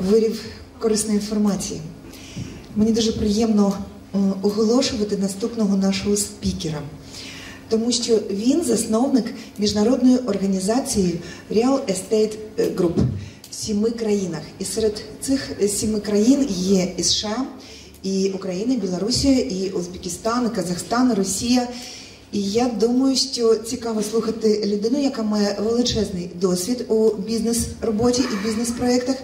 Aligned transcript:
вирів 0.00 0.44
корисної 0.78 1.16
інформації. 1.16 1.80
Мені 2.76 2.92
дуже 2.92 3.12
приємно 3.12 3.72
е, 4.14 4.18
оголошувати 4.42 5.16
наступного 5.16 5.76
нашого 5.76 6.16
спікера, 6.16 6.82
тому 7.68 7.92
що 7.92 8.16
він 8.30 8.64
засновник 8.64 9.24
міжнародної 9.58 10.16
організації 10.16 11.20
Real 11.50 11.78
Estate 11.86 12.36
Group 12.56 12.94
в 13.50 13.54
сіми 13.54 13.90
країнах. 13.90 14.42
І 14.58 14.64
серед 14.64 15.02
цих 15.20 15.50
сіми 15.68 16.00
країн 16.00 16.46
є 16.50 16.94
і 16.96 17.02
США, 17.02 17.46
і 18.02 18.30
Україна, 18.34 18.74
Білорусія, 18.74 19.38
і 19.38 19.70
Узбекистан, 19.70 20.50
і 20.52 20.56
Казахстан, 20.56 21.10
і 21.12 21.14
Росія. 21.14 21.68
І 22.36 22.42
я 22.42 22.70
думаю, 22.80 23.16
що 23.16 23.54
цікаво 23.54 24.02
слухати 24.02 24.62
людину, 24.66 25.02
яка 25.02 25.22
має 25.22 25.56
величезний 25.60 26.30
досвід 26.40 26.84
у 26.88 27.10
бізнес-роботі 27.14 28.22
і 28.32 28.46
бізнес-проєктах, 28.46 29.16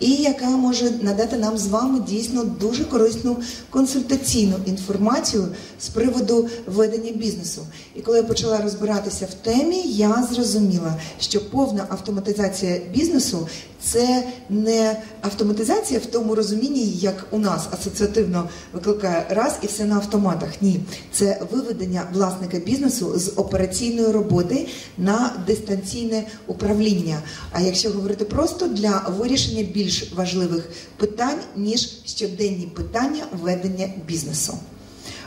і 0.00 0.10
яка 0.10 0.46
може 0.46 0.90
надати 1.02 1.36
нам 1.36 1.58
з 1.58 1.66
вами 1.66 2.00
дійсно 2.08 2.44
дуже 2.44 2.84
корисну 2.84 3.36
консультаційну 3.70 4.54
інформацію 4.66 5.48
з 5.80 5.88
приводу 5.88 6.48
ведення 6.66 7.12
бізнесу. 7.12 7.66
І 7.94 8.00
коли 8.00 8.16
я 8.16 8.24
почала 8.24 8.58
розбиратися 8.58 9.26
в 9.26 9.34
темі, 9.34 9.82
я 9.86 10.28
зрозуміла, 10.32 10.94
що 11.20 11.50
повна 11.50 11.86
автоматизація 11.88 12.80
бізнесу 12.94 13.48
це 13.82 14.24
не 14.50 14.96
автоматизація 15.20 16.00
в 16.00 16.06
тому 16.06 16.34
розумінні, 16.34 16.86
як 16.86 17.26
у 17.30 17.38
нас 17.38 17.68
асоціативно 17.70 18.48
викликає 18.72 19.26
раз 19.30 19.58
і 19.62 19.66
все 19.66 19.84
на 19.84 19.96
автоматах. 19.96 20.48
Ні, 20.60 20.80
це 21.12 21.42
виведення 21.52 22.02
власника 22.12 22.58
бізнесу 22.64 23.18
з 23.18 23.32
операційної 23.36 24.12
роботи 24.12 24.68
на 24.98 25.44
дистанційне 25.46 26.26
управління. 26.46 27.22
А 27.52 27.60
якщо 27.60 27.90
говорити 27.90 28.24
просто 28.24 28.68
для 28.68 28.98
вирішення 29.18 29.62
більш 29.62 30.12
важливих 30.12 30.68
питань 30.96 31.38
ніж 31.56 31.80
щоденні 32.04 32.66
питання 32.66 33.24
ведення 33.32 33.88
бізнесу. 34.06 34.58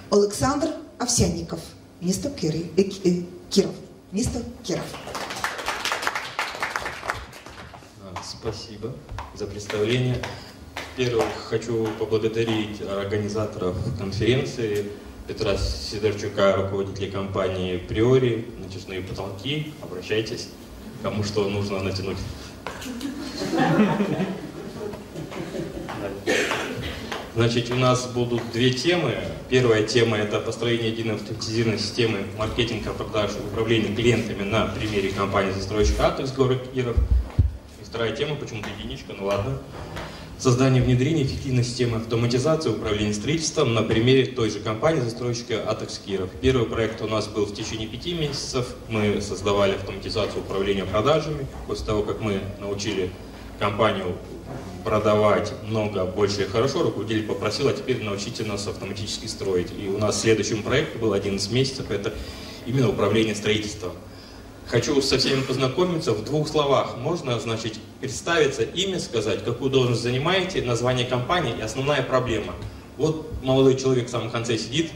Олександр 0.09 0.67
Овсянніков, 0.99 1.59
місто 2.01 2.29
Кирів, 2.41 2.65
Кіров, 3.49 3.73
місто 4.11 4.39
Кіров. 4.63 4.85
Спасибо 8.23 8.93
за 9.35 9.45
представление. 9.45 10.17
Во-первых, 10.97 11.25
хочу 11.49 11.87
поблагодарить 11.97 12.81
организаторов 12.81 13.75
конференции 13.97 14.85
Петра 15.27 15.55
Сидорчука, 15.57 16.53
руководителя 16.57 17.09
компании 17.09 17.77
«Приори», 17.77 18.45
«Натяжные 18.59 18.99
потолки». 18.99 19.73
Обращайтесь, 19.81 20.49
кому 21.01 21.23
что 21.23 21.49
нужно 21.49 21.79
натянуть. 21.79 22.17
Значит, 27.35 27.71
у 27.71 27.75
нас 27.75 28.05
будут 28.07 28.41
две 28.51 28.71
темы. 28.71 29.15
Первая 29.49 29.83
тема– 29.83 30.17
это 30.19 30.41
построение 30.41 30.89
единой 30.89 31.15
автоматизированной 31.15 31.79
системы 31.79 32.19
маркетинга, 32.37 32.91
продаж 32.91 33.31
и 33.31 33.39
управления 33.39 33.95
клиентами 33.95 34.43
на 34.43 34.65
примере 34.67 35.09
компании 35.09 35.51
«Застройщик 35.53 36.01
Атекс» 36.01 36.33
город 36.33 36.67
Киров. 36.75 36.97
И 37.81 37.85
вторая 37.85 38.13
тема, 38.13 38.35
почему-то 38.35 38.67
единичка, 38.77 39.13
ну 39.17 39.25
ладно. 39.27 39.57
Создание 40.43 40.83
внедрения 40.83 41.23
эффективной 41.23 41.63
системы 41.63 41.99
автоматизации 41.99 42.69
управления 42.69 43.13
строительством 43.13 43.73
на 43.73 43.81
примере 43.81 44.25
той 44.25 44.49
же 44.49 44.59
компании 44.59 44.99
застройщика 44.99 45.63
Атекс 45.63 45.99
Киров. 45.99 46.29
Первый 46.41 46.65
проект 46.65 47.01
у 47.01 47.07
нас 47.07 47.27
был 47.29 47.45
в 47.45 47.53
течение 47.53 47.87
пяти 47.87 48.13
месяцев. 48.13 48.75
Мы 48.89 49.21
создавали 49.21 49.71
автоматизацию 49.71 50.41
управления 50.41 50.83
продажами. 50.83 51.47
После 51.65 51.85
того, 51.85 52.03
как 52.03 52.19
мы 52.19 52.41
научили 52.59 53.09
компанию 53.57 54.17
продавать 54.83 55.53
много, 55.65 56.03
больше 56.03 56.41
и 56.41 56.45
хорошо, 56.45 56.83
руководитель 56.83 57.25
попросил, 57.25 57.69
а 57.69 57.73
теперь 57.73 58.03
научите 58.03 58.43
нас 58.43 58.67
автоматически 58.67 59.27
строить. 59.27 59.69
И 59.81 59.87
у 59.87 59.97
нас 59.97 60.19
следующим 60.19 60.61
проектом 60.61 60.99
был 60.99 61.13
11 61.13 61.53
месяцев, 61.53 61.89
это 61.89 62.13
именно 62.65 62.89
управление 62.89 63.33
строительством. 63.33 63.93
Хочу 64.67 65.01
со 65.01 65.17
всеми 65.17 65.41
познакомиться 65.41 66.13
в 66.13 66.23
двух 66.23 66.47
словах. 66.47 66.97
Можно, 66.97 67.39
значит, 67.39 67.77
представиться, 67.99 68.63
имя 68.63 68.99
сказать, 68.99 69.43
какую 69.43 69.69
должность 69.69 70.01
занимаете, 70.01 70.61
название 70.61 71.05
компании 71.05 71.55
и 71.57 71.61
основная 71.61 72.01
проблема. 72.01 72.53
Вот 72.97 73.31
молодой 73.43 73.75
человек 73.75 74.07
в 74.07 74.09
самом 74.09 74.29
конце 74.31 74.57
сидит. 74.57 74.91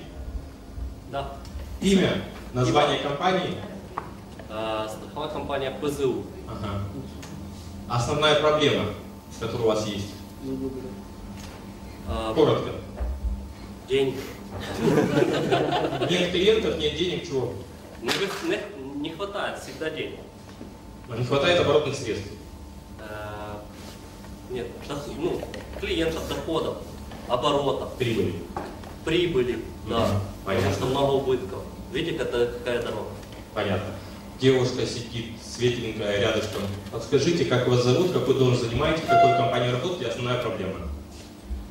Да. 1.11 1.33
Имя, 1.81 2.23
название 2.53 2.99
компании. 2.99 3.55
А, 4.49 4.87
страховая 4.87 5.29
компания 5.29 5.77
ПЗУ. 5.81 6.23
Ага. 6.47 6.83
Основная 7.89 8.39
проблема, 8.39 8.85
которая 9.39 9.63
у 9.63 9.67
вас 9.67 9.85
есть. 9.85 10.07
А, 12.07 12.33
Коротко. 12.33 12.71
Деньги. 13.87 14.17
Нет 16.09 16.31
клиентов, 16.31 16.77
нет 16.77 16.95
денег, 16.97 17.27
чего? 17.27 17.53
Ну, 18.01 18.11
не, 18.47 18.59
не 19.07 19.13
хватает 19.15 19.59
всегда 19.59 19.89
денег. 19.89 20.19
Не 21.17 21.23
хватает 21.23 21.59
оборотных 21.61 21.95
средств. 21.95 22.27
А, 22.99 23.61
нет, 24.49 24.67
ну, 25.17 25.41
клиентов, 25.79 26.27
доходов, 26.27 26.77
оборотов, 27.29 27.93
Прибыли. 27.97 28.35
прибыли, 29.05 29.59
да. 29.89 29.99
Мгм. 29.99 30.19
Потому 30.45 30.45
Понятно. 30.45 30.71
что 30.73 30.85
много 30.85 31.11
убытков. 31.11 31.63
Видите, 31.93 32.17
это 32.17 32.53
какая 32.57 32.81
дорога? 32.81 33.09
Понятно. 33.53 33.93
Девушка 34.41 34.85
сидит 34.85 35.31
светленькая 35.41 36.19
рядышком. 36.19 36.61
Подскажите, 36.91 37.45
как 37.45 37.67
вас 37.67 37.83
зовут, 37.83 38.11
какой 38.11 38.35
должность 38.37 38.65
занимаете, 38.69 39.01
в 39.03 39.07
какой 39.07 39.35
компании 39.37 39.71
работаете, 39.71 40.05
и 40.05 40.07
основная 40.09 40.41
проблема. 40.41 40.75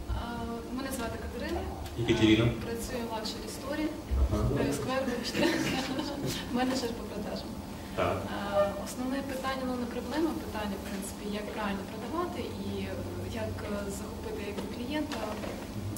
А, 0.09 0.43
Мене 0.75 0.89
звати 0.93 1.19
Катерина. 1.19 1.61
Екатерина. 1.99 2.45
Працюю 2.65 3.05
в 3.09 3.13
Luxury 3.13 3.49
Story. 3.57 3.89
Ага. 4.33 4.73
Сквер, 4.73 5.03
вибачте. 5.07 5.59
Менеджер 6.53 6.89
по. 6.89 7.16
Так. 7.96 8.16
А, 8.34 8.68
Основне 8.86 9.18
питання, 9.34 9.64
ну 9.70 9.74
не 9.84 9.86
проблема, 9.96 10.30
питання, 10.46 10.76
в 10.82 10.84
принципі, 10.90 11.26
як 11.42 11.46
правильно 11.56 11.84
продавати 11.92 12.42
і 12.66 12.70
як 13.44 13.54
е, 13.64 13.92
захопити 14.00 14.42
якби 14.52 14.64
клієнта, 14.76 15.18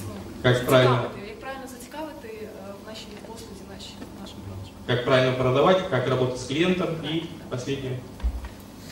ну, 0.07 0.13
Як 0.51 0.65
правильно? 0.65 0.95
зацікавити, 0.95 1.27
як 1.33 1.39
правильно 1.39 1.67
зацікавити 1.75 2.27
е, 2.27 2.47
в 2.83 2.87
нашій 2.89 3.07
послузі, 3.27 3.63
нашій, 3.75 3.95
нашим 4.21 4.39
продажам. 4.47 4.73
Как 4.87 5.05
правильно 5.05 5.33
продавать, 5.43 5.79
как 5.89 6.07
работать 6.07 6.39
с 6.41 6.45
клиентом 6.47 6.89
и 7.13 7.23
последнее. 7.49 7.97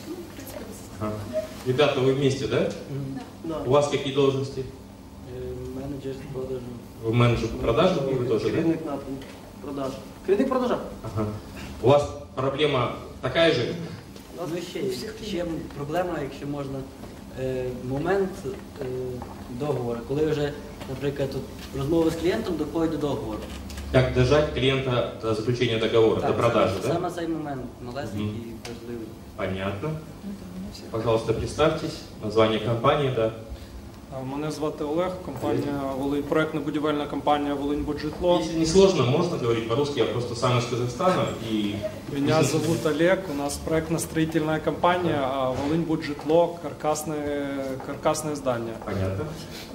Ну, 0.07 0.13
в 0.13 0.33
принципі, 0.35 0.63
це 0.99 1.05
Ага. 1.05 1.13
Ребята, 1.67 1.99
вы 2.01 2.13
вместе, 2.13 2.47
да? 2.47 2.71
Да. 3.43 3.57
У 3.65 3.69
вас 3.69 3.87
какие 3.87 4.13
должности? 4.15 4.61
Е, 4.61 5.41
Менеджер 5.75 6.13
з 6.13 6.33
продажу. 6.33 6.65
Вы 7.05 7.13
менеджер 7.13 7.49
по 7.49 7.57
продажам 7.57 8.09
и 8.09 8.13
вы 8.13 8.27
тоже, 8.27 8.45
да? 8.45 8.51
Керівник 8.51 8.85
напрямку 8.85 9.23
продаж. 9.61 9.91
Керівник 10.25 10.49
продажа. 10.49 10.77
Ага. 11.03 11.25
У 11.81 11.87
вас 11.87 12.09
проблема 12.36 12.92
такая 13.22 13.52
же? 13.52 13.74
Ну 14.36 14.60
ще, 14.70 14.78
є. 14.78 14.92
ще 15.26 15.44
проблема, 15.76 16.18
якщо 16.22 16.46
можна, 16.46 16.78
е, 17.40 17.64
момент 17.88 18.30
е, 18.80 18.84
договору, 19.50 20.00
коли 20.08 20.26
вже, 20.26 20.52
наприклад, 20.88 21.30
тут 21.30 21.42
розмови 21.76 22.10
з 22.10 22.14
клієнтом 22.14 22.56
доходять 22.56 22.90
до 22.90 22.96
договору. 22.96 23.38
Как 23.92 24.14
дожать 24.14 24.54
клиента 24.54 25.12
до 25.22 25.34
заключения 25.34 25.78
договора, 25.78 26.28
до 26.28 26.34
продажи, 26.34 26.74
саме, 26.82 26.88
да? 26.88 26.94
саме 26.94 27.10
цей 27.10 27.28
момент 27.28 27.62
малесенький 27.82 28.26
і 28.26 28.68
важливий. 28.68 29.06
Понятно. 29.36 29.90
Пожалуйста, 30.90 31.32
представьтесь. 31.32 32.00
Название 32.22 32.58
компании, 32.58 33.12
да. 33.16 33.32
А, 34.15 34.23
Мене 34.23 34.51
звати 34.51 34.83
Олег, 34.83 35.11
компанія 35.25 35.81
Волинь, 35.97 36.23
проектна 36.23 36.59
будівельна 36.59 37.05
компанія 37.05 37.53
Волинь 37.53 37.83
Буджитло. 37.83 38.39
Если 38.39 38.59
не 38.59 38.65
сложно, 38.65 39.05
можно 39.05 39.37
говорить 39.37 39.69
по-русски, 39.69 39.99
я 39.99 40.05
просто 40.05 40.35
сам 40.35 40.57
из 40.57 40.65
Казахстана 40.65 41.25
и... 41.51 41.75
Меня 42.11 42.43
зовут 42.43 42.85
Олег, 42.85 43.19
у 43.31 43.33
нас 43.43 43.59
проектно-строительная 43.69 44.59
компания 44.59 45.19
а 45.21 45.51
Волынь 45.51 45.83
Буджитло, 45.83 46.59
каркасное, 46.61 47.77
каркасное 47.85 48.35
здание. 48.35 48.75
Понятно. 48.85 49.25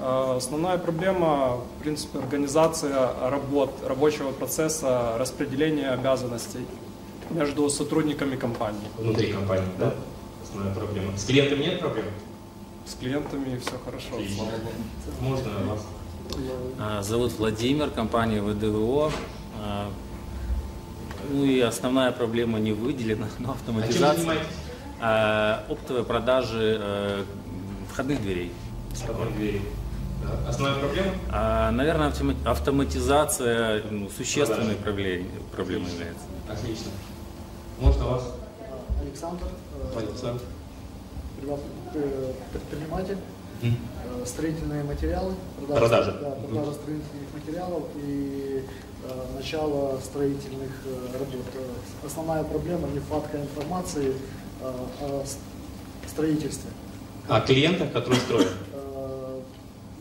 А, 0.01 0.37
Основная 0.37 0.79
проблема, 0.79 1.57
в 1.57 1.83
принципе, 1.83 2.19
организация 2.19 3.09
работ, 3.31 3.71
рабочего 3.89 4.33
процесса, 4.33 5.17
распределение 5.19 5.89
обязанностей 5.95 6.67
между 7.31 7.71
сотрудниками 7.71 8.37
компании. 8.37 8.89
Внутри 8.99 9.33
компании, 9.33 9.69
да? 9.79 9.95
Основная 10.43 10.75
проблема. 10.75 11.17
С 11.17 11.25
клиентами 11.25 11.65
нет 11.65 11.81
проблем? 11.81 12.05
С 12.86 12.96
клиентами 12.96 13.58
все 13.58 13.78
хорошо, 13.84 14.08
Отлично. 14.16 14.44
Можно 15.22 15.52
вас? 15.68 15.86
А, 16.80 17.02
Зовут 17.04 17.34
Владимир, 17.38 17.90
компания 17.90 18.42
ВДВО. 18.42 19.12
А, 19.60 19.90
Ну 21.32 21.46
и 21.46 21.60
основная 21.62 22.12
проблема 22.12 22.60
не 22.60 22.72
выделена, 22.74 23.28
но 23.40 23.52
А 23.52 23.54
автоматизация. 23.54 24.16
занимаетесь? 24.18 24.48
А, 25.00 25.64
Оптовые 25.70 26.04
продажи 26.04 27.26
входных 27.92 28.22
дверей. 28.22 28.52
Входной 28.94 29.32
двери. 29.34 29.62
Да. 30.24 30.50
Основная 30.50 30.80
проблема? 30.80 31.12
А, 31.32 31.72
Наверное, 31.72 32.10
автома- 32.10 32.36
автоматизация 32.46 33.84
ну, 33.90 34.10
существенной 34.10 34.76
проблемой, 34.76 35.30
является. 35.92 36.24
Отлично. 36.50 36.92
Можно 37.80 38.06
вас? 38.06 38.24
Александр, 39.02 39.46
э, 39.96 40.00
Александр. 40.00 40.42
Э, 41.94 42.32
предприниматель. 42.54 43.18
Э, 43.64 44.26
строительные 44.26 44.84
материалы, 44.84 45.34
Продажа. 45.68 46.14
да, 46.22 46.32
продажа 46.32 46.74
строительных 46.74 47.34
материалов 47.34 47.84
и 48.04 48.64
э, 49.04 49.36
начало 49.36 50.00
строительных 50.04 50.72
э, 50.86 51.14
работ. 51.14 51.46
Э, 51.56 52.06
Основная 52.06 52.44
проблема 52.44 52.88
нехватка 52.90 53.38
информации 53.40 54.14
э, 54.62 54.72
о 55.02 55.24
с- 55.26 55.38
строительстве. 56.10 56.70
О 57.28 57.40
клиентах, 57.42 57.92
которые 57.94 58.20
строят. 58.22 58.52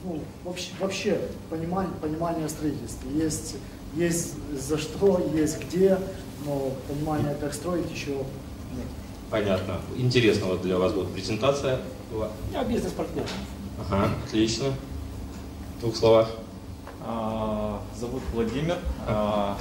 Ну, 0.02 0.19
вообще, 0.44 0.70
вообще 0.81 1.20
понимание, 1.50 1.92
понимание 2.00 2.48
строительства. 2.48 3.06
Есть, 3.10 3.56
есть 3.94 4.32
за 4.58 4.78
что, 4.78 5.31
есть 5.34 5.60
где, 5.62 5.98
но 6.46 6.72
понимание, 6.88 7.34
как 7.38 7.52
строить, 7.52 7.90
еще 7.92 8.12
нет. 8.12 8.87
Понятно. 9.30 9.76
Интересно 9.96 10.46
вот 10.46 10.62
для 10.62 10.76
вас 10.76 10.92
будет 10.92 11.12
презентация. 11.12 11.78
Я 12.52 12.64
бизнес-партнер. 12.64 13.24
Ага, 13.88 14.08
отлично. 14.26 14.66
В 15.76 15.80
двух 15.80 15.96
словах. 15.96 16.28
А, 17.06 17.80
Зовут 17.98 18.22
Владимир. 18.34 18.76
А, 19.06 19.56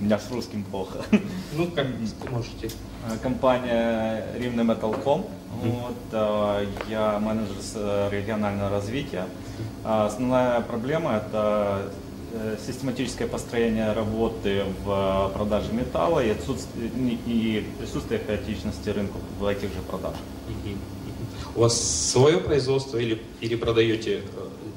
У 0.00 0.04
меня 0.04 0.18
с 0.18 0.30
русским 0.30 0.64
плохо. 0.64 0.98
Ну, 1.52 1.68
как 1.70 1.86
можете. 2.30 2.70
А, 3.06 3.16
Компания 3.18 4.24
Ривне 4.36 4.62
Metalcom. 4.62 5.26
Вот, 5.62 5.94
а, 6.12 6.66
я 6.88 7.18
менеджер 7.20 7.56
с 7.60 7.72
э, 7.76 8.08
регионального 8.10 8.70
развития. 8.70 9.26
А, 9.84 10.06
Основная 10.06 10.60
проблема 10.60 11.16
это 11.16 11.82
систематическое 12.66 13.26
построение 13.26 13.92
работы 13.92 14.64
в 14.84 15.30
э, 15.30 15.34
продаже 15.34 15.72
металла 15.72 16.24
и, 16.24 16.30
отсутствие, 16.30 16.90
и 17.26 17.66
присутствие 17.78 18.20
хаотичности 18.24 18.88
рынка 18.90 19.18
в 19.38 19.46
этих 19.46 19.72
же 19.74 19.82
продажах. 19.88 20.20
У 21.56 21.60
вас 21.60 21.80
свое 21.80 22.38
производство 22.38 22.96
или, 22.98 23.20
или 23.40 23.56
продаете 23.56 24.18
э, 24.18 24.20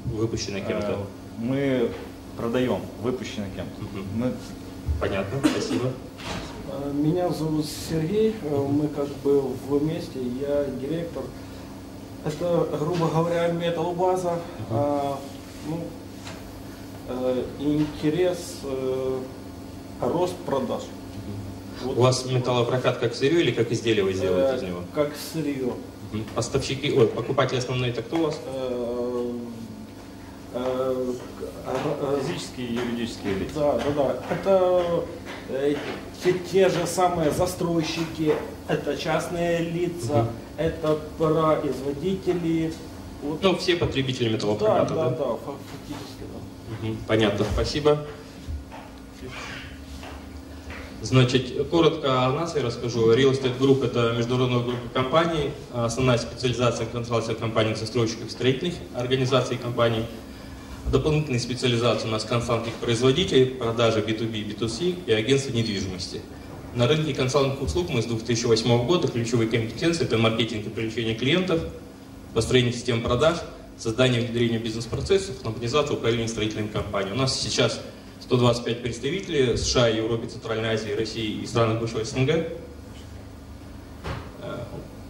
выпущенное 0.06 0.60
кем-то? 0.60 0.92
Э, 0.92 1.04
Мы 1.38 1.90
продаем 2.36 2.80
выпущенный 3.02 3.48
кем-то. 3.54 3.82
Мгм. 3.82 4.06
Мы 4.16 4.32
Понятно, 5.00 5.38
спасибо. 5.48 5.90
Э, 6.68 6.92
Меня 6.92 7.28
зовут 7.30 7.66
Сергей, 7.66 8.34
э, 8.42 8.66
мы 8.68 8.88
как 8.88 9.08
бы 9.22 9.42
вместе, 9.68 10.20
я 10.40 10.64
директор. 10.80 11.22
Это, 12.24 12.66
грубо 12.78 13.08
говоря, 13.08 13.48
металлбаза. 13.48 14.38
А, 14.70 15.18
ну, 15.68 15.76
э, 15.76 16.03
интерес, 17.58 18.60
э, 18.64 19.18
рост 20.00 20.36
продаж. 20.46 20.82
Вот 21.82 21.98
У 21.98 22.00
вас 22.02 22.22
вот. 22.24 22.32
металлопрокат 22.32 22.98
как 22.98 23.14
сырье 23.14 23.40
или 23.40 23.50
как 23.50 23.70
изделие 23.72 24.04
вы 24.04 24.10
Э, 24.10 24.14
делаете 24.14 24.56
из 24.56 24.62
него? 24.68 24.80
Как 24.94 25.12
сырье. 25.16 25.72
Поставщики, 26.34 26.92
ой, 26.92 27.08
покупатели 27.08 27.58
основные 27.58 27.90
это 27.90 28.02
кто 28.02 28.16
у 28.16 28.22
вас? 28.22 28.40
Э, 28.46 29.32
э, 30.54 31.12
э, 31.66 32.20
физические 32.22 32.68
и 32.68 32.74
юридические 32.74 33.34
лица. 33.34 33.54
Да, 33.54 33.78
да, 33.78 33.90
да. 33.96 34.16
Это 34.34 35.04
э, 35.48 35.74
те, 36.22 36.32
те 36.34 36.68
же 36.68 36.86
самые 36.86 37.32
застройщики, 37.32 38.34
это 38.68 38.96
частные 38.96 39.58
лица, 39.60 40.28
это 40.56 40.98
производители. 41.18 42.72
Вот. 43.22 43.42
Ну, 43.42 43.56
все 43.56 43.76
потребители 43.76 44.28
металлопроката, 44.28 44.94
да, 44.94 45.10
да? 45.10 45.10
да, 45.10 45.24
фактически, 45.44 45.88
да. 45.88 45.94
Мгм, 45.94 46.13
Понятно, 47.06 47.44
спасибо. 47.52 48.06
Значит, 51.02 51.68
коротко 51.70 52.24
о 52.24 52.32
нас 52.32 52.56
я 52.56 52.62
расскажу. 52.62 53.12
Real 53.12 53.32
Estate 53.32 53.58
Group– 53.58 53.84
это 53.86 54.14
международная 54.16 54.60
группа 54.60 54.88
компаний. 54.94 55.50
Основная 55.74 56.16
специализация 56.16 56.86
консалтинг 56.86 57.38
компаний 57.38 57.74
застройщиков 57.74 58.30
строительных 58.30 58.74
организаций 58.94 59.56
и 59.56 59.58
компаний. 59.58 60.06
Дополнительные 60.90 61.40
специализации 61.40 62.08
у 62.08 62.10
нас 62.10 62.24
консалтинг 62.24 62.74
производителей, 62.76 63.46
продажа 63.46 64.00
B2B 64.00 64.38
и 64.38 64.44
B2C 64.44 65.04
и 65.06 65.12
агентство 65.12 65.52
недвижимости. 65.52 66.22
На 66.74 66.88
рынке 66.88 67.14
консалтинг 67.14 67.60
услуг 67.60 67.90
мы 67.90 68.00
с 68.00 68.06
2008 68.06 68.86
года 68.86 69.06
ключевые 69.08 69.48
компетенции– 69.50 70.04
это 70.06 70.16
маркетинг 70.16 70.66
и 70.66 70.70
привлечение 70.70 71.14
клиентов, 71.14 71.60
построение 72.32 72.72
систем 72.72 73.02
продаж, 73.02 73.38
создание 73.78 74.22
и 74.22 74.26
внедрение 74.26 74.58
бизнес-процессов, 74.58 75.36
автоматизация 75.36 75.96
управления 75.96 76.28
строительными 76.28 76.68
компаниями. 76.68 77.16
У 77.16 77.18
нас 77.18 77.38
сейчас 77.40 77.80
125 78.20 78.82
представителей 78.82 79.56
США, 79.56 79.88
Европе, 79.88 80.28
Центральной 80.28 80.70
Азии, 80.70 80.92
России 80.92 81.42
и 81.42 81.46
странах 81.46 81.80
бывшего 81.80 82.04
СНГ. 82.04 82.30
Э, 82.30 82.48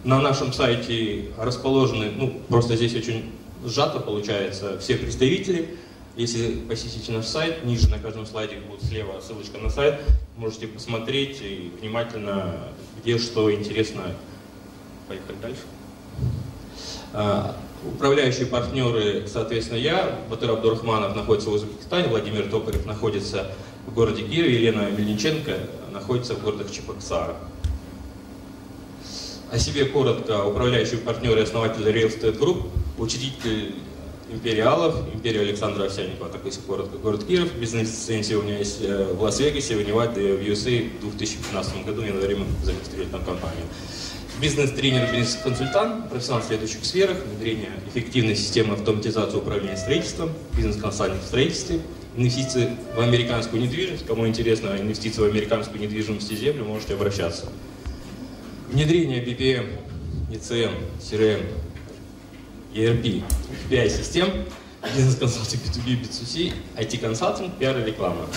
На 0.03 0.21
нашем 0.21 0.53
сайте 0.53 1.31
расположены, 1.37 2.11
ну, 2.15 2.41
просто 2.49 2.75
здесь 2.75 2.95
очень 2.95 3.31
сжато 3.65 3.99
получается, 3.99 4.77
все 4.79 4.95
представители. 4.95 5.77
Если 6.15 6.55
посетите 6.69 7.11
наш 7.11 7.25
сайт, 7.25 7.65
ниже 7.65 7.89
на 7.89 7.99
каждом 7.99 8.25
слайде 8.25 8.57
будет 8.57 8.83
слева 8.83 9.19
ссылочка 9.19 9.57
на 9.57 9.69
сайт, 9.69 9.99
можете 10.37 10.67
посмотреть 10.67 11.41
и 11.41 11.71
внимательно, 11.81 12.69
где 13.01 13.17
что 13.17 13.53
интересно. 13.53 14.03
Поехали 15.07 15.35
дальше. 15.41 15.61
Управляющие 17.93 18.45
партнеры, 18.47 19.27
соответственно, 19.27 19.77
я, 19.77 20.19
Батыр 20.29 20.51
Абдурахманов 20.51 21.15
находится 21.15 21.49
в 21.49 21.53
Узбекистане, 21.53 22.07
Владимир 22.07 22.49
Токарев 22.49 22.85
находится 22.85 23.51
в 23.85 23.93
городе 23.93 24.23
Киеве, 24.23 24.55
Елена 24.55 24.89
Мельниченко 24.89 25.53
находится 25.91 26.33
в 26.35 26.43
городах 26.43 26.71
Чебоксарах. 26.71 27.37
О 29.51 29.59
себе 29.59 29.85
коротко. 29.85 30.43
Управляющий 30.43 30.97
партнер 30.97 31.37
и 31.37 31.41
основатель 31.41 31.83
Real 31.83 32.09
Estate 32.09 32.37
Group, 32.39 32.63
учредитель 32.97 33.75
Империалов, 34.29 34.95
Империя 35.13 35.41
Александра 35.41 35.85
Овсянникова, 35.85 36.29
так 36.29 36.41
если 36.45 36.61
коротко, 36.61 36.97
город 36.97 37.25
Киев. 37.25 37.53
Бизнес-лицензия 37.53 38.37
у 38.37 38.41
меня 38.41 38.57
есть 38.57 38.81
э, 38.81 39.13
в 39.13 39.21
Лас-Вегасе, 39.21 39.77
в 39.77 39.87
Неваде, 39.87 40.35
в 40.35 40.41
USA 40.41 40.89
в 40.99 41.15
2015 41.15 41.85
году, 41.85 42.01
в 42.01 42.05
январе 42.05 42.35
мы 42.35 42.45
зарегистрировали 42.63 43.11
там 43.11 43.23
компанию. 43.23 43.65
Бизнес-тренер, 44.41 45.13
бизнес-консультант, 45.13 46.09
профессионал 46.09 46.41
в 46.41 46.45
следующих 46.45 46.83
сферах, 46.83 47.17
внедрение 47.25 47.71
эффективной 47.87 48.35
системы 48.35 48.73
автоматизации 48.73 49.37
управления 49.37 49.77
строительством, 49.77 50.29
бизнес-консалтинг 50.57 51.21
в 51.21 51.25
строительстве, 51.25 51.79
инвестиции 52.17 52.75
в 52.97 52.99
американскую 52.99 53.61
недвижимость. 53.61 54.05
Кому 54.05 54.27
интересно 54.27 54.75
инвестиции 54.77 55.21
в 55.21 55.25
американскую 55.25 55.79
недвижимость 55.79 56.29
и 56.31 56.35
землю, 56.35 56.65
можете 56.65 56.95
обращаться. 56.95 57.47
Внедрение 58.69 59.23
BPM, 59.23 59.79
ECM, 60.31 60.73
CRM, 60.99 61.45
ERP, 62.73 63.23
BI-систем, 63.69 64.27
бизнес-консалтинг 64.97 65.61
B2B, 65.63 66.01
B2C, 66.01 66.53
IT-консалтинг, 66.75 67.57
пиар 67.57 67.79
и 67.79 67.85
реклама. 67.85 68.27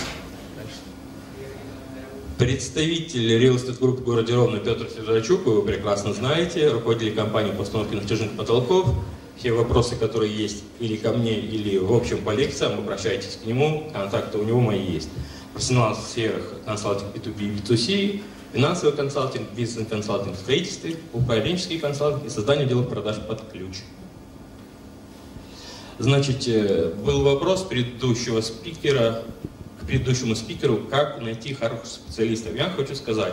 Представитель 2.38 3.32
Real 3.32 3.56
Estate 3.56 3.80
Group 3.80 3.96
в 3.96 4.04
городе 4.04 4.32
Ровно 4.32 4.60
Петр 4.60 4.84
Федорчук, 4.84 5.44
вы 5.44 5.54
его 5.54 5.62
прекрасно 5.62 6.12
знаете, 6.12 6.68
руководитель 6.68 7.12
компании 7.12 7.50
по 7.50 7.62
установке 7.62 7.96
натяжных 7.96 8.30
потолков. 8.36 8.90
Все 9.36 9.50
вопросы, 9.50 9.96
которые 9.96 10.32
есть 10.32 10.62
или 10.78 10.94
ко 10.94 11.10
мне, 11.12 11.36
или 11.36 11.78
в 11.78 11.92
общем 11.92 12.18
по 12.18 12.30
лекциям, 12.30 12.78
обращайтесь 12.78 13.40
к 13.42 13.44
нему, 13.44 13.90
контакты 13.92 14.38
у 14.38 14.44
него 14.44 14.60
мои 14.60 14.80
есть. 14.80 15.08
Профессионал 15.52 15.96
в 15.96 15.98
сферах 15.98 16.54
консалтинг 16.64 17.12
B2B 17.12 17.40
и 17.40 17.56
B2C, 17.56 18.20
финансовый 18.52 18.92
консалтинг, 18.94 19.48
бизнес-консалтинг 19.56 20.36
в 20.36 20.38
строительстве, 20.38 20.94
управленческий 21.12 21.80
консалтинг 21.80 22.26
и 22.26 22.28
создание 22.28 22.68
делов 22.68 22.88
продаж 22.88 23.16
под 23.26 23.50
ключ. 23.50 23.78
Значит, 25.98 26.46
э, 26.46 26.92
был 27.04 27.24
вопрос 27.24 27.64
предыдущего 27.64 28.42
спикера 28.42 29.24
предыдущему 29.88 30.36
спикеру, 30.36 30.86
как 30.90 31.20
найти 31.20 31.54
хороших 31.54 31.86
специалистов. 31.86 32.54
Я 32.54 32.68
хочу 32.68 32.94
сказать, 32.94 33.32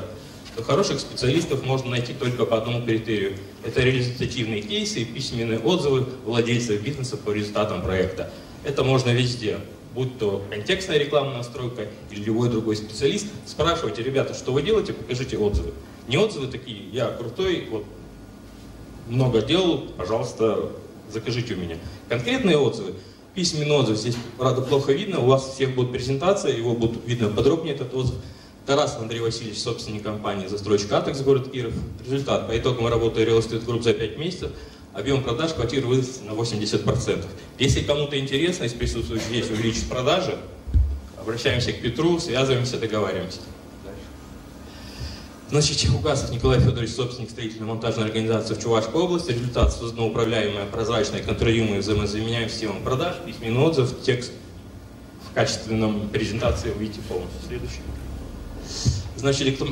что 0.53 0.63
хороших 0.63 1.01
специалистов 1.01 1.65
можно 1.65 1.91
найти 1.91 2.13
только 2.13 2.45
по 2.45 2.57
одному 2.57 2.83
критерию. 2.83 3.33
Это 3.63 3.81
реализативные 3.81 4.61
кейсы 4.61 5.01
и 5.01 5.05
письменные 5.05 5.59
отзывы 5.59 6.07
владельцев 6.23 6.81
бизнеса 6.81 7.17
по 7.17 7.31
результатам 7.31 7.81
проекта. 7.81 8.31
Это 8.63 8.85
можно 8.85 9.09
везде, 9.09 9.59
будь 9.93 10.17
то 10.17 10.45
контекстная 10.49 10.97
рекламная 10.97 11.37
настройка 11.37 11.87
или 12.09 12.23
любой 12.23 12.49
другой 12.49 12.77
специалист. 12.77 13.27
Спрашивайте, 13.45 14.01
ребята, 14.01 14.33
что 14.33 14.53
вы 14.53 14.61
делаете, 14.61 14.93
покажите 14.93 15.37
отзывы. 15.37 15.73
Не 16.07 16.17
отзывы 16.17 16.47
такие, 16.47 16.89
я 16.91 17.07
крутой, 17.07 17.67
вот 17.69 17.85
много 19.09 19.41
делал, 19.41 19.89
пожалуйста, 19.97 20.71
закажите 21.11 21.53
у 21.55 21.57
меня. 21.57 21.77
Конкретные 22.07 22.57
отзывы, 22.57 22.93
письменный 23.35 23.75
отзыв, 23.75 23.97
здесь, 23.97 24.15
правда, 24.37 24.61
плохо 24.61 24.93
видно, 24.93 25.19
у 25.19 25.25
вас 25.25 25.53
всех 25.53 25.75
будет 25.75 25.91
презентация, 25.91 26.55
его 26.55 26.73
будет 26.73 27.05
видно 27.05 27.29
подробнее 27.29 27.75
этот 27.75 27.93
отзыв. 27.93 28.15
Тарас 28.65 28.97
Андрей 28.99 29.19
Васильевич, 29.19 29.59
собственник 29.59 30.01
компании 30.01 30.47
«Застройщик 30.47 30.91
Атекс», 30.91 31.21
город 31.21 31.51
Киров. 31.51 31.73
Результат. 32.03 32.47
По 32.47 32.57
итогам 32.57 32.87
работы 32.87 33.21
Real 33.23 33.37
Estate 33.37 33.63
Group 33.63 33.83
за 33.83 33.93
5 33.93 34.17
месяцев 34.17 34.51
объем 34.93 35.21
продаж 35.23 35.53
квартир 35.53 35.85
вырос 35.85 36.21
на 36.25 36.31
80%. 36.31 37.25
Если 37.59 37.81
кому-то 37.81 38.17
интересно, 38.17 38.63
из 38.63 38.73
присутствующих 38.73 39.27
здесь 39.27 39.49
увеличить 39.51 39.87
продажи, 39.87 40.35
обращаемся 41.19 41.73
к 41.73 41.81
Петру, 41.81 42.19
связываемся, 42.19 42.77
договариваемся. 42.77 43.41
Значит, 45.51 45.77
Чехугасов 45.77 46.31
Николай 46.31 46.59
Федорович, 46.59 46.89
собственник 46.89 47.29
строительно-монтажной 47.29 48.05
организации 48.05 48.55
в 48.55 48.61
Чувашской 48.61 48.99
области. 48.99 49.31
Результат 49.31 49.71
создана 49.71 50.07
управляемая, 50.07 50.65
прозрачная, 50.65 51.21
контролируемая, 51.21 51.81
взаимозаменяемая 51.81 52.49
система 52.49 52.79
продаж, 52.79 53.17
письменный 53.23 53.61
отзыв, 53.61 53.93
текст 54.03 54.31
в 55.29 55.33
качественном 55.35 56.09
презентации 56.09 56.71
увидите 56.71 56.99
полностью. 57.01 57.39
Следующий. 57.47 57.81
Значит, 59.17 59.43
электро... 59.43 59.67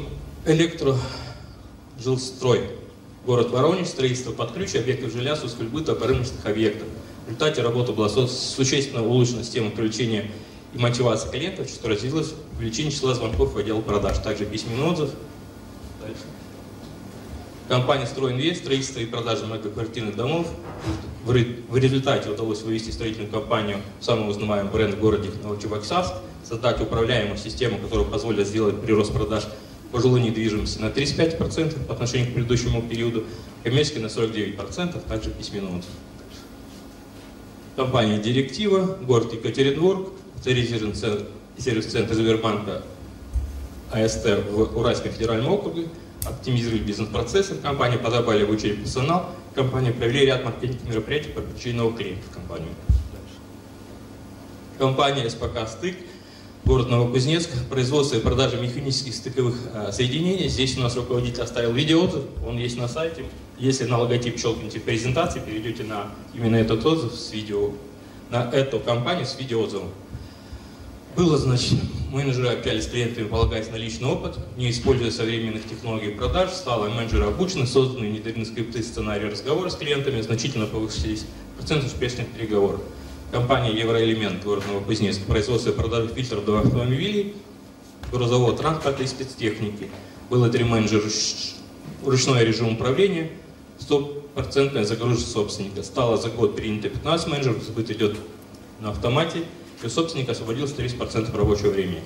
электрожилстрой. 0.46 2.70
Город 3.26 3.50
Воронеж, 3.50 3.88
строительство 3.88 4.32
под 4.32 4.52
ключ, 4.52 4.76
объектов 4.76 5.12
жилья, 5.12 5.36
соцкульбыта, 5.36 5.96
рыночных 5.96 6.46
объектов. 6.46 6.88
В 7.26 7.30
результате 7.30 7.64
работы 7.64 7.94
была 7.94 8.10
существенно 8.10 9.04
улучшена 9.04 9.44
система 9.44 9.72
привлечения 9.72 10.30
и 10.76 10.78
мотивации 10.78 11.30
клиентов, 11.30 11.68
что 11.68 11.88
развилось 11.88 12.34
увеличение 12.58 12.92
числа 12.92 13.16
звонков 13.16 13.54
в 13.54 13.58
отдел 13.58 13.82
продаж. 13.82 14.20
Также 14.20 14.46
письменный 14.46 14.84
отзыв. 14.84 15.10
Дальше. 16.04 16.24
Компания 17.70 18.06
«Стройинвест», 18.06 18.62
строительство 18.62 19.00
и 19.00 19.06
продажа 19.06 19.46
многоквартирных 19.46 20.16
домов. 20.16 20.48
В 21.26 21.78
результате 21.78 22.30
удалось 22.30 22.62
вывести 22.62 22.92
строительную 22.92 23.32
компанию 23.32 23.78
самый 24.02 24.30
узнаваемый 24.30 24.72
бренд 24.72 24.96
в 24.96 25.00
городе 25.00 25.32
Новочебоксарск, 25.42 26.14
создать 26.44 26.82
управляемую 26.82 27.38
систему, 27.38 27.78
которая 27.78 28.06
позволит 28.06 28.46
сделать 28.48 28.82
прирост 28.82 29.14
продаж 29.14 29.48
по 29.94 30.02
жилой 30.02 30.20
недвижимости 30.20 30.80
на 30.80 30.88
35% 30.88 31.86
по 31.86 31.94
отношению 31.94 32.32
к 32.32 32.34
предыдущему 32.34 32.82
периоду, 32.82 33.24
коммерческой 33.64 34.00
на 34.00 34.08
49%, 34.08 35.08
также 35.08 35.30
письменный 35.30 35.70
отзыв. 35.70 35.92
Компания 37.78 38.18
«Директива», 38.18 38.98
город 39.02 39.32
Екатеринбург, 39.34 40.10
сервис-центр 40.44 42.14
Сбербанка 42.14 42.84
АСТ 43.94 44.26
в 44.50 44.78
Уральском 44.78 45.12
федеральном 45.12 45.52
округе, 45.54 45.88
оптимизировали 46.26 46.80
бизнес-процессы, 46.80 47.56
компания 47.56 47.98
подобрали 47.98 48.44
обучение 48.44 48.78
персонал, 48.78 49.30
компания 49.54 49.92
провели 49.92 50.26
ряд 50.26 50.44
маркетинговых 50.44 50.90
мероприятий 50.90 51.30
по 51.30 51.42
привлечению 51.42 51.84
новых 51.84 51.98
клиентов 51.98 52.26
в 52.30 52.34
компанию. 52.34 52.70
Компания 54.80 55.30
СПК 55.30 55.68
«Стык», 55.68 55.96
город 56.66 56.90
Новокузнецк, 56.90 57.50
производство 57.70 58.16
и 58.16 58.20
продажа 58.20 58.58
механических 58.58 59.14
стыковых 59.14 59.56
а, 59.74 59.92
соединений. 59.92 60.48
Здесь 60.48 60.78
у 60.78 60.82
нас 60.82 60.96
руководитель 60.96 61.44
оставил 61.44 61.74
видеоотзыв, 61.74 62.24
он 62.46 62.58
есть 62.58 62.78
на 62.78 62.88
сайте. 62.88 63.26
Если 63.60 63.86
на 63.86 64.00
логотип 64.00 64.40
щелкните 64.40 64.80
в 64.80 64.84
презентации, 64.84 65.40
перейдете 65.40 65.84
на 65.84 66.08
именно 66.34 66.56
этот 66.56 66.86
отзыв 66.86 67.14
с 67.14 67.32
видео, 67.32 67.72
на 68.30 68.50
эту 68.52 68.80
компанию 68.80 69.26
с 69.26 69.38
видеоотзывом. 69.38 69.90
Было, 71.16 71.38
значит, 71.38 71.78
менеджеры 72.12 72.48
общались 72.48 72.86
с 72.86 72.88
клиентами, 72.88 73.28
полагаясь 73.28 73.70
на 73.70 73.76
личный 73.76 74.08
опыт, 74.08 74.36
не 74.58 74.72
используя 74.72 75.12
современных 75.12 75.70
технологий 75.70 76.10
продаж, 76.10 76.50
стало 76.50 76.90
менеджеры 76.90 77.26
обучены, 77.26 77.68
созданы 77.68 78.10
внедрены 78.10 78.46
скрипты 78.46 78.82
сценарии 78.82 79.30
разговора 79.30 79.70
с 79.70 79.76
клиентами, 79.76 80.22
значительно 80.22 80.66
повысились 80.66 81.26
процент 81.56 81.86
успешных 81.86 82.28
переговоров. 82.30 82.82
Компания 83.32 83.72
Евроэлемент, 83.72 84.44
город 84.44 84.64
Новокузнецк, 84.68 85.22
производство 85.26 85.70
и 85.70 85.74
продажа 85.74 86.08
фильтров 86.08 86.46
для 86.46 86.60
автомобилей, 86.60 87.36
грузового 88.12 88.58
транспорта 88.58 89.04
и 89.04 89.08
спецтехники. 89.08 89.90
Было 90.32 90.50
три 90.50 90.64
менеджера, 90.64 91.04
ручной 92.04 92.44
режим 92.44 92.74
управления, 92.74 93.30
стопроцентная 93.78 94.84
загрузка 94.84 95.30
собственника. 95.30 95.84
Стало 95.84 96.18
за 96.18 96.30
год 96.30 96.56
принято 96.56 96.90
15 96.90 97.28
менеджеров, 97.28 97.62
сбыт 97.62 97.92
идет 97.92 98.18
на 98.80 98.90
автомате, 98.90 99.44
и 99.82 99.86
у 99.86 99.90
собственника 99.90 100.34
освободилось 100.34 100.74
30% 100.74 101.36
рабочего 101.36 101.70
времени. 101.70 102.02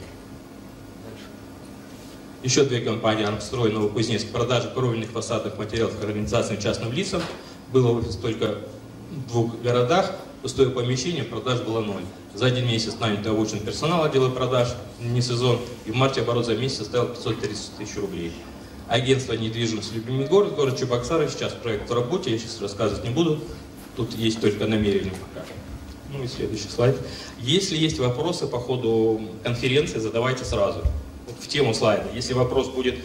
Еще 2.44 2.64
две 2.64 2.82
компании 2.82 3.26
«Армстрой» 3.26 3.72
Новокузнецк. 3.72 4.28
Продажа 4.30 4.70
кровельных 4.70 5.10
фасадных 5.10 5.58
материалов 5.58 6.02
организациям 6.02 6.62
частным 6.62 6.94
лицам. 6.94 7.22
Было 7.74 8.02
только 8.22 8.60
в 9.12 9.28
двух 9.28 9.62
городах. 9.62 10.16
Пустое 10.44 10.70
помещение, 10.70 11.24
продаж 11.24 11.62
было 11.62 11.82
ноль. 11.82 12.04
За 12.36 12.46
один 12.46 12.68
месяц 12.68 12.94
нанят 13.00 13.26
обучен 13.26 13.60
персонал 13.60 14.04
отдела 14.04 14.30
продаж, 14.30 14.76
не 15.02 15.22
сезон. 15.22 15.60
И 15.86 15.92
в 15.92 15.96
марте 15.96 16.22
оборот 16.22 16.46
за 16.46 16.56
месяц 16.56 16.78
составил 16.78 17.08
530 17.08 17.78
тысяч 17.78 17.98
рублей. 17.98 18.32
Агентство 18.88 19.34
недвижимости 19.34 19.96
«Любимый 19.96 20.28
город», 20.28 20.56
город 20.56 20.80
Чебоксары. 20.80 21.28
Сейчас 21.30 21.54
проект 21.54 21.90
в 21.90 21.94
работе, 21.94 22.32
я 22.32 22.38
сейчас 22.38 22.62
рассказывать 22.62 23.04
не 23.04 23.10
буду. 23.10 23.40
Тут 23.96 24.14
есть 24.14 24.40
только 24.40 24.68
намерение. 24.68 25.12
Ну 26.10 26.24
и 26.24 26.28
следующий 26.28 26.70
слайд. 26.70 26.96
Если 27.40 27.78
есть 27.78 28.00
вопросы 28.00 28.48
по 28.48 28.60
ходу 28.60 29.22
конференции, 29.44 30.00
задавайте 30.00 30.46
сразу. 30.46 30.82
В 31.40 31.48
тему 31.48 31.74
слайда. 31.74 32.06
Если 32.16 32.34
вопрос 32.34 32.70
будет, 32.70 32.96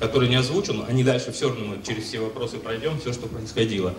который 0.00 0.28
не 0.28 0.36
озвучен, 0.36 0.84
они 0.88 1.04
дальше 1.04 1.32
все 1.32 1.48
равно 1.48 1.66
мы 1.66 1.82
через 1.86 2.04
все 2.04 2.18
вопросы 2.18 2.56
пройдем, 2.56 2.98
все, 2.98 3.12
что 3.12 3.28
происходило. 3.28 3.94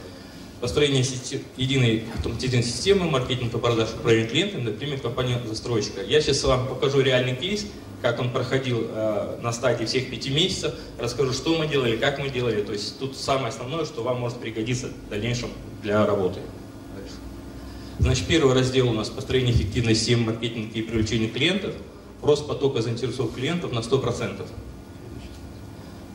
Построение 0.60 1.04
сети, 1.04 1.42
единой 1.58 2.04
автоматизированной 2.16 2.64
системы 2.64 3.10
маркетинга 3.10 3.58
продаж 3.58 3.90
управления 3.98 4.28
клиентами, 4.28 4.64
например, 4.64 5.00
компания 5.00 5.42
застройщика. 5.48 6.02
Я 6.04 6.22
сейчас 6.22 6.44
вам 6.44 6.68
покажу 6.68 7.02
реальный 7.02 7.36
кейс, 7.36 7.66
как 8.02 8.20
он 8.20 8.32
проходил 8.32 8.86
э, 8.88 9.40
на 9.42 9.54
стадии 9.54 9.86
всех 9.86 10.10
пяти 10.10 10.30
месяцев, 10.30 10.74
расскажу, 11.00 11.34
что 11.34 11.58
мы 11.58 11.68
делали, 11.68 11.98
как 11.98 12.20
мы 12.20 12.30
делали. 12.30 12.62
То 12.62 12.74
есть 12.74 13.00
тут 13.00 13.18
самое 13.18 13.48
основное, 13.48 13.86
что 13.86 14.04
вам 14.04 14.20
может 14.20 14.40
пригодиться 14.40 14.90
в 15.08 15.10
дальнейшем 15.10 15.50
для 15.82 16.06
работы. 16.06 16.42
Значит, 18.02 18.26
первый 18.26 18.56
раздел 18.56 18.90
у 18.90 18.94
нас 18.94 19.10
построение 19.12 19.54
эффективной 19.54 19.94
системы 19.94 20.32
маркетинга 20.32 20.74
и 20.74 20.82
привлечения 20.82 21.28
клиентов, 21.28 21.76
рост 22.24 22.48
потока 22.48 22.82
заинтересованных 22.82 23.36
клиентов 23.36 23.72
на 23.74 23.80
100%. 23.80 24.44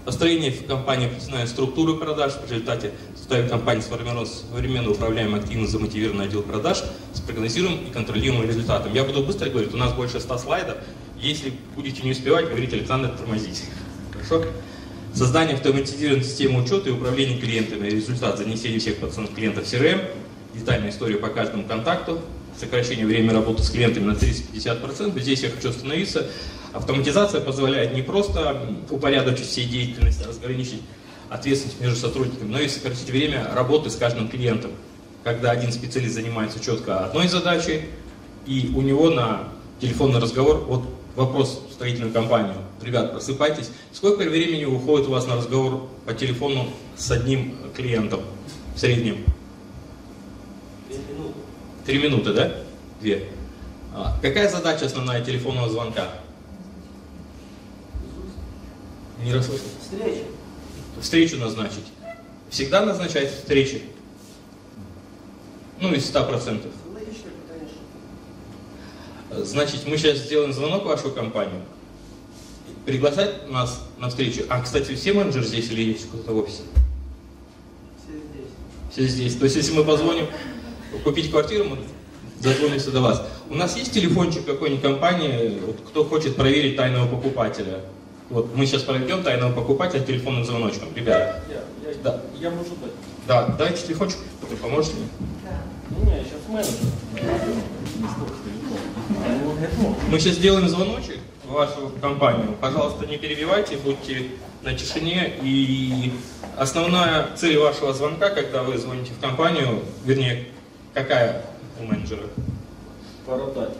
Построение 0.05 0.51
в 0.51 0.67
компании 0.67 1.07
профессиональной 1.07 1.47
структуры 1.47 1.95
продаж. 1.95 2.33
В 2.45 2.51
результате 2.51 2.91
составе 3.17 3.49
компании 3.49 3.83
сформирован 3.83 4.27
современно 4.27 4.91
управляемый 4.91 5.41
активно 5.41 5.69
замотивированный 5.69 6.25
отдел 6.25 6.43
продаж 6.43 6.83
с 7.15 7.21
прогнозируемым 7.21 7.87
и 7.87 7.91
контролируемым 7.93 8.49
результатом. 8.49 8.93
Я 8.93 9.05
буду 9.05 9.23
быстро 9.23 9.49
говорить, 9.49 9.73
у 9.73 9.77
нас 9.77 9.93
больше 9.93 10.19
100 10.19 10.39
слайдов. 10.39 10.79
Если 11.21 11.53
будете 11.77 12.03
не 12.03 12.11
успевать, 12.11 12.49
говорите, 12.49 12.79
Александр, 12.79 13.11
тормозите. 13.17 13.63
Хорошо? 14.13 14.45
Создание 15.15 15.55
автоматизированной 15.55 16.25
системы 16.25 16.65
учета 16.65 16.89
и 16.89 16.93
управления 16.93 17.39
клиентами. 17.39 17.89
Результат 17.89 18.39
занесения 18.39 18.81
всех 18.81 18.97
пациентов 18.97 19.37
клиентов 19.37 19.65
в 19.65 19.73
CRM, 19.73 20.05
детальную 20.57 20.91
историю 20.91 21.21
по 21.21 21.29
каждому 21.29 21.65
контакту, 21.65 22.21
сокращение 22.59 23.07
времени 23.07 23.33
работы 23.33 23.63
с 23.63 23.71
клиентами 23.71 24.05
на 24.05 24.13
30-50%. 24.13 25.21
Здесь 25.21 25.43
я 25.43 25.51
хочу 25.51 25.71
остановиться. 25.71 26.27
Автоматизация 26.73 27.41
позволяет 27.41 27.95
не 27.95 28.03
просто 28.03 28.61
упорядочить 28.91 29.47
все 29.47 29.65
деятельности, 29.65 30.25
а 30.25 30.29
разграничить 30.29 30.83
ответственность 31.31 31.81
между 31.81 31.97
сотрудниками, 31.97 32.51
но 32.51 32.61
и 32.61 32.69
сократить 32.69 33.09
время 33.11 33.51
работы 33.55 33.91
с 33.91 33.97
каждым 33.97 34.29
клиентом. 34.29 34.71
Когда 35.25 35.51
один 35.51 35.73
специалист 35.73 36.15
занимается 36.15 36.61
четко 36.61 37.05
одной 37.05 37.29
задачей, 37.29 37.83
и 38.47 38.71
у 38.75 38.81
него 38.81 39.11
на 39.11 39.49
телефонный 39.81 40.21
разговор, 40.21 40.59
вот 40.69 40.85
вопрос 41.17 41.63
в 41.69 41.73
строительную 41.73 42.13
компанию. 42.13 42.55
Ребят, 42.81 43.13
просыпайтесь. 43.13 43.71
Сколько 43.93 44.23
времени 44.29 44.65
уходит 44.65 45.09
у 45.09 45.11
вас 45.11 45.27
на 45.27 45.37
разговор 45.37 45.89
по 46.05 46.15
телефону 46.15 46.69
с 46.97 47.11
одним 47.11 47.57
клиентом 47.75 48.21
в 48.75 48.79
среднем? 48.79 49.25
Три 51.87 51.99
минуты, 51.99 52.33
да? 52.33 52.53
Две. 53.01 53.29
А, 53.95 54.19
какая 54.21 54.49
задача 54.49 54.87
основная 54.87 55.25
телефонного 55.25 55.71
звонка? 55.71 56.11
Не 59.23 59.33
расслышал. 59.33 59.67
Встреча. 59.81 60.25
Встречу 61.01 61.37
назначить. 61.37 61.85
Всегда 62.51 62.85
назначать 62.85 63.33
встречи? 63.33 63.83
Ну, 65.81 65.95
из 65.95 66.11
100%. 66.11 66.67
Значит, 69.31 69.87
мы 69.87 69.97
сейчас 69.97 70.19
сделаем 70.19 70.53
звонок 70.53 70.85
в 70.85 70.87
вашу 70.87 71.11
компанию. 71.13 71.63
Приглашать 72.85 73.49
нас 73.49 73.83
на 73.99 74.09
встречу. 74.09 74.45
А, 74.49 74.61
кстати, 74.61 74.95
все 74.95 75.13
менеджеры 75.13 75.45
здесь 75.45 75.71
или 75.71 75.83
есть 75.83 76.09
кто-то 76.09 76.33
в 76.33 76.39
офисе? 76.39 76.63
Все 78.03 78.19
здесь. 78.19 78.51
Все 78.91 79.07
здесь. 79.07 79.37
То 79.37 79.45
есть, 79.45 79.57
если 79.57 79.73
мы 79.73 79.85
позвоним, 79.85 80.27
купить 81.05 81.31
квартиру, 81.31 81.65
мы 81.65 81.79
дозвонимся 82.41 82.91
до 82.91 83.01
вас. 83.01 83.23
У 83.49 83.55
нас 83.55 83.77
есть 83.77 83.93
телефончик 83.93 84.45
какой-нибудь 84.45 84.83
компании, 84.83 85.59
вот, 85.65 85.77
кто 85.89 86.05
хочет 86.05 86.37
проверить 86.37 86.77
тайного 86.77 87.09
покупателя? 87.09 87.81
Вот 88.29 88.55
мы 88.57 88.67
сейчас 88.67 88.83
проведем 88.83 89.23
тайного 89.23 89.53
покупателя 89.53 90.01
телефонным 90.01 90.45
звоночком. 90.45 90.89
Ребята. 90.95 91.43
Я, 91.49 91.91
я, 91.91 91.97
да. 92.03 92.21
я 92.41 92.51
могу 92.51 92.65
дать. 92.83 92.91
Да, 93.27 93.47
дайте 93.59 93.87
телефончик, 93.87 94.19
вы 94.49 94.57
поможете 94.57 94.97
мне? 94.97 95.09
Ну, 95.91 96.05
не, 96.05 96.25
сейчас 96.25 96.41
менеджер. 96.49 96.75
Мы 100.11 100.19
сейчас 100.19 100.35
сделаем 100.35 100.69
звоночек 100.69 101.19
в 101.45 101.53
вашу 101.53 101.93
компанию. 102.01 102.57
Пожалуйста, 102.61 103.07
не 103.07 103.17
перебивайте, 103.17 103.77
будьте 103.77 104.27
на 104.63 104.75
тишине. 104.75 105.35
И 105.43 106.13
основная 106.57 107.29
цель 107.37 107.59
вашего 107.59 107.93
звонка, 107.93 108.31
когда 108.31 108.63
вы 108.63 108.77
звоните 108.79 109.13
в 109.13 109.21
компанию, 109.21 109.83
вернее, 110.05 110.47
какая 110.96 111.42
у 111.82 111.84
менеджера? 111.86 112.24
Продать. 113.26 113.74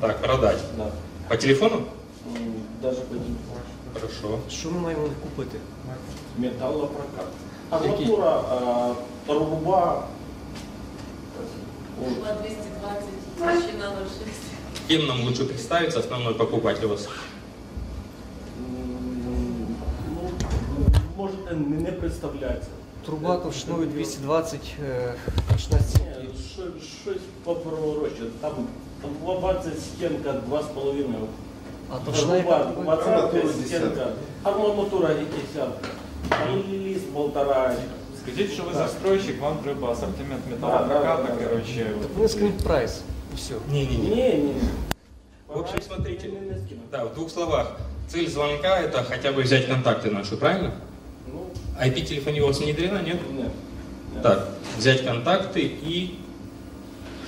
Так, 0.00 0.18
продать. 0.22 0.60
Да. 0.78 0.90
По 1.28 1.36
телефону? 1.36 1.76
М, 1.76 2.52
Даже 2.82 3.00
по 3.00 3.14
телефону. 3.14 3.60
Хорошо. 3.94 4.38
Що 4.50 4.70
ми 4.70 4.80
маємо 4.80 5.02
купити? 5.22 5.58
Металлопрокат. 6.38 7.26
Арматура, 7.70 8.30
а, 8.30 8.92
труба. 9.26 10.04
Вот. 12.00 12.14
220, 12.14 13.04
толщина 13.38 13.84
0,6. 13.88 14.88
Кем 14.88 15.06
нам 15.06 15.22
лучше 15.24 15.44
представиться, 15.44 15.98
основной 16.00 16.34
покупатель 16.34 16.84
у 16.84 16.88
вас? 16.88 17.08
М, 18.58 19.76
Ну, 20.14 20.30
можете 21.16 21.54
не 21.54 21.76
не 21.76 21.92
представлятися. 21.92 22.68
Труба 23.06 23.36
товщиною 23.36 23.86
220 23.86 24.74
е, 24.84 25.14
точна 25.52 25.78
стінки. 25.78 26.10
Ні, 26.19 26.19
що- 26.19 26.19
Щось 27.04 27.16
попроще. 27.44 28.22
Там, 28.40 28.52
там 29.02 29.10
лобаця 29.24 29.70
стінка 29.80 30.34
2,5. 30.50 31.04
А 31.90 31.98
товщина 31.98 32.36
яка 32.36 32.58
Труба 32.64 32.96
труби? 32.96 33.42
20 33.42 33.66
стінка. 33.66 34.08
Арматура 34.42 35.08
десятка. 35.08 35.88
Там 36.28 36.62
ліст 36.72 37.12
полтора. 37.12 37.74
Скажите, 38.22 38.54
что 38.54 38.62
вы 38.64 38.74
застройщик, 38.74 39.40
вам 39.40 39.58
треба 39.58 39.90
ассортимент 39.92 40.42
Да, 40.44 40.50
металлопроката, 40.50 41.22
да, 41.22 41.28
да, 41.28 41.34
да. 41.42 41.48
короче. 41.48 41.86
вот. 41.94 42.02
Так 42.02 42.10
вони 42.16 42.28
скинуть 42.28 42.58
прайс. 42.64 43.00
І 43.32 43.36
все. 43.36 43.54
Не-не-не. 43.72 44.16
Ні, 44.16 44.32
ні. 44.44 44.54
В 45.48 45.58
общем, 45.58 45.80
смотрите. 45.86 46.28
Не- 46.28 46.40
не 46.40 46.58
скину. 46.66 46.80
Да, 46.92 47.04
в 47.04 47.14
двух 47.14 47.30
словах. 47.30 47.76
Цель 48.08 48.28
звонка – 48.28 48.82
это 48.82 49.04
хотя 49.04 49.32
бы 49.32 49.42
взять 49.42 49.68
контакты 49.68 50.10
наши, 50.12 50.36
правильно? 50.36 50.72
Ну, 51.32 51.40
IP-телефония 51.84 52.42
у 52.42 52.46
вас 52.46 52.60
внедрена, 52.60 53.02
нет? 53.02 53.16
ні. 53.36 53.44
Так, 54.23 54.49
взять 54.77 55.05
контакты 55.05 55.61
и... 55.61 56.19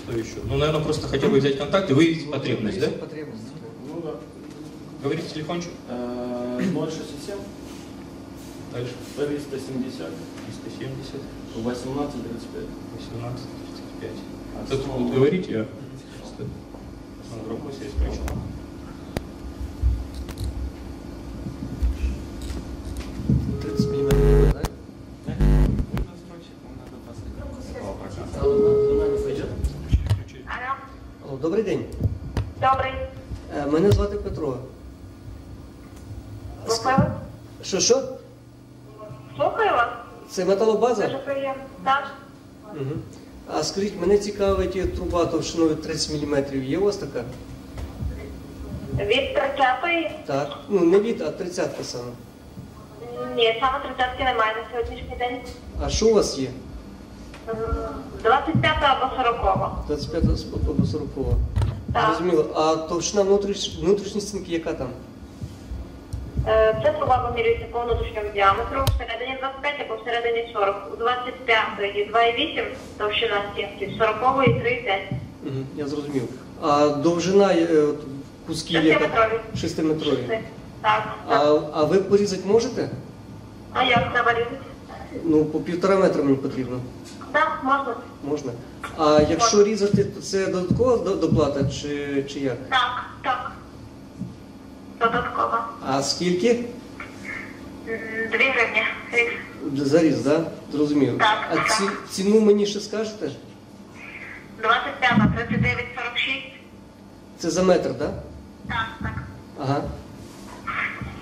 Что 0.04 0.18
еще? 0.18 0.36
Ну, 0.44 0.58
наверное, 0.58 0.84
просто 0.84 1.08
хотя 1.08 1.28
бы 1.28 1.40
взять 1.40 1.58
контакты, 1.58 1.96
выявить 1.96 2.30
потребность, 2.30 2.80
да? 2.80 2.86
Є 2.86 2.92
потребність. 2.92 3.44
Ну 3.88 4.02
да. 4.02 4.14
Говорите 5.04 5.34
телефончик. 5.34 5.72
Э, 5.90 6.60
067 6.60 7.38
Дальше. 8.74 8.92
370 9.16 10.08
370, 10.64 11.22
18 11.56 12.14
35. 12.14 12.66
18, 12.98 13.40
35. 14.00 14.12
А 14.62 14.66
Кто-то 14.66 14.84
снова? 14.84 15.00
будет 15.00 15.14
говорить, 15.14 15.48
я... 15.48 15.66
просто 16.20 16.44
на 16.44 17.44
громкую 17.48 17.74
Мене 33.74 33.92
звати 33.92 34.18
Петро. 34.18 34.58
Слухаю. 36.68 36.98
Що, 37.64 37.80
що? 37.80 38.02
Слухаю 39.36 39.72
вас. 39.72 39.88
Це 40.30 40.46
металобаза? 40.46 41.04
Дуже 41.06 41.18
приємно. 41.18 41.64
Так. 41.84 42.04
Угу. 42.76 42.92
А 43.54 43.64
скажіть, 43.64 44.02
мене 44.02 44.18
цікавить 44.18 44.76
є 44.76 44.86
труба 44.88 45.26
товщиною 45.26 45.76
30 45.76 46.24
мм. 46.24 46.64
Є 46.64 46.78
у 46.78 46.84
вас 46.86 46.98
така? 46.98 47.24
Від 48.98 49.38
30-ї? 49.38 50.10
Так. 50.26 50.48
Ну, 50.70 50.80
не 50.80 51.00
від, 51.00 51.22
а 51.22 51.26
30-ка 51.26 51.84
саме. 51.84 52.12
Ні, 53.36 53.58
саме 53.60 53.78
30-ки 53.78 54.24
немає 54.24 54.54
на 54.56 54.64
сьогоднішній 54.72 55.16
день. 55.20 55.40
А 55.86 55.90
що 55.90 56.08
у 56.08 56.14
вас 56.14 56.38
є? 56.38 56.50
М, 57.50 57.56
25 58.24 58.74
або 58.82 59.16
40. 59.24 59.72
25 59.88 60.24
або 60.24 60.86
40. 60.86 61.08
Так. 61.94 62.06
Зрозуміло. 62.16 62.46
А 62.56 62.76
товщина 62.76 63.22
внутріш... 63.24 63.78
внутрішньої 63.82 64.22
стінки 64.22 64.52
яка 64.52 64.74
там? 64.74 64.88
Е, 66.48 66.80
Це 66.84 66.92
труба 66.92 67.30
вимірюється 67.30 67.66
по 67.72 67.80
внутрішньому 67.80 68.30
діаметру, 68.34 68.86
всередині 68.96 69.38
25 69.42 69.74
або 69.90 70.02
всередині 70.02 70.50
40. 70.54 70.76
У 70.94 71.04
25-ї 71.04 72.12
2,8 72.12 72.64
товщина 72.98 73.36
стінки, 73.54 73.94
40-ї 74.00 74.64
3,5. 74.64 74.98
Угу, 75.46 75.56
я 75.76 75.88
зрозумів. 75.88 76.24
А 76.62 76.88
довжина 76.90 77.54
е, 77.54 77.78
от, 77.82 77.98
кусків 78.48 78.86
яка? 78.86 79.00
Шестиметрові. 79.00 79.40
Шестиметрові. 79.58 80.40
Так, 80.82 81.04
А, 81.30 81.60
а 81.74 81.84
ви 81.84 81.98
порізати 82.00 82.42
можете? 82.48 82.90
А 83.74 83.84
як 83.84 84.12
треба 84.14 84.32
різати? 84.34 84.56
Ну, 85.24 85.46
по 85.46 85.60
півтора 85.60 85.96
метра 85.98 86.24
мені 86.24 86.38
потрібно. 86.38 86.80
Так, 87.34 87.60
можна. 87.64 87.96
Можна. 88.24 88.52
А 88.98 89.22
якщо 89.30 89.64
різати, 89.64 90.04
то 90.04 90.22
це 90.22 90.48
додаткова 90.48 91.16
доплата 91.16 91.70
чи, 91.70 92.24
чи 92.30 92.40
як? 92.40 92.70
Так, 92.70 93.04
так. 93.24 93.52
Додатково. 95.00 95.58
А 95.88 96.02
скільки? 96.04 96.66
Дві 98.32 98.50
гривні. 98.54 98.84
Різ. 99.12 99.88
Заріз, 99.88 100.16
так? 100.20 100.24
Да? 100.44 100.52
Зрозумів. 100.78 101.18
Так, 101.18 101.38
А 101.52 101.56
так. 101.56 101.72
ці, 101.78 101.84
ціну 102.10 102.40
мені 102.42 102.66
ще 102.66 102.80
скажете? 102.80 103.32
25, 104.62 105.36
39, 105.36 105.86
46. 105.96 106.38
Це 107.38 107.50
за 107.50 107.64
метр, 107.64 107.88
так? 107.90 107.98
Да? 107.98 108.08
Так, 108.68 108.88
так. 109.02 109.14
Ага, 109.62 109.82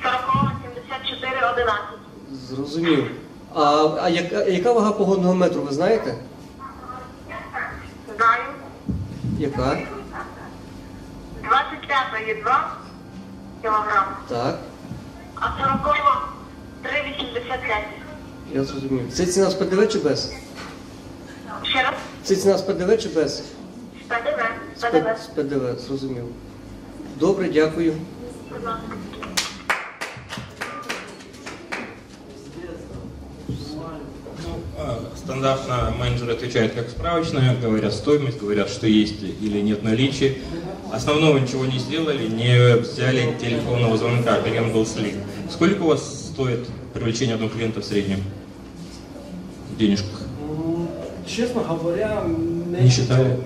40, 0.04 0.52
74, 0.64 1.36
11. 1.54 1.82
зрозумів. 2.50 3.12
А, 3.56 3.98
а 4.02 4.10
яка, 4.10 4.44
яка 4.44 4.72
вага 4.72 4.92
погодного 4.92 5.36
метру, 5.36 5.62
ви 5.62 5.72
знаєте? 5.74 6.16
Знаю. 8.18 8.44
Яка? 9.40 9.78
25 11.44 12.28
є 12.28 12.36
2 12.42 12.78
кілограм, 13.62 14.06
Так, 14.28 14.60
а 15.36 15.48
40 15.84 16.28
3,85. 16.84 17.84
я 18.54 18.64
зрозумів. 18.64 19.14
Це 19.14 19.26
ціна 19.26 19.50
з 19.50 19.54
ПДВ 19.54 19.88
чи 19.90 20.00
без? 20.00 20.34
Ще 21.64 21.84
раз. 21.84 21.94
Це 22.24 22.36
ціна 22.36 22.58
з 22.58 22.62
ПДВ 22.62 22.98
чи 22.98 23.10
без? 23.10 23.38
З 23.38 23.44
ПДВ. 24.08 24.42
З 24.78 24.82
З 24.82 25.28
ПДВ. 25.28 25.36
ПДВ, 25.36 25.80
зрозумів. 25.80 26.26
Добре, 27.20 27.50
дякую. 27.50 27.94
Будь 28.50 28.64
ласка. 28.64 28.82
Стандартно 35.24 35.94
менеджеры 35.98 36.34
отвечают 36.34 36.74
как 36.74 36.90
справочная, 36.90 37.56
говорят 37.56 37.94
стоимость, 37.94 38.40
говорят, 38.40 38.70
что 38.70 38.88
есть 38.88 39.22
или 39.22 39.62
нет 39.62 39.84
наличия. 39.84 40.36
Основного 40.92 41.38
ничего 41.38 41.66
не 41.66 41.80
сделали, 41.80 42.28
не 42.28 42.76
взяли 42.78 43.34
телефонного 43.40 43.98
звонка, 43.98 44.42
клиент 44.42 44.74
был 44.74 44.86
слит. 44.86 45.16
Сколько 45.50 45.84
у 45.84 45.88
вас 45.88 46.32
стоит 46.34 46.68
привлечение 46.94 47.36
одного 47.36 47.52
клиента 47.52 47.82
в 47.82 47.86
среднем? 47.86 48.24
В 49.74 49.78
денежках? 49.78 50.22
Честно 51.28 51.64
говоря, 51.64 52.24
Не 52.26 52.90
считали? 52.90 53.40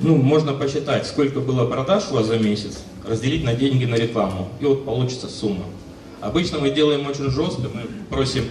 Ну, 0.00 0.16
можно 0.16 0.52
посчитать, 0.52 1.06
сколько 1.06 1.40
было 1.40 1.66
продаж 1.66 2.04
у 2.10 2.14
вас 2.14 2.26
за 2.26 2.38
месяц, 2.38 2.82
разделить 3.08 3.44
на 3.44 3.54
деньги 3.54 3.84
на 3.84 3.94
рекламу, 3.94 4.48
и 4.60 4.64
вот 4.64 4.84
получится 4.84 5.28
сумма. 5.28 5.64
Обычно 6.20 6.58
мы 6.58 6.70
делаем 6.70 7.06
очень 7.06 7.30
жестко, 7.30 7.62
мы 7.72 7.82
просим 8.10 8.44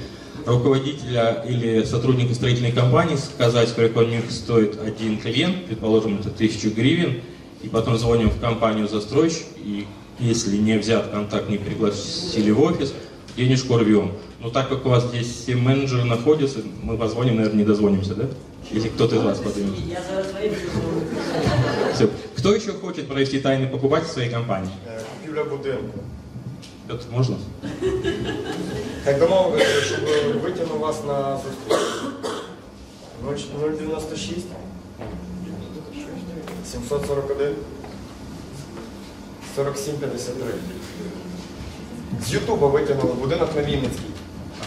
руководителя 0.45 1.43
или 1.47 1.83
сотрудника 1.83 2.33
строительной 2.33 2.71
компании 2.71 3.15
сказать, 3.15 3.69
сколько 3.69 3.99
у 3.99 4.05
них 4.05 4.29
стоит 4.31 4.79
один 4.81 5.17
клиент, 5.17 5.65
предположим, 5.65 6.19
это 6.19 6.29
тысячу 6.29 6.69
гривен, 6.69 7.21
и 7.61 7.69
потом 7.69 7.97
звоним 7.97 8.29
в 8.29 8.39
компанию 8.39 8.87
застройщик, 8.87 9.45
и 9.57 9.87
если 10.19 10.57
не 10.57 10.77
взят 10.77 11.09
контакт, 11.09 11.49
не 11.49 11.57
пригласили 11.57 12.51
в 12.51 12.61
офис, 12.61 12.93
денежку 13.35 13.77
рвем. 13.77 14.11
Но 14.39 14.49
так 14.49 14.69
как 14.69 14.85
у 14.85 14.89
вас 14.89 15.05
здесь 15.05 15.27
все 15.27 15.55
менеджеры 15.55 16.03
находятся, 16.03 16.59
мы 16.81 16.97
позвоним, 16.97 17.37
наверное, 17.37 17.59
не 17.59 17.65
дозвонимся, 17.65 18.15
да? 18.15 18.25
Если 18.71 18.89
кто-то 18.89 19.15
из 19.15 19.21
вас 19.21 19.39
поднимет. 19.39 19.73
Все. 21.93 22.09
Кто 22.35 22.55
еще 22.55 22.71
хочет 22.73 23.07
провести 23.07 23.39
тайный 23.39 23.67
покупатель 23.67 24.07
в 24.07 24.11
своей 24.11 24.29
компании? 24.29 24.71
Е, 24.85 24.99
Купівля 25.21 25.43
будинку. 25.43 25.99
Петр, 26.87 27.03
можно? 27.11 27.37
Так 29.03 29.19
домовилися, 29.19 29.81
щоб 29.81 29.99
витягнув 30.43 30.79
вас 30.79 31.03
на 31.07 31.37
зустріч. 31.37 31.79
096 33.79 34.45
741 36.71 37.55
4753. 39.55 40.53
З 42.25 42.33
Ютуба 42.33 42.67
витягнули 42.67 43.13
будинок 43.13 43.49
на 43.55 43.61
Вінницький. 43.61 44.09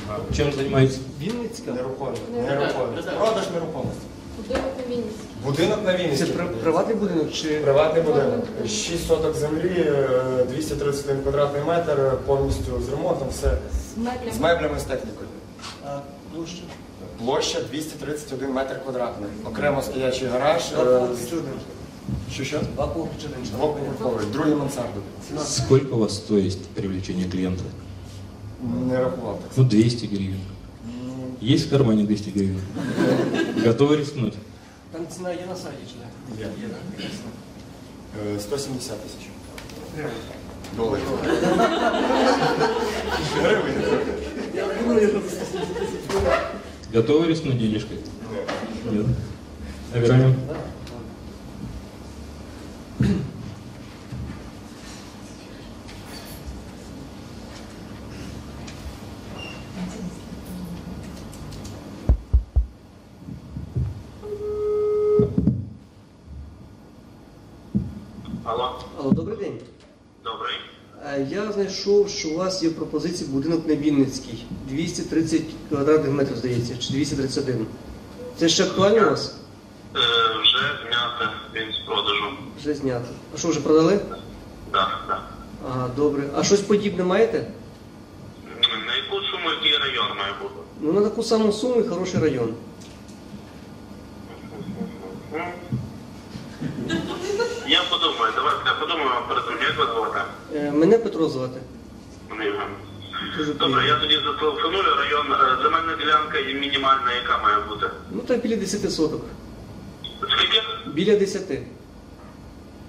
Ага. 0.09 0.19
займається? 0.53 0.99
Вінницька? 1.21 1.73
Нерухомість. 1.73 2.23
Нерухомість. 2.33 3.09
Продаж 3.19 3.45
нерухомості. 3.55 4.01
Будинок 4.39 4.67
на 4.79 4.95
Вінниці. 4.95 5.15
Будинок 5.45 5.79
на 5.85 6.17
Це 6.17 6.27
при- 6.27 6.47
приватний 6.47 6.97
будинок 6.97 7.33
чи 7.33 7.49
Приватний 7.61 8.03
будинок. 8.03 8.45
6 8.67 9.07
соток 9.07 9.37
землі, 9.37 9.75
е, 9.79 10.45
231 10.49 11.23
квадратний 11.23 11.63
метр, 11.67 12.13
повністю 12.27 12.81
з 12.87 12.89
ремонтом, 12.89 13.29
все. 13.31 13.59
З 13.95 13.99
меблями. 13.99 14.33
З 14.37 14.41
меблями, 14.41 14.81
з 14.81 14.83
технікою. 14.83 15.29
а, 15.87 15.99
площа? 16.35 16.63
Площа 17.25 17.61
231 17.71 18.53
метр 18.53 18.83
квадратний. 18.83 19.31
Окремо 19.45 19.83
стоячий 19.83 20.29
гараж. 20.29 20.63
е. 20.81 21.01
Що 22.33 22.45
що? 22.45 22.61
Два 22.75 22.87
поверхи 22.87 23.15
чи 23.23 23.27
один? 23.27 23.51
Двоповерховий, 23.57 24.27
другий 24.33 24.55
мансарда. 24.55 25.01
Сколько 25.45 25.97
у 25.97 25.99
вас 25.99 26.15
стоит 26.17 26.59
привлечение 26.67 27.25
клиента? 27.31 27.63
Не 28.89 28.99
рахував 28.99 29.39
так. 29.43 29.51
Ну, 29.57 29.65
200 29.65 30.07
гривен. 30.07 30.41
Есть 31.46 31.68
в 31.68 31.70
кармане 31.70 32.04
200 32.04 32.30
гривен? 32.30 32.62
Готовы 33.66 33.98
рискнуть? 33.98 34.34
Там 34.92 35.02
ціна 35.16 35.32
є 35.32 35.46
на 35.50 35.56
сайті 35.56 35.78
чи 35.88 35.96
не? 35.96 36.42
Є. 36.42 36.50
Е, 38.36 38.40
170 38.40 38.96
тисяч. 39.02 39.30
Доларів. 40.78 41.04
Гривень. 43.36 43.74
Я 44.54 44.66
думаю, 44.82 45.22
Готовы 46.94 47.28
рискнуть 47.28 47.58
денежкой? 47.58 47.98
Нет. 48.92 49.06
Набираем. 49.94 50.36
Алло. 68.47 68.79
Алло, 68.99 69.11
добрий 69.13 69.37
день. 69.37 69.59
Добрий. 70.25 70.55
Е, 71.05 71.27
Я 71.31 71.53
знайшов, 71.53 72.09
що 72.09 72.29
у 72.31 72.37
вас 72.37 72.63
є 72.63 72.71
пропозиція 72.71 73.31
будинок 73.31 73.67
на 73.69 73.75
Вінницький. 73.75 74.45
230 74.69 75.43
квадратних 75.69 76.13
метрів, 76.13 76.37
здається, 76.37 76.79
чи 76.79 76.93
231. 76.93 77.67
Це 78.37 78.49
ще 78.49 78.65
актуально 78.65 79.07
у 79.07 79.11
вас? 79.11 79.37
Е, 79.97 79.99
вже 80.43 80.59
знято 80.83 81.31
він 81.55 81.73
з 81.73 81.87
продажу. 81.87 82.25
Вже 82.59 82.75
знято. 82.75 83.07
А 83.35 83.39
що, 83.39 83.49
вже 83.49 83.61
продали? 83.61 83.99
Так, 84.73 85.05
так. 85.09 85.29
Ага, 85.69 85.91
добре. 85.97 86.23
А 86.37 86.45
щось 86.45 86.61
подібне 86.61 87.05
маєте? 87.05 87.47
На 88.87 88.97
яку 88.97 89.17
суму 89.27 89.51
який 89.51 89.79
район 89.79 90.19
має 90.19 90.33
бути? 90.43 90.55
Ну, 90.81 90.93
на 90.93 91.01
таку 91.01 91.23
саму 91.23 91.53
суму 91.53 91.81
і 91.81 91.89
хороший 91.89 92.21
район. 92.21 92.55
Я 97.69 97.83
подумаю, 97.91 98.33
давайте 98.37 98.61
я 98.67 98.75
подумаю 98.81 99.09
вам 99.09 99.29
перед 99.29 99.45
тим, 99.47 99.59
як 99.63 99.79
вас 99.79 99.89
звати? 99.97 100.21
Е, 100.55 100.56
Мене 100.73 100.99
Петро 100.99 101.29
звати. 101.29 101.61
Мене 102.31 102.45
Євген. 102.45 102.69
Дуже 103.39 103.55
Добре, 103.55 103.87
я 103.87 103.97
тоді 104.01 104.15
зателефоную. 104.17 104.83
Район, 104.97 105.33
е, 105.33 105.63
земельна 105.63 105.97
ділянка 106.01 106.39
і 106.39 106.55
мінімальна, 106.55 107.13
яка 107.23 107.39
має 107.43 107.57
бути? 107.69 107.87
Ну, 108.11 108.21
так 108.21 108.43
біля 108.43 108.57
10 108.57 108.91
соток. 108.93 109.23
Скільки? 110.21 110.63
Біля 110.87 111.17
10. 111.19 111.43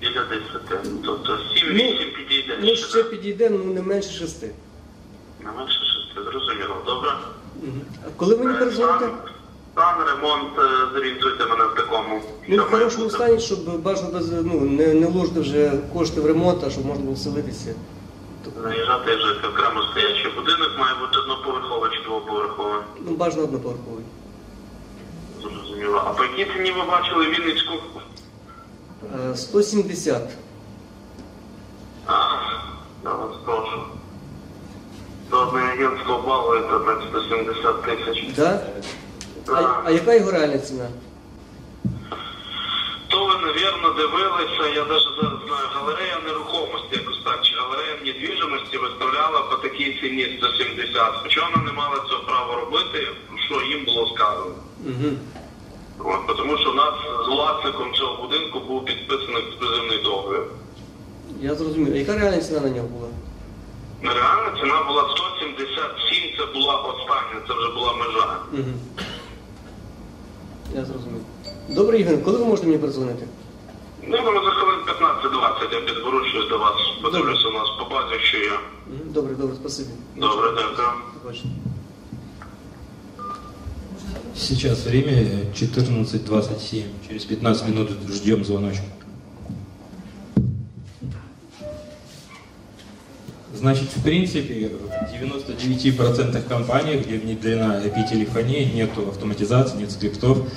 Біля 0.02 0.24
10. 0.24 1.02
Тобто 1.06 1.34
7-8 1.34 2.16
підійде. 2.16 2.58
Ну, 2.62 2.76
ще 2.76 3.04
підійде, 3.04 3.50
ну 3.50 3.58
не 3.63 3.82
менше 3.82 4.10
6. 4.10 4.42
Не 5.44 5.52
менше 5.58 5.80
6, 6.16 6.30
зрозуміло. 6.32 6.84
Добре. 6.86 7.12
Коли 8.18 8.38
мені 8.38 8.58
перезвоните? 8.60 9.10
Стан, 9.78 9.96
ремонт, 10.08 10.60
е, 10.60 10.94
зорієнтуйте 10.94 11.46
мене 11.46 11.63
в 11.63 11.76
такому. 11.76 12.22
Ну, 12.48 12.63
в 12.63 12.72
хорошому 12.72 13.10
стані, 13.10 13.40
щоб 13.40 13.82
бажано 13.82 14.10
без, 14.12 14.32
ну, 14.32 14.62
не, 14.62 14.94
не 14.94 15.08
вложити 15.08 15.40
вже 15.40 15.72
кошти 15.94 16.22
в 16.22 16.26
ремонт, 16.26 16.63
а 16.63 16.70
щоб 16.70 16.86
можна 16.86 17.04
було 17.04 17.18
селитися. 17.18 17.76
Заїжджати 18.63 19.16
вже 19.16 19.48
окремо 19.48 19.84
стоячий 19.92 20.32
будинок, 20.36 20.70
має 20.80 20.96
бути 21.00 21.18
одноповерховий 21.20 21.92
чи 21.98 22.04
двоповерховий. 22.04 22.82
Ну, 23.06 23.12
бажано 23.12 23.44
одноповерховий. 23.44 24.04
Зрозуміло. 25.42 26.04
А 26.06 26.10
по 26.10 26.24
якій 26.24 26.54
ціні 26.54 26.72
ви 26.72 26.86
бачили 26.92 27.26
Вінницьку? 27.26 27.74
Е, 29.32 29.36
170. 29.36 30.22
А, 32.06 32.13
я 33.04 33.12
вас 33.12 33.36
прошу. 33.46 33.82
До 35.30 35.38
одне 35.38 35.62
агентство 35.62 36.24
балує 36.28 36.62
то 36.62 36.80
так 36.80 37.02
170 37.10 37.82
тисяч. 37.82 38.36
Да? 38.36 38.62
А, 39.49 39.81
а 39.86 39.91
яка 39.91 40.13
його 40.13 40.31
реальна 40.31 40.57
ціна? 40.57 40.89
То 43.07 43.25
ви, 43.25 43.33
навірно, 43.45 43.89
дивилися, 43.89 44.75
я 44.75 44.86
навіть 44.86 45.03
зараз 45.21 45.39
знаю, 45.47 45.67
галерея 45.73 46.17
нерухомості, 46.25 46.91
якось 46.91 47.23
так, 47.25 47.39
чи 47.45 47.55
галерея 47.55 47.95
недвіжимості 48.05 48.77
виставляла 48.77 49.41
по 49.41 49.55
такій 49.55 49.97
ціні 50.01 50.38
170. 50.38 51.13
Хоча 51.23 51.41
вона 51.49 51.63
не 51.65 51.71
мала 51.71 51.95
цього 52.10 52.23
права 52.23 52.55
робити, 52.55 53.07
що 53.47 53.62
їм 53.62 53.86
було 53.86 54.15
сказано. 54.15 54.55
Угу. 54.86 55.10
От, 55.99 56.38
тому 56.38 56.57
що 56.57 56.71
у 56.71 56.73
нас 56.73 56.93
з 57.25 57.27
власником 57.27 57.93
цього 57.93 58.21
будинку 58.27 58.60
був 58.60 58.86
підписаний 58.86 59.43
ексклюзивний 59.43 60.03
договір. 60.03 60.43
Я 61.41 61.55
зрозумів. 61.55 61.93
А 61.93 61.97
яка 61.97 62.15
реальна 62.15 62.38
ціна 62.41 62.60
на 62.60 62.69
нього 62.69 62.88
була? 62.88 63.07
Реальна 64.13 64.60
ціна 64.62 64.83
була 64.83 65.10
177, 65.15 66.38
це 66.38 66.45
була 66.53 66.75
остання, 66.75 67.41
це 67.47 67.53
вже 67.53 67.69
була 67.73 67.93
межа. 67.93 68.38
Угу. 68.53 68.73
Я 70.77 70.85
зрозумів. 70.85 71.22
Добре, 71.68 71.98
Євген, 71.98 72.22
коли 72.22 72.38
ви 72.38 72.44
можете 72.44 72.66
мені 72.66 72.79
перезвонити? 72.79 73.27
Ну, 74.07 74.16
думаю, 74.16 74.40
за 74.44 74.51
хвилин 74.51 74.81
15-20 74.88 75.75
я 75.75 75.81
підворушуюсь 75.81 76.48
до 76.48 76.59
вас, 76.59 76.72
подивлюся 77.03 77.48
у 77.48 77.53
нас 77.53 77.68
по 77.79 77.94
базі, 77.94 78.14
що 78.22 78.38
є. 78.38 78.51
Мгм. 78.87 79.12
Добре, 79.12 79.35
добре, 79.35 79.57
спасибі. 79.57 79.88
Добре, 80.16 80.51
дякую. 80.57 80.88
Побачимо. 81.22 81.51
Сейчас 84.37 84.87
время 84.87 85.12
14.27. 85.55 86.83
Через 87.09 87.25
15 87.25 87.68
минут 87.68 87.88
ждем 88.11 88.44
звоночек. 88.44 88.85
Значит, 93.58 93.89
в 93.96 94.04
принципе, 94.04 94.70
в 94.70 95.13
99% 95.13 96.48
компаний, 96.48 96.98
где 97.00 97.17
внедрена 97.17 97.82
IP-телефония, 97.84 98.72
нету 98.72 99.10
автоматизации, 99.10 99.78
нет 99.78 99.91
скриптов, 99.91 100.48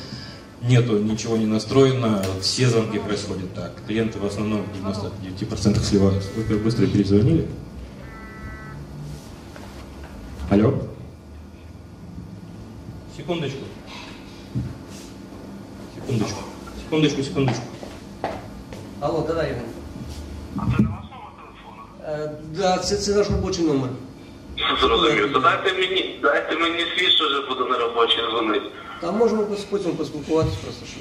нету, 0.60 0.98
ничего 0.98 1.38
не 1.38 1.46
настроено, 1.46 2.22
все 2.42 2.68
звонки 2.68 2.98
происходят 2.98 3.54
так. 3.54 3.72
Клиенты 3.86 4.18
в 4.18 4.26
основном 4.26 4.64
в 4.64 4.86
99% 4.86 5.82
сливаются. 5.82 6.28
Вы 6.36 6.44
как 6.44 6.62
быстро 6.62 6.86
перезвонили? 6.86 7.46
Алло? 10.50 10.74
Секундочку. 13.16 13.64
Секундочку. 15.94 16.40
Секундочку, 16.84 17.22
секундочку. 17.22 17.62
Алло, 19.00 19.24
давай, 19.26 19.48
Євген. 19.48 19.79
Да, 22.56 22.78
це, 22.78 22.96
це 22.96 23.14
наш 23.14 23.30
робочий 23.30 23.64
номер. 23.64 23.88
Зрозумів. 24.80 25.32
То 25.32 25.38
дайте 25.38 25.72
мені, 25.72 26.18
дайте 26.22 26.56
мені 26.56 26.78
свій, 26.96 27.10
що 27.10 27.24
вже 27.26 27.40
буду 27.48 27.64
на 27.66 27.78
робочий 27.78 28.18
дзвонити. 28.30 28.66
Там 29.00 29.16
можемо 29.16 29.42
пос- 29.42 29.66
потім 29.70 29.92
поспілкуватися 29.92 30.56
просто 30.64 30.86
що. 30.86 30.96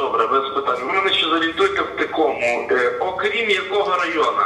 Добре, 0.00 0.26
без 0.26 0.54
питань. 0.54 0.86
Ви 0.86 0.92
мене 0.92 1.12
ще 1.12 1.26
зорієнтуйте 1.28 1.82
в 1.82 1.98
такому. 1.98 2.38
Е, 2.70 2.98
окрім 3.00 3.50
якого 3.50 3.96
району? 3.96 4.38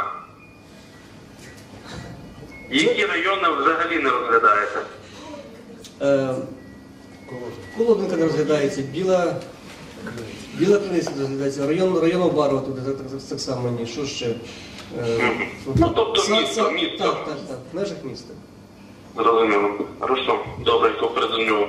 Які 2.71 3.05
райони 3.05 3.47
взагалі 3.61 3.99
не 4.03 4.09
розглядаєте? 4.09 4.79
Е, 6.01 6.35
Колодинка 7.77 8.15
не 8.15 8.23
розглядається, 8.25 8.81
біла, 8.81 9.35
біла 10.53 10.77
криниця 10.79 11.11
не 11.15 11.19
розглядається, 11.21 11.67
район, 11.67 11.99
район 11.99 12.29
Барова 12.29 12.61
туди 12.61 12.81
так, 12.81 12.97
так, 12.97 13.21
так 13.29 13.39
само 13.39 13.69
ні. 13.79 13.85
Що 13.87 14.05
ще? 14.05 14.35
Е, 14.98 15.48
Ну, 15.76 15.92
тобто 15.96 16.20
Са- 16.22 16.40
місто, 16.40 16.62
Са- 16.62 16.70
місто. 16.72 16.98
Так, 16.98 17.24
так, 17.24 17.38
так, 17.48 17.58
в 17.72 17.76
межах 17.76 18.04
міста. 18.04 18.34
Зрозуміло. 19.16 19.70
Хорошо. 19.98 20.38
Добре, 20.64 20.90
то 21.00 21.08
передзвоню. 21.08 21.66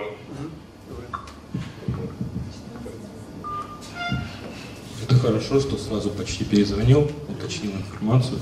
Это 5.08 5.16
хорошо, 5.20 5.60
что 5.60 5.78
сразу 5.78 6.10
почти 6.10 6.44
перезвонил, 6.46 7.10
уточнил 7.30 7.72
информацию, 7.72 8.40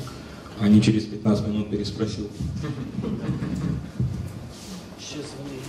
а 0.60 0.68
не 0.68 0.82
через 0.82 1.06
15 1.06 1.48
минут 1.48 1.70
переспросил. 1.70 2.30
Ще 5.00 5.16
дзвони. 5.16 5.60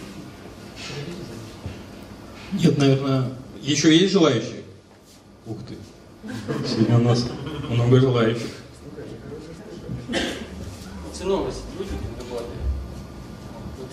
Нет, 2.64 2.79
наверное, 2.79 3.25
еще 3.62 3.94
есть 3.97 4.12
желающие? 4.12 4.62
Ух 5.47 5.59
ты. 5.68 5.75
Сегодня 6.66 6.97
у 6.99 7.03
нас 7.03 7.27
много 7.71 8.01
желающих. 8.01 8.51
Ціновість 11.23 11.61
будуть 11.79 11.92
роботи. 12.18 12.44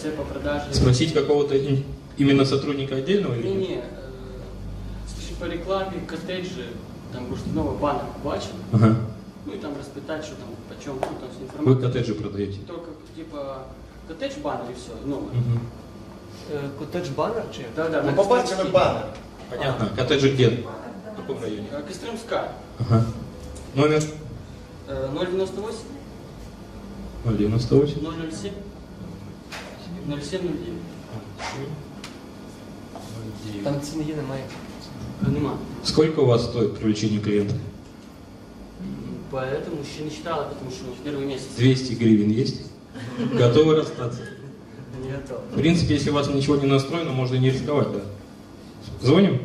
Це 0.01 0.09
по 0.09 0.23
продажі. 0.23 0.65
Спросить 0.71 1.11
какого-то 1.11 1.55
ин- 1.55 1.83
именно 2.19 2.45
сотрудника 2.45 2.95
отдельного 2.95 3.33
или 3.35 3.43
Ні, 3.49 3.55
нет? 3.55 3.69
ні. 3.69 3.75
е, 3.75 3.83
Скажи 5.13 5.33
по 5.39 5.45
рекламі, 5.45 5.91
коттеджі, 6.09 6.65
там 7.13 7.25
бурштиновий 7.25 7.77
банер 7.81 8.05
бачив. 8.23 8.51
Ага. 8.73 8.95
Ну 9.45 9.53
і 9.53 9.57
там 9.57 9.71
розпитати, 9.77 10.23
що 10.23 10.35
там, 10.35 10.47
по 10.69 10.83
чому, 10.85 10.97
ну, 11.01 11.07
там 11.19 11.29
всю 11.29 11.39
Вы 11.39 11.43
інформацію. 11.43 11.87
коттеджи 11.87 12.13
продаете? 12.13 12.57
Только, 12.67 12.85
типа, 13.17 13.57
коттедж 14.07 14.33
банер 14.43 14.65
і 14.71 14.73
все, 14.73 15.09
новий. 15.09 15.27
Мгм. 15.33 15.59
Котедж 16.79 17.09
банер 17.09 17.43
чи? 17.55 17.61
Да, 17.75 17.89
да, 17.89 18.01
Ну, 18.01 18.07
на 18.11 18.13
побачили 18.13 18.51
кстати, 18.51 18.69
банер. 18.71 19.03
Понятно. 19.49 19.87
Коттеджи 19.97 20.29
где? 20.29 20.57
каком 21.17 21.43
районе? 21.43 21.67
Э, 21.73 21.87
Костромская. 21.87 22.49
Ага. 22.79 23.03
Номер 23.75 24.03
Э, 24.89 25.09
098 25.13 25.79
098. 27.25 27.99
007 28.31 28.51
0709. 30.07 30.51
Там 33.63 33.81
ціни 33.81 34.03
є, 34.03 34.15
немає. 34.15 34.43
Э, 35.25 35.31
Нема. 35.31 35.57
Сколько 35.83 36.21
у 36.21 36.25
вас 36.25 36.43
стоит 36.43 36.73
привлечение 36.77 37.19
клиента? 37.19 37.55
Поэтому 39.31 39.81
еще 39.81 40.03
не 40.03 40.09
считала, 40.09 40.43
потому 40.43 40.71
что 40.71 40.85
в 40.91 41.03
первый 41.03 41.25
месяц. 41.25 41.47
200 41.57 41.93
гривен 41.93 42.29
есть? 42.31 42.61
Готовы 43.33 43.75
расстаться? 43.75 44.21
Не 45.03 45.11
готов. 45.11 45.39
В 45.53 45.57
принципе, 45.59 45.95
если 45.95 46.11
у 46.11 46.13
вас 46.13 46.27
ничего 46.27 46.55
не 46.55 46.67
настроено, 46.67 47.11
можно 47.11 47.35
не 47.35 47.49
рисковать, 47.51 47.91
да? 47.91 47.99
Звоним? 49.01 49.39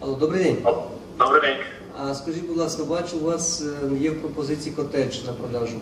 Алло, 0.00 0.14
добрий 0.14 0.44
день. 0.44 0.58
Добрий 1.18 1.40
день. 1.40 1.56
А 2.00 2.14
скажіть, 2.14 2.46
будь 2.46 2.56
ласка, 2.56 2.84
бачу, 2.84 3.16
у 3.16 3.24
вас 3.24 3.62
е, 3.62 3.96
є 4.00 4.10
в 4.10 4.20
пропозиції 4.20 4.74
котедж 4.74 5.24
на 5.26 5.32
продажу. 5.32 5.80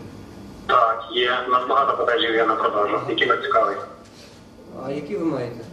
Так, 0.66 1.04
є. 1.12 1.30
У 1.48 1.50
нас 1.50 1.68
багато 1.68 1.96
котеджів 1.96 2.34
є 2.34 2.46
на 2.46 2.54
продажу, 2.54 3.00
які 3.08 3.26
нас 3.26 3.38
цікаві. 3.42 3.76
А 4.86 4.90
які 4.90 5.16
ви 5.16 5.24
маєте? 5.24 5.64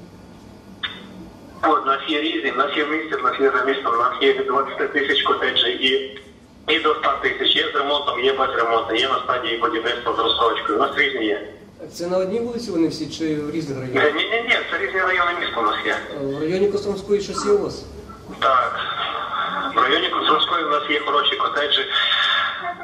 От, 1.63 1.84
у 1.84 1.86
нас 1.86 1.99
є 2.10 2.21
різні, 2.21 2.51
у 2.51 2.56
нас 2.56 2.77
є 2.77 2.84
в 2.84 2.91
місті, 2.91 3.15
у 3.15 3.23
нас 3.23 3.39
є 3.39 3.51
за 3.58 3.65
містом, 3.65 3.93
у 3.93 3.97
нас 3.97 4.13
є 4.21 4.34
від 4.34 4.47
20 4.47 4.93
тисяч 4.93 5.23
котеджів 5.23 5.84
і, 5.86 6.21
і 6.67 6.79
до 6.79 6.95
100 6.95 7.01
тисяч. 7.21 7.56
Є 7.56 7.71
з 7.71 7.75
ремонтом, 7.75 8.19
є 8.19 8.34
без 8.34 8.49
ремонту, 8.49 8.95
є 8.95 9.10
на 9.10 9.19
стадії 9.23 9.58
будівництва 9.58 10.15
з 10.15 10.19
розстрочкою. 10.19 10.77
У 10.77 10.82
нас 10.82 10.97
різні 10.97 11.25
є. 11.25 11.47
Це 11.91 12.08
на 12.08 12.17
одній 12.17 12.39
вулиці 12.39 12.71
вони 12.71 12.88
всі 12.88 13.10
чи 13.10 13.36
в 13.36 13.51
різних 13.51 13.79
районах? 13.79 14.15
Ні, 14.15 14.23
ні, 14.23 14.41
ні, 14.41 14.56
це 14.71 14.77
різні 14.77 14.99
райони 14.99 15.32
міста 15.39 15.60
у 15.60 15.63
нас 15.63 15.75
є. 15.86 15.95
В 16.21 16.39
районі 16.39 16.67
Костромської 16.67 17.21
є 17.21 17.51
у 17.51 17.58
вас? 17.58 17.84
Так. 18.39 18.79
В 19.75 19.79
районі 19.79 20.09
Костромської 20.09 20.65
у 20.65 20.69
нас 20.69 20.83
є 20.89 20.99
хороші 20.99 21.36
котеджі. 21.36 21.81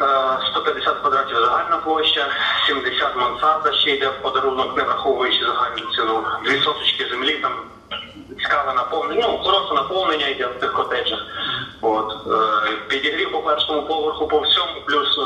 Е, 0.01 0.39
150 0.51 0.97
квадратів 1.01 1.37
загальна 1.37 1.77
площа, 1.77 2.27
70 2.67 3.15
мансарда 3.15 3.73
ще 3.73 3.91
йде 3.91 4.07
в 4.07 4.21
подарунок, 4.21 4.77
не 4.77 4.83
враховуючи 4.83 5.39
загальну 5.39 5.95
ціну. 5.95 6.23
Дві 6.45 6.59
соточки 6.59 7.05
землі, 7.09 7.33
там 7.33 7.51
цікаве 8.41 8.73
наповнення, 8.73 9.27
ну, 9.27 9.37
хороше 9.37 9.73
наповнення 9.73 10.27
йде 10.27 10.47
в 10.47 10.59
тих 10.59 10.73
котеджах. 10.73 11.19
От. 11.81 12.13
Е, 12.27 12.71
Підігрів 12.87 13.31
по 13.31 13.39
першому 13.39 13.81
поверху 13.81 14.27
по 14.27 14.39
всьому, 14.39 14.71
плюс 14.87 15.17
е, 15.17 15.21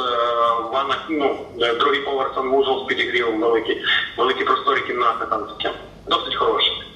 ванна, 0.72 0.96
ну, 1.10 1.46
е, 1.62 1.74
другий 1.74 2.02
поверх 2.02 2.36
там 2.36 2.52
вузол 2.52 2.86
з 2.86 2.88
підігрівом 2.88 3.42
великий, 3.42 3.84
великі 4.18 4.44
просторі 4.44 4.82
кімнати 4.82 5.26
там 5.30 5.46
таке. 5.46 5.72
Досить 6.08 6.34
зрозумів. 6.34 6.93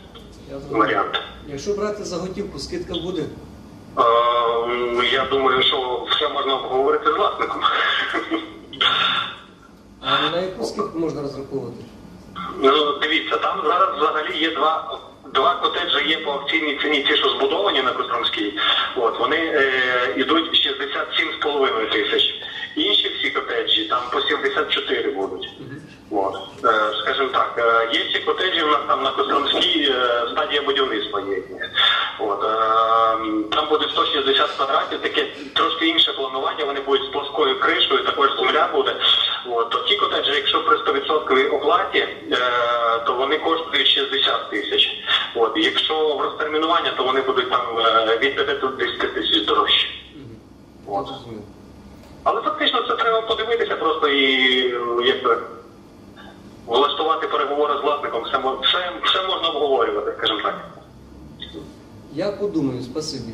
Варіант. 0.70 1.20
Якщо 1.48 1.74
брати 1.74 2.04
за 2.04 2.18
готівку, 2.18 2.60
скидка 2.60 2.94
буде? 2.94 3.24
Я 5.14 5.26
думаю, 5.32 5.64
що 5.64 6.08
все 6.12 6.30
можна 6.30 6.56
обговорити 6.56 7.12
з 7.12 7.16
власником. 7.16 7.62
А 10.02 10.30
на 10.30 10.42
яку 10.42 10.66
скидку 10.66 11.00
можна 11.00 11.22
розраховувати? 11.22 11.84
Ну, 12.62 12.98
дивіться, 13.02 13.38
там 13.38 13.62
зараз 13.66 13.98
взагалі 13.98 14.38
є 14.38 14.56
два. 14.56 15.00
Два 15.34 15.56
котеджі 15.56 16.10
є 16.10 16.18
по 16.18 16.32
акційній 16.32 16.80
ціні, 16.82 17.04
ті, 17.04 17.16
що 17.16 17.30
збудовані 17.30 17.82
на 17.82 17.92
Костромській. 17.92 18.54
От 18.96 19.20
вони 19.20 19.38
е, 19.38 20.14
йдуть 20.18 20.68
67,5 21.44 21.92
тисяч. 21.92 22.24
Інші 22.76 23.10
всі 23.10 23.30
котеджі 23.30 23.86
там 23.86 24.02
по 24.12 24.22
74 24.22 25.12
будуть. 25.12 25.50
От. 26.12 26.36
Е, 26.66 26.94
скажімо 27.02 27.30
так, 27.34 27.54
е, 27.58 27.98
є 27.98 28.10
ще 28.10 28.20
котеджі 28.20 28.62
у 28.62 28.68
нас 28.68 28.80
там 28.88 29.04
на 29.04 29.12
Костромській 29.12 29.92
е, 29.92 30.28
стадія 30.32 30.62
будівництва 30.62 31.22
є. 31.22 31.38
От, 32.20 32.42
там 33.52 33.68
буде 33.70 33.86
160 33.90 34.52
квадратів, 34.52 35.02
таке 35.02 35.28
трошки 35.56 35.88
інше 35.88 36.14
планування, 36.14 36.66
вони 36.66 36.80
будуть 36.80 37.08
з 37.08 37.12
плоскою 37.12 37.60
кришою, 37.60 38.04
також 38.04 38.30
земля 38.36 38.70
буде. 38.74 38.96
От, 39.50 39.70
то 39.70 39.80
ті 39.80 39.96
котеджі, 39.96 40.32
якщо 40.32 40.66
при 40.66 40.78
100% 40.78 41.56
оплаті, 41.56 42.08
то 43.06 43.14
вони 43.14 43.38
коштують 43.38 43.88
60 43.88 44.50
тисяч. 44.50 44.90
От, 45.36 45.52
якщо 45.56 46.16
в 46.16 46.22
розтермінування, 46.22 46.92
то 46.98 47.04
вони 47.04 47.22
будуть 47.22 47.50
там 47.50 47.62
від 48.22 48.36
5 48.36 48.60
до 48.60 48.68
10 48.68 49.14
тисяч 49.14 49.46
дорожче. 49.46 49.88
От. 50.88 51.08
Але 52.24 52.42
фактично 52.42 52.82
це 52.88 52.96
треба 52.96 53.22
подивитися 53.22 53.76
просто 53.76 54.08
і 54.08 54.24
якби 55.06 55.38
влаштувати 56.68 57.28
переговори 57.28 57.74
з 57.78 57.82
власником. 57.82 58.24
Все, 58.24 58.38
все, 58.38 58.92
все 59.04 59.28
можна 59.28 59.50
обговорювати, 59.50 60.14
скажімо 60.18 60.40
так. 60.44 60.56
Я 62.14 62.32
подумаю, 62.32 62.82
спасибі. 62.82 63.34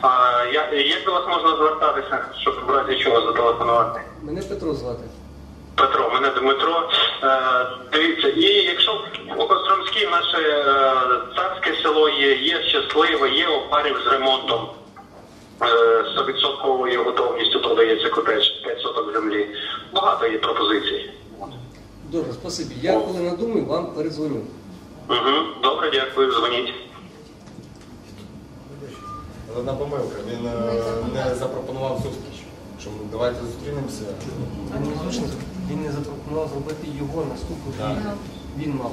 А 0.00 0.44
я, 0.52 0.72
як 0.72 1.04
до 1.04 1.12
вас 1.12 1.26
можна 1.28 1.56
звертатися, 1.56 2.24
щоб 2.40 2.54
в 2.66 2.70
разі 2.70 2.96
чого 2.96 3.20
зателефонувати? 3.20 4.00
Мене 4.22 4.42
Петро 4.42 4.74
звати. 4.74 5.02
Петро, 5.74 6.10
мене 6.14 6.28
Дмитро. 6.28 6.88
Е, 7.22 7.66
дивіться, 7.92 8.28
і 8.28 8.42
якщо 8.42 9.04
у 9.36 9.46
Костромській 9.46 10.06
наше 10.06 10.38
е, 10.38 10.64
царське 11.36 11.82
село 11.82 12.08
є, 12.08 12.34
є 12.34 12.62
щасливе, 12.62 13.30
є 13.30 13.46
опарів 13.46 13.96
з 14.04 14.06
ремонтом. 14.06 14.68
Е, 15.62 15.66
100% 16.18 17.04
готовністю 17.04 17.60
продається 17.60 18.08
котедж, 18.08 18.48
5 18.62 18.80
соток 18.80 19.12
землі. 19.12 19.46
Багато 19.92 20.26
є 20.26 20.38
пропозицій. 20.38 21.10
Добре, 22.10 22.32
спасибі. 22.32 22.74
Я 22.82 23.00
коли 23.00 23.20
надумаю, 23.20 23.64
вам 23.64 23.86
перезвоню. 23.86 24.40
Угу, 25.08 25.60
добре, 25.62 25.90
дякую, 25.90 26.32
дзвоніть. 26.32 26.74
Одна 29.56 29.74
помилка. 29.74 30.16
Він 30.30 30.46
е, 30.46 30.82
не 31.14 31.34
запропонував 31.34 31.96
зустріч. 31.96 32.44
Що 32.80 32.90
ми 32.90 32.96
давайте 33.10 33.40
зустрінемося. 33.44 34.02
Він 34.76 34.90
не 35.20 35.28
він 35.70 35.82
не 35.82 35.92
запропонував 35.92 36.48
зробити 36.48 36.88
його 36.98 37.24
наступну. 37.24 37.72
дію. 37.78 38.12
Він 38.58 38.74
мав. 38.74 38.92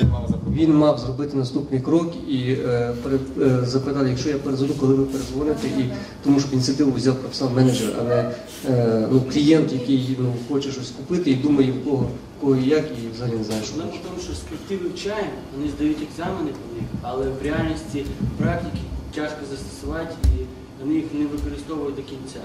Він 0.00 0.08
мав. 0.08 0.34
Він 0.54 0.74
мав 0.74 0.98
зробити 0.98 1.36
наступний 1.36 1.80
крок 1.80 2.12
і 2.28 2.38
е, 2.38 2.94
перед, 3.02 3.20
е, 3.42 3.66
запитати, 3.66 4.08
якщо 4.10 4.28
я 4.28 4.38
перезвоню, 4.38 4.74
коли 4.80 4.94
ви 4.94 5.04
перезвоните, 5.04 5.66
і 5.68 5.90
тому 6.24 6.40
що 6.40 6.48
ініціативу 6.52 6.92
взяв 6.92 7.14
прописав 7.14 7.54
менеджер, 7.54 7.92
а 8.00 8.02
не 8.02 8.30
е, 8.68 9.08
ну, 9.12 9.22
клієнт, 9.32 9.72
який 9.72 10.16
ну, 10.20 10.34
хоче 10.48 10.72
щось 10.72 10.90
купити 10.90 11.30
і 11.30 11.34
думає, 11.34 11.72
в 11.72 11.84
кого, 11.84 12.06
в 12.38 12.40
кого 12.40 12.56
і 12.56 12.68
як, 12.68 12.84
і 12.84 13.14
взагалі 13.14 13.36
не 13.36 13.44
знає, 13.44 13.62
що 13.64 13.74
Проблема 13.74 13.98
в 13.98 14.08
тому, 14.08 14.22
що 14.22 14.32
скрипти 14.34 14.76
вивчаємо, 14.76 15.38
вони 15.56 15.70
здають 15.76 15.98
екзамени 16.02 16.50
по 16.50 16.74
них, 16.76 16.88
але 17.02 17.26
в 17.26 17.44
реальності 17.44 18.06
практики 18.38 18.78
тяжко 19.14 19.40
застосувати 19.50 20.14
і 20.24 20.38
вони 20.82 20.94
їх 20.94 21.04
не 21.14 21.26
використовують 21.26 21.96
до 21.96 22.02
кінця. 22.02 22.40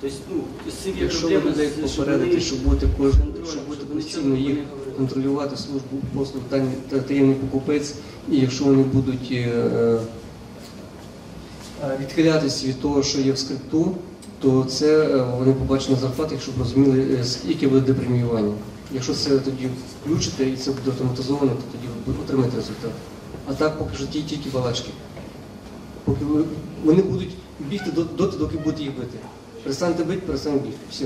Тобто, 0.00 0.16
ну, 0.32 0.40
Якщо 1.00 1.28
ви 1.28 1.50
людей 1.50 1.70
щоб 1.78 1.90
попередити, 1.96 2.30
вони- 2.30 2.40
що 2.40 2.56
будете 2.56 2.86
кожен, 2.98 3.22
щоб 3.50 3.62
вони 3.68 3.94
постійно 3.94 4.36
їх. 4.36 4.58
Контролювати 4.98 5.56
службу 5.56 5.96
послуг 6.18 6.42
та- 6.48 6.64
та 6.88 6.98
таємний 6.98 7.34
покупець, 7.34 7.94
і 8.30 8.36
якщо 8.36 8.64
вони 8.64 8.82
будуть 8.82 9.28
е, 9.32 9.36
е, 11.84 11.98
відхилятися 12.00 12.66
від 12.66 12.80
того, 12.80 13.02
що 13.02 13.20
є 13.20 13.32
в 13.32 13.38
скрипту, 13.38 13.94
то 14.40 14.64
це 14.64 15.04
е, 15.06 15.24
вони 15.38 15.52
побачать 15.52 15.90
на 15.90 15.96
зарплатах, 15.96 16.42
щоб 16.42 16.58
розуміли, 16.58 17.06
е, 17.20 17.24
скільки 17.24 17.68
буде 17.68 17.80
депреміювання. 17.80 18.52
Якщо 18.94 19.14
це 19.14 19.30
тоді 19.38 19.68
включите 20.04 20.50
і 20.50 20.56
це 20.56 20.70
буде 20.70 20.90
автоматизовано, 20.90 21.50
то 21.52 21.62
тоді 21.72 21.88
ви 22.36 22.44
результат. 22.44 22.90
А 23.50 23.54
так 23.54 23.78
поки 23.78 23.96
що 23.96 24.06
ті- 24.06 24.22
тільки 24.22 24.50
балачки. 24.50 24.90
Поки 26.04 26.18
вони 26.84 27.02
будуть 27.02 27.30
бігти 27.70 27.90
доти, 27.90 28.36
доки 28.38 28.58
будете 28.58 28.82
їх 28.82 28.96
бити. 28.96 29.18
Перестанете 29.62 30.04
бити, 30.04 30.20
перестанете 30.26 30.64
бігти. 30.64 30.80
Все. 30.90 31.04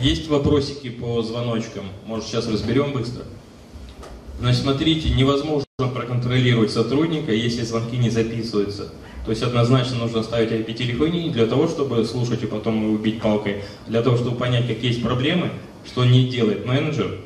Есть 0.00 0.28
вопросики 0.28 0.90
по 0.90 1.22
звоночкам. 1.22 1.84
Может, 2.06 2.26
сейчас 2.26 2.48
разберем 2.48 2.92
быстро. 2.92 3.24
Значит, 4.40 4.62
смотрите, 4.62 5.10
невозможно 5.10 5.66
проконтролировать 5.78 6.70
сотрудника, 6.70 7.32
если 7.32 7.62
звонки 7.62 7.96
не 7.96 8.10
записываются. 8.10 8.92
То 9.24 9.30
есть 9.30 9.42
однозначно 9.42 9.98
нужно 9.98 10.22
ставить 10.22 10.50
IP-телефонии 10.50 11.30
для 11.30 11.46
того, 11.46 11.68
чтобы 11.68 12.04
слушать 12.04 12.42
и 12.42 12.46
потом 12.46 12.88
его 12.88 12.96
бить 12.96 13.20
палкой, 13.20 13.62
для 13.86 14.02
того, 14.02 14.16
чтобы 14.16 14.36
понять, 14.36 14.66
какие 14.66 14.90
есть 14.90 15.02
проблемы, 15.02 15.50
что 15.86 16.04
не 16.04 16.28
делает 16.28 16.66
менеджер, 16.66 17.20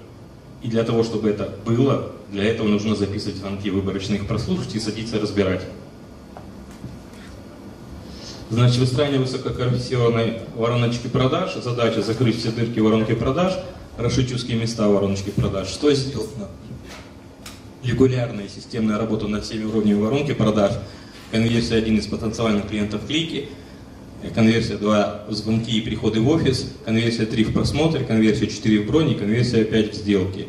и 0.62 0.69
для 0.69 0.85
того, 0.85 1.05
чтобы 1.05 1.31
это 1.31 1.55
было, 1.65 2.12
для 2.31 2.45
этого 2.45 2.69
нужно 2.69 2.95
записывать 2.95 3.37
звонки 3.37 3.71
выборочно, 3.71 4.15
их 4.15 4.27
прослушать 4.27 4.75
и 4.75 4.81
садиться 4.81 5.19
разбирать. 5.19 5.62
Значит, 8.49 8.79
выстраивание 8.79 9.21
высококвалифицированной 9.21 10.39
вороночки 10.55 11.09
продаж, 11.09 11.57
задача 11.57 12.01
закрыть 12.03 12.39
все 12.39 12.53
дырки 12.53 12.79
воронки 12.79 13.13
продаж, 13.13 13.55
расшить 13.99 14.33
узкие 14.33 14.57
места 14.57 14.87
вороночки 14.89 15.31
продаж. 15.31 15.67
Что 15.67 15.93
сделано? 15.93 16.49
Регулярная 17.83 18.49
системная 18.49 18.99
работа 18.99 19.27
над 19.27 19.45
всеми 19.45 19.65
уровнями 19.65 20.01
воронки 20.01 20.33
продаж, 20.33 20.75
конверсия 21.33 21.77
1 21.77 21.99
из 21.99 22.07
потенциальных 22.07 22.69
клиентов 22.69 23.05
клики, 23.09 23.49
конверсия 24.33 24.77
2 24.77 25.25
в 25.29 25.33
звонки 25.33 25.77
и 25.77 25.81
приходы 25.81 26.21
в 26.21 26.29
офис, 26.29 26.73
конверсия 26.85 27.27
3 27.27 27.45
в 27.45 27.53
просмотр, 27.53 28.05
конверсия 28.05 28.47
4 28.47 28.83
в 28.83 28.87
брони, 28.87 29.15
конверсия 29.15 29.65
5 29.65 29.93
в 29.93 29.97
сделки. 29.97 30.47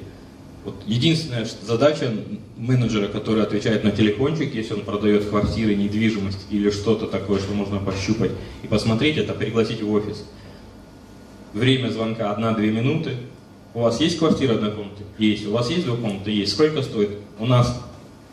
Вот 0.67 0.75
единственная 0.85 1.47
задача 1.61 2.11
менеджера, 2.57 3.07
который 3.07 3.41
отвечает 3.41 3.85
на 3.85 3.91
телефончик, 3.91 4.53
если 4.53 4.73
он 4.73 4.81
продает 4.81 5.23
квартиры, 5.23 5.75
недвижимость 5.75 6.45
или 6.49 6.69
что-то 6.71 7.07
такое, 7.07 7.39
что 7.39 7.53
можно 7.53 7.79
пощупать 7.79 8.31
и 8.63 8.67
посмотреть, 8.67 9.15
это 9.15 9.31
пригласить 9.31 9.81
в 9.81 9.89
офис. 9.89 10.25
Время 11.53 11.87
звонка 11.87 12.35
1-2 12.37 12.69
минуты. 12.69 13.11
У 13.73 13.79
вас 13.79 14.01
есть 14.01 14.19
квартира 14.19 14.55
одной 14.55 14.71
комнаты? 14.71 15.03
Есть. 15.17 15.47
У 15.47 15.51
вас 15.51 15.69
есть 15.69 15.85
две 15.85 15.95
комнаты? 15.95 16.31
Есть. 16.31 16.51
Сколько 16.51 16.81
стоит? 16.81 17.11
У 17.39 17.45
нас 17.45 17.81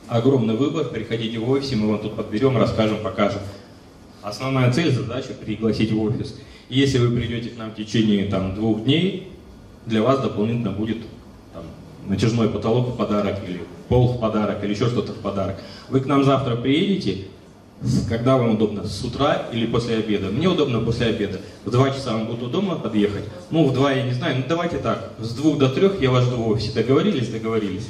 огромный 0.08 0.56
выбор. 0.56 0.86
Приходите 0.86 1.38
в 1.38 1.48
офис, 1.48 1.70
мы 1.76 1.88
вам 1.88 2.00
тут 2.00 2.16
подберем, 2.16 2.56
расскажем, 2.56 2.98
покажем. 3.00 3.42
Основная 4.22 4.72
цель, 4.72 4.90
задача 4.90 5.34
пригласить 5.34 5.92
в 5.92 6.02
офис. 6.02 6.34
И 6.68 6.80
если 6.80 6.98
вы 6.98 7.14
придете 7.16 7.50
к 7.50 7.56
нам 7.56 7.70
в 7.70 7.76
течение 7.76 8.26
там, 8.26 8.56
двух 8.56 8.82
дней, 8.82 9.28
для 9.86 10.02
вас 10.02 10.20
дополнительно 10.20 10.72
будет 10.72 10.98
натяжной 12.08 12.48
потолок 12.48 12.88
в 12.88 12.96
подарок, 12.96 13.36
или 13.46 13.62
пол 13.88 14.14
в 14.14 14.20
подарок, 14.20 14.62
или 14.64 14.72
еще 14.72 14.86
что-то 14.86 15.12
в 15.12 15.16
подарок. 15.16 15.56
Вы 15.88 16.00
к 16.00 16.06
нам 16.06 16.24
завтра 16.24 16.56
приедете, 16.56 17.26
когда 18.08 18.36
вам 18.36 18.52
удобно, 18.52 18.86
с 18.86 19.04
утра 19.04 19.46
или 19.52 19.66
после 19.66 19.96
обеда. 19.96 20.28
Мне 20.28 20.48
удобно 20.48 20.80
после 20.80 21.06
обеда. 21.06 21.40
В 21.64 21.70
два 21.70 21.90
часа 21.90 22.12
вам 22.12 22.26
будет 22.26 22.42
удобно 22.42 22.76
подъехать. 22.76 23.24
Ну, 23.50 23.66
в 23.66 23.74
два 23.74 23.92
я 23.92 24.04
не 24.04 24.12
знаю, 24.12 24.36
ну 24.38 24.44
давайте 24.48 24.78
так, 24.78 25.12
с 25.18 25.34
двух 25.34 25.58
до 25.58 25.68
трех 25.68 26.00
я 26.00 26.10
вас 26.10 26.24
жду 26.24 26.36
в 26.36 26.48
офисе. 26.48 26.72
Договорились? 26.72 27.28
Договорились. 27.28 27.88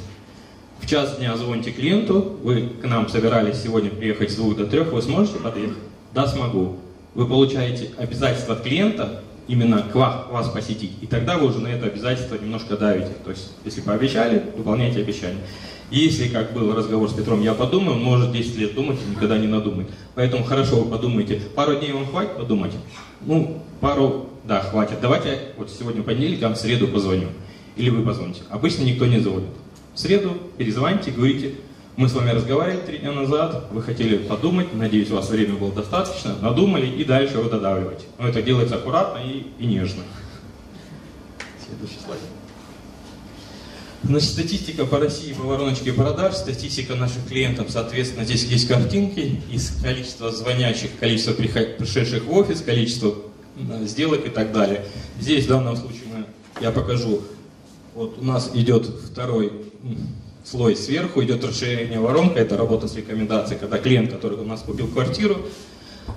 В 0.79 0.87
час 0.87 1.17
дня 1.17 1.35
звоните 1.37 1.71
клиенту, 1.71 2.37
вы 2.43 2.69
к 2.81 2.85
нам 2.85 3.07
собирались 3.09 3.61
сегодня 3.61 3.89
приехать 3.89 4.31
с 4.31 4.35
двух 4.35 4.57
до 4.57 4.67
трех, 4.67 4.91
вы 4.91 5.01
сможете 5.01 5.39
подъехать? 5.39 5.77
Да, 6.13 6.27
смогу. 6.27 6.77
Вы 7.15 7.25
получаете 7.27 7.91
обязательство 7.97 8.55
от 8.55 8.61
клиента 8.61 9.21
именно 9.47 9.83
к 9.83 9.95
вас, 9.95 10.27
вас 10.29 10.49
посетить, 10.49 10.93
и 11.01 11.07
тогда 11.07 11.37
вы 11.37 11.47
уже 11.47 11.59
на 11.59 11.67
это 11.67 11.85
обязательство 11.87 12.35
немножко 12.35 12.77
давите. 12.77 13.11
То 13.23 13.31
есть, 13.31 13.51
если 13.63 13.81
пообещали, 13.81 14.43
выполняйте 14.57 14.99
обещание. 15.01 15.41
Если, 15.91 16.27
как 16.29 16.53
был 16.53 16.73
разговор 16.73 17.09
с 17.09 17.13
Петром, 17.13 17.41
я 17.41 17.53
подумаю, 17.53 17.97
может 17.97 18.31
10 18.31 18.57
лет 18.57 18.73
думать 18.73 18.97
и 19.05 19.11
никогда 19.11 19.37
не 19.37 19.47
надумает. 19.47 19.89
Поэтому 20.15 20.43
хорошо 20.43 20.77
вы 20.77 20.89
подумайте. 20.89 21.39
Пару 21.55 21.75
дней 21.75 21.91
вам 21.91 22.07
хватит 22.07 22.35
подумать? 22.37 22.71
Ну, 23.21 23.61
пару, 23.81 24.29
да, 24.43 24.61
хватит. 24.61 24.97
Давайте 24.99 25.39
вот 25.57 25.69
сегодня 25.69 26.01
понедельник, 26.01 26.41
я 26.41 26.47
вам 26.47 26.55
в 26.55 26.59
среду 26.59 26.87
позвоню. 26.87 27.27
Или 27.75 27.91
вы 27.91 28.03
позвоните. 28.03 28.41
Обычно 28.49 28.83
никто 28.83 29.05
не 29.05 29.19
звонит. 29.19 29.49
В 29.93 29.99
среду 29.99 30.31
перезвоните, 30.57 31.11
говорите, 31.11 31.53
мы 31.97 32.09
с 32.09 32.13
вами 32.13 32.31
разговаривали 32.31 32.85
три 32.85 32.97
дня 32.97 33.13
назад, 33.13 33.67
вы 33.71 33.81
хотели 33.81 34.17
подумать, 34.17 34.73
надеюсь, 34.73 35.09
у 35.11 35.15
вас 35.15 35.29
времени 35.29 35.57
было 35.57 35.71
достаточно, 35.71 36.35
надумали 36.41 36.87
и 36.87 37.03
дальше 37.05 37.37
вы 37.37 37.49
додавливаете. 37.49 38.05
Но 38.19 38.27
это 38.27 38.41
делается 38.41 38.75
аккуратно 38.75 39.19
и, 39.19 39.45
и 39.59 39.65
нежно. 39.65 40.03
Следующий 41.65 41.99
слайд. 42.03 42.19
Значит, 44.03 44.29
статистика 44.29 44.85
по 44.85 44.99
России 44.99 45.33
по 45.33 45.43
вороночке 45.43 45.91
продаж, 45.93 46.35
статистика 46.35 46.95
наших 46.95 47.27
клиентов, 47.27 47.67
соответственно, 47.69 48.25
здесь 48.25 48.43
есть 48.43 48.67
картинки 48.67 49.41
из 49.51 49.81
количества 49.81 50.31
звонящих, 50.31 50.91
количество 50.99 51.31
пришедших 51.33 52.25
в 52.25 52.31
офис, 52.31 52.61
количество 52.61 53.15
м, 53.57 53.87
сделок 53.87 54.27
и 54.27 54.29
так 54.29 54.51
далее. 54.51 54.85
Здесь 55.19 55.45
в 55.45 55.47
данном 55.47 55.75
случае 55.75 56.03
мы, 56.13 56.25
я 56.61 56.71
покажу, 56.71 57.21
вот 57.95 58.19
у 58.19 58.23
нас 58.23 58.51
идет 58.53 58.85
второй 58.85 59.51
слой 60.45 60.75
сверху, 60.75 61.23
идет 61.23 61.43
расширение 61.43 61.99
воронка, 61.99 62.39
это 62.39 62.55
работа 62.55 62.87
с 62.87 62.95
рекомендацией, 62.95 63.59
когда 63.59 63.77
клиент, 63.79 64.11
который 64.11 64.37
у 64.37 64.43
нас 64.43 64.61
купил 64.61 64.87
квартиру, 64.87 65.37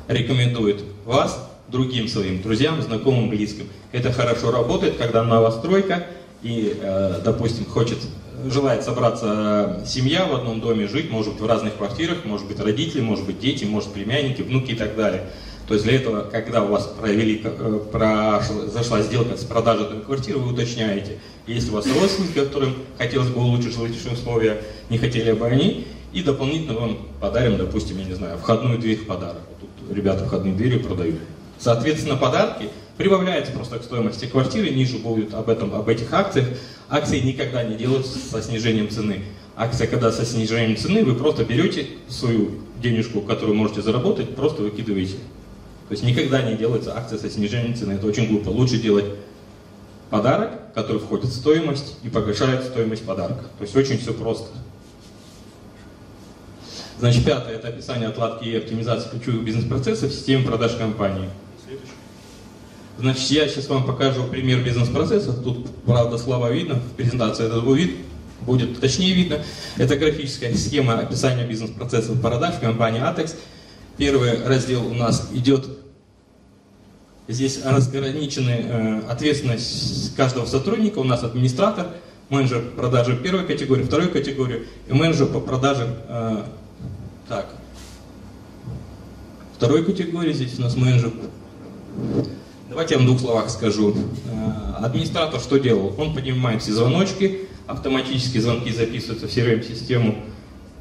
рекомендует 0.06 0.84
вас 1.06 1.48
другим 1.68 2.08
своим 2.08 2.42
друзьям, 2.42 2.80
знакомым, 2.82 3.30
близким. 3.30 3.68
Это 3.92 4.12
хорошо 4.12 4.50
работает, 4.50 4.96
когда 4.96 5.22
новостройка 5.22 6.06
и, 6.42 6.78
э, 6.80 7.20
допустим, 7.24 7.64
хочет, 7.64 7.98
желает 8.46 8.84
собраться 8.84 9.80
э, 9.82 9.86
семья 9.86 10.26
в 10.26 10.34
одном 10.34 10.60
доме, 10.60 10.86
жить, 10.86 11.10
может 11.10 11.32
быть, 11.32 11.42
в 11.42 11.46
разных 11.46 11.76
квартирах, 11.76 12.24
может 12.24 12.46
быть, 12.46 12.60
родители, 12.60 13.00
может 13.00 13.24
быть, 13.24 13.40
дети, 13.40 13.64
может, 13.64 13.92
племянники, 13.92 14.42
внуки 14.42 14.72
и 14.72 14.76
так 14.76 14.94
далее. 14.94 15.30
То 15.68 15.74
есть 15.74 15.85
для 15.85 15.96
этого, 15.96 16.22
когда 16.22 16.64
у 16.64 16.68
вас 16.68 16.87
провели, 16.98 17.42
э, 17.44 18.40
зашла 18.72 19.02
сделка 19.02 19.37
с 19.37 19.44
продажей 19.44 19.85
этой 19.85 20.00
квартиры, 20.00 20.38
вы 20.38 20.54
уточняете, 20.54 21.18
если 21.46 21.70
у 21.70 21.74
вас 21.74 21.87
родственники, 21.87 22.38
которым 22.38 22.74
хотелось 22.96 23.28
бы 23.28 23.42
улучшить 23.42 23.74
жилищные 23.76 24.14
условия, 24.14 24.62
не 24.88 24.96
хотели 24.96 25.33
бы 25.33 25.46
они, 25.46 25.87
и 26.14 26.22
дополнительно 26.22 26.72
вам 26.72 26.98
подарим, 27.20 27.59
допустим, 27.59 27.98
я 27.98 28.04
не 28.04 28.14
знаю, 28.14 28.38
входную 28.38 28.78
дверь 28.78 28.96
в 28.96 29.07
подарок. 29.07 29.42
Тут 29.61 29.94
ребята 29.94 30.24
входные 30.24 30.54
двери 30.54 30.78
продают. 30.78 31.16
Соответственно, 31.59 32.16
подарки 32.16 32.70
прибавляются 32.96 33.52
просто 33.52 33.78
к 33.78 33.85
стоимости 33.85 34.24
квартиры, 34.24 34.70
ниже 34.70 34.96
будет 34.96 35.35
об 35.35 35.50
этом, 35.50 35.74
об 35.74 35.87
этих 35.90 36.11
акциях. 36.14 36.46
Акции 36.88 37.20
никогда 37.20 37.62
не 37.62 37.76
делаются 37.76 38.18
со 38.18 38.40
снижением 38.40 38.88
цены. 38.88 39.20
Акция, 39.54 39.87
когда 39.87 40.11
со 40.12 40.24
снижением 40.24 40.78
цены, 40.78 41.04
вы 41.04 41.14
просто 41.14 41.44
берете 41.44 41.88
свою 42.09 42.52
денежку, 42.83 43.20
которую 43.20 43.57
можете 43.57 43.83
заработать, 43.83 44.35
просто 44.35 44.62
выкидываете. 44.62 45.16
То 45.88 45.92
есть 45.92 46.05
никогда 46.05 46.42
не 46.42 46.55
делается 46.55 46.96
акция 46.96 47.18
со 47.18 47.31
снижением 47.31 47.74
цены. 47.74 47.92
Это 47.92 48.07
очень 48.07 48.29
глупо. 48.29 48.51
Лучше 48.51 48.77
делать 48.77 49.07
подарок, 50.11 50.53
который 50.74 51.01
входит 51.01 51.27
в 51.27 51.33
стоимость 51.33 51.96
и 52.03 52.11
погашает 52.11 52.64
стоимость 52.64 53.05
подарка. 53.05 53.44
То 53.59 53.62
есть 53.62 53.74
очень 53.74 53.98
все 53.98 54.12
просто. 54.12 54.48
Значит, 56.98 57.24
пятое– 57.24 57.55
это 57.55 57.68
описание 57.68 58.09
отладки 58.09 58.44
и 58.44 58.57
оптимизации 58.57 59.09
ключевых 59.11 59.44
бизнес-процессов 59.44 60.11
в 60.11 60.14
системе 60.14 60.44
продаж 60.44 60.74
компании. 60.74 61.31
Значит, 62.98 63.31
я 63.31 63.46
сейчас 63.46 63.68
вам 63.68 63.87
покажу 63.87 64.24
пример 64.24 64.62
бизнес-процессов. 64.64 65.42
Тут, 65.44 65.70
правда, 65.87 66.18
слова 66.18 66.51
видно, 66.51 66.74
в 66.74 66.92
презентации 66.96 67.46
это 67.46 67.61
будет, 67.61 67.92
будет 68.40 68.81
точнее 68.81 69.14
видно. 69.14 69.38
Это 69.77 69.96
графическая 69.96 70.53
схема 70.55 70.98
описания 70.98 71.46
бизнес-процессов 71.46 72.20
продаж 72.20 72.57
в 72.57 72.61
компании 72.61 73.01
Atex. 73.01 73.37
Первый 73.98 74.44
раздел 74.46 74.87
у 74.87 74.94
нас 74.94 75.28
идет, 75.34 75.68
здесь 77.26 77.64
разграничены 77.64 78.50
э, 78.50 79.00
ответственность 79.08 80.14
каждого 80.14 80.46
сотрудника. 80.46 81.00
У 81.00 81.04
нас 81.04 81.24
администратор, 81.24 81.88
менеджер 82.28 82.62
продажи 82.76 83.16
первой 83.16 83.44
категории, 83.44 83.82
второй 83.82 84.06
категории 84.06 84.66
и 84.87 84.92
менеджер 84.92 85.26
по 85.26 85.40
продаже 85.40 85.96
э, 86.08 86.44
так. 87.28 87.48
Второй 89.56 89.84
категории 89.84 90.32
здесь 90.32 90.56
у 90.61 90.62
нас 90.62 90.76
менеджер. 90.76 91.11
Давайте 92.68 92.94
я 92.94 92.98
вам 92.98 93.08
в 93.08 93.11
двух 93.11 93.20
словах 93.20 93.50
скажу. 93.50 93.96
Э, 94.30 94.84
Администратор 94.84 95.40
что 95.40 95.58
делал? 95.58 95.92
Он 95.98 96.14
поднимает 96.14 96.62
все 96.62 96.70
звоночки, 96.70 97.48
автоматически 97.66 98.38
звонки 98.38 98.72
записываются 98.72 99.26
в 99.26 99.37
CRM-систему 99.37 100.14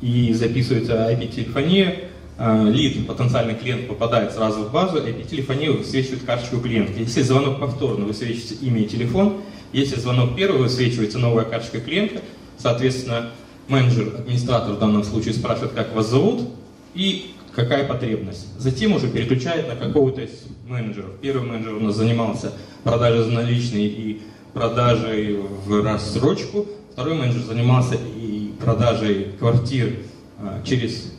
и 0.02 0.34
записывается 0.34 1.10
IP-телефония. 1.12 2.10
Э, 2.40 2.70
Лид, 2.70 3.08
потенциальный 3.08 3.56
клиент 3.56 3.88
попадает 3.88 4.32
сразу 4.32 4.62
в 4.64 4.72
базу, 4.72 4.98
IP-телефония 4.98 5.72
высвечивает 5.72 6.24
карточку 6.24 6.60
клиента. 6.60 6.94
Если 7.00 7.24
звонок 7.24 7.60
повторно, 7.60 8.06
высвечивается 8.06 8.54
имя 8.56 8.82
и 8.82 8.86
телефон. 8.86 9.42
Если 9.74 10.00
звонок 10.00 10.36
первый, 10.36 10.62
высвечивается 10.62 11.18
новая 11.18 11.46
карточка 11.46 11.82
клиента. 11.82 12.22
Соответственно, 12.60 13.32
менеджер, 13.68 14.14
администратор 14.20 14.74
в 14.74 14.80
данном 14.80 15.04
случае 15.04 15.34
спрашивает, 15.34 15.74
как 15.74 15.96
вас 15.96 16.10
зовут 16.10 16.48
и 16.94 17.32
какая 17.56 17.88
потребность. 17.88 18.48
Затем 18.60 18.94
уже 18.94 19.08
переключает 19.08 19.68
на 19.68 19.76
какого-то 19.76 20.22
из 20.22 20.44
менеджеров. 20.68 21.12
Первый 21.22 21.48
менеджер 21.48 21.74
у 21.74 21.80
нас 21.80 21.96
занимался 21.96 22.54
продажей 22.84 23.24
за 23.24 23.32
наличные 23.32 23.88
и 23.88 24.22
продажей 24.54 25.40
в 25.66 25.84
рассрочку. 25.84 26.68
Второй 26.94 27.16
менеджер 27.16 27.42
занимался 27.42 27.96
и 27.96 28.54
продажей 28.60 29.30
квартир 29.40 29.96
а, 30.40 30.62
через 30.64 31.17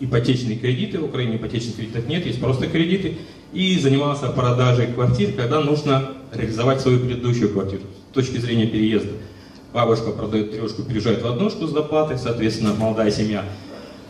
ипотечные 0.00 0.56
кредиты. 0.56 0.98
В 0.98 1.04
Украине 1.04 1.36
ипотечных 1.36 1.76
кредитов 1.76 2.06
нет, 2.08 2.26
есть 2.26 2.40
просто 2.40 2.66
кредиты. 2.66 3.16
И 3.52 3.78
занимался 3.78 4.28
продажей 4.28 4.88
квартир, 4.88 5.32
когда 5.32 5.60
нужно 5.60 6.12
реализовать 6.32 6.80
свою 6.80 7.00
предыдущую 7.00 7.50
квартиру 7.50 7.82
с 8.10 8.14
точки 8.14 8.36
зрения 8.38 8.66
переезда. 8.66 9.12
Бабушка 9.72 10.10
продает 10.10 10.50
трешку, 10.52 10.82
переезжает 10.82 11.22
в 11.22 11.26
однушку 11.26 11.66
с 11.66 11.72
доплатой, 11.72 12.18
соответственно, 12.18 12.74
молодая 12.74 13.10
семья 13.10 13.44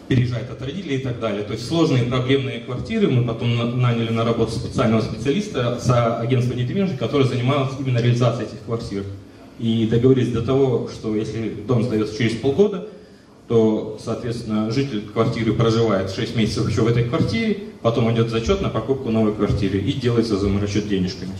переезжает 0.08 0.50
от 0.50 0.62
родителей 0.62 0.96
и 0.96 1.00
так 1.00 1.20
далее. 1.20 1.42
То 1.42 1.52
есть 1.52 1.66
сложные 1.66 2.04
проблемные 2.04 2.60
квартиры. 2.60 3.08
Мы 3.08 3.24
потом 3.26 3.54
на- 3.56 3.76
наняли 3.76 4.10
на 4.10 4.24
работу 4.24 4.52
специального 4.52 5.02
специалиста 5.02 5.78
с 5.78 6.18
агентства 6.20 6.54
недвижимости, 6.54 6.96
который 6.96 7.26
занимался 7.26 7.74
именно 7.78 7.98
реализацией 7.98 8.48
этих 8.48 8.60
квартир. 8.64 9.04
И 9.58 9.86
договорились 9.86 10.32
до 10.32 10.42
того, 10.42 10.88
что 10.88 11.14
если 11.14 11.50
дом 11.50 11.82
сдается 11.84 12.16
через 12.16 12.36
полгода, 12.36 12.88
то, 13.48 13.98
соответственно, 14.02 14.70
житель 14.70 15.08
квартиры 15.08 15.54
проживает 15.54 16.10
6 16.10 16.36
месяцев 16.36 16.68
еще 16.68 16.82
в 16.82 16.86
этой 16.86 17.04
квартире, 17.04 17.58
потом 17.80 18.12
идет 18.12 18.28
зачет 18.28 18.60
на 18.60 18.68
покупку 18.68 19.10
новой 19.10 19.34
квартиры 19.34 19.78
и 19.78 19.92
делается 19.94 20.36
заморочет 20.36 20.86
денежками. 20.86 21.32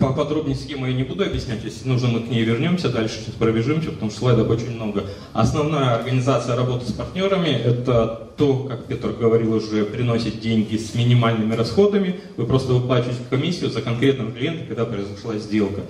Поподробнее 0.00 0.56
схему 0.56 0.86
я 0.86 0.94
не 0.94 1.02
буду 1.02 1.24
объяснять, 1.24 1.62
если 1.62 1.86
нужно, 1.86 2.08
мы 2.08 2.20
к 2.20 2.28
ней 2.28 2.42
вернемся, 2.42 2.88
дальше 2.88 3.16
сейчас 3.16 3.34
пробежимся, 3.34 3.90
потому 3.90 4.10
что 4.10 4.20
слайдов 4.20 4.48
очень 4.48 4.70
много. 4.70 5.04
Основная 5.34 5.96
организация 5.96 6.56
работы 6.56 6.86
с 6.86 6.92
партнерами– 6.92 7.48
это 7.64 8.30
то, 8.36 8.64
как 8.64 8.86
Петр 8.86 9.10
говорил 9.10 9.52
уже, 9.52 9.84
приносит 9.84 10.40
деньги 10.40 10.76
с 10.76 10.94
минимальными 10.94 11.54
расходами, 11.54 12.20
вы 12.36 12.46
просто 12.46 12.72
выплачиваете 12.72 13.20
комиссию 13.28 13.70
за 13.70 13.82
конкретного 13.82 14.32
клиента, 14.32 14.64
когда 14.66 14.86
произошла 14.86 15.36
сделка. 15.36 15.82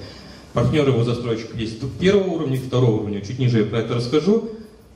Партнеры 0.58 0.90
его 0.90 1.04
застройщиков 1.04 1.56
есть 1.56 1.78
первого 2.00 2.30
уровня 2.30 2.56
и 2.56 2.58
второго 2.58 3.02
уровня, 3.02 3.20
чуть 3.20 3.38
ниже 3.38 3.60
я 3.60 3.64
про 3.64 3.78
это 3.78 3.94
расскажу. 3.94 4.50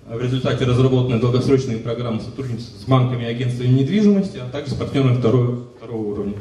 В 0.09 0.21
результате 0.21 0.65
разработаны 0.65 1.21
долгосрочные 1.21 1.79
программы 1.79 2.21
сотрудничества 2.21 2.81
с 2.81 2.83
банками 2.83 3.23
и 3.23 3.27
агентствами 3.27 3.69
недвижимости, 3.69 4.39
а 4.39 4.51
также 4.51 4.73
с 4.73 4.75
партнерами 4.75 5.15
второго, 5.15 5.69
второго 5.77 6.15
уровня. 6.15 6.35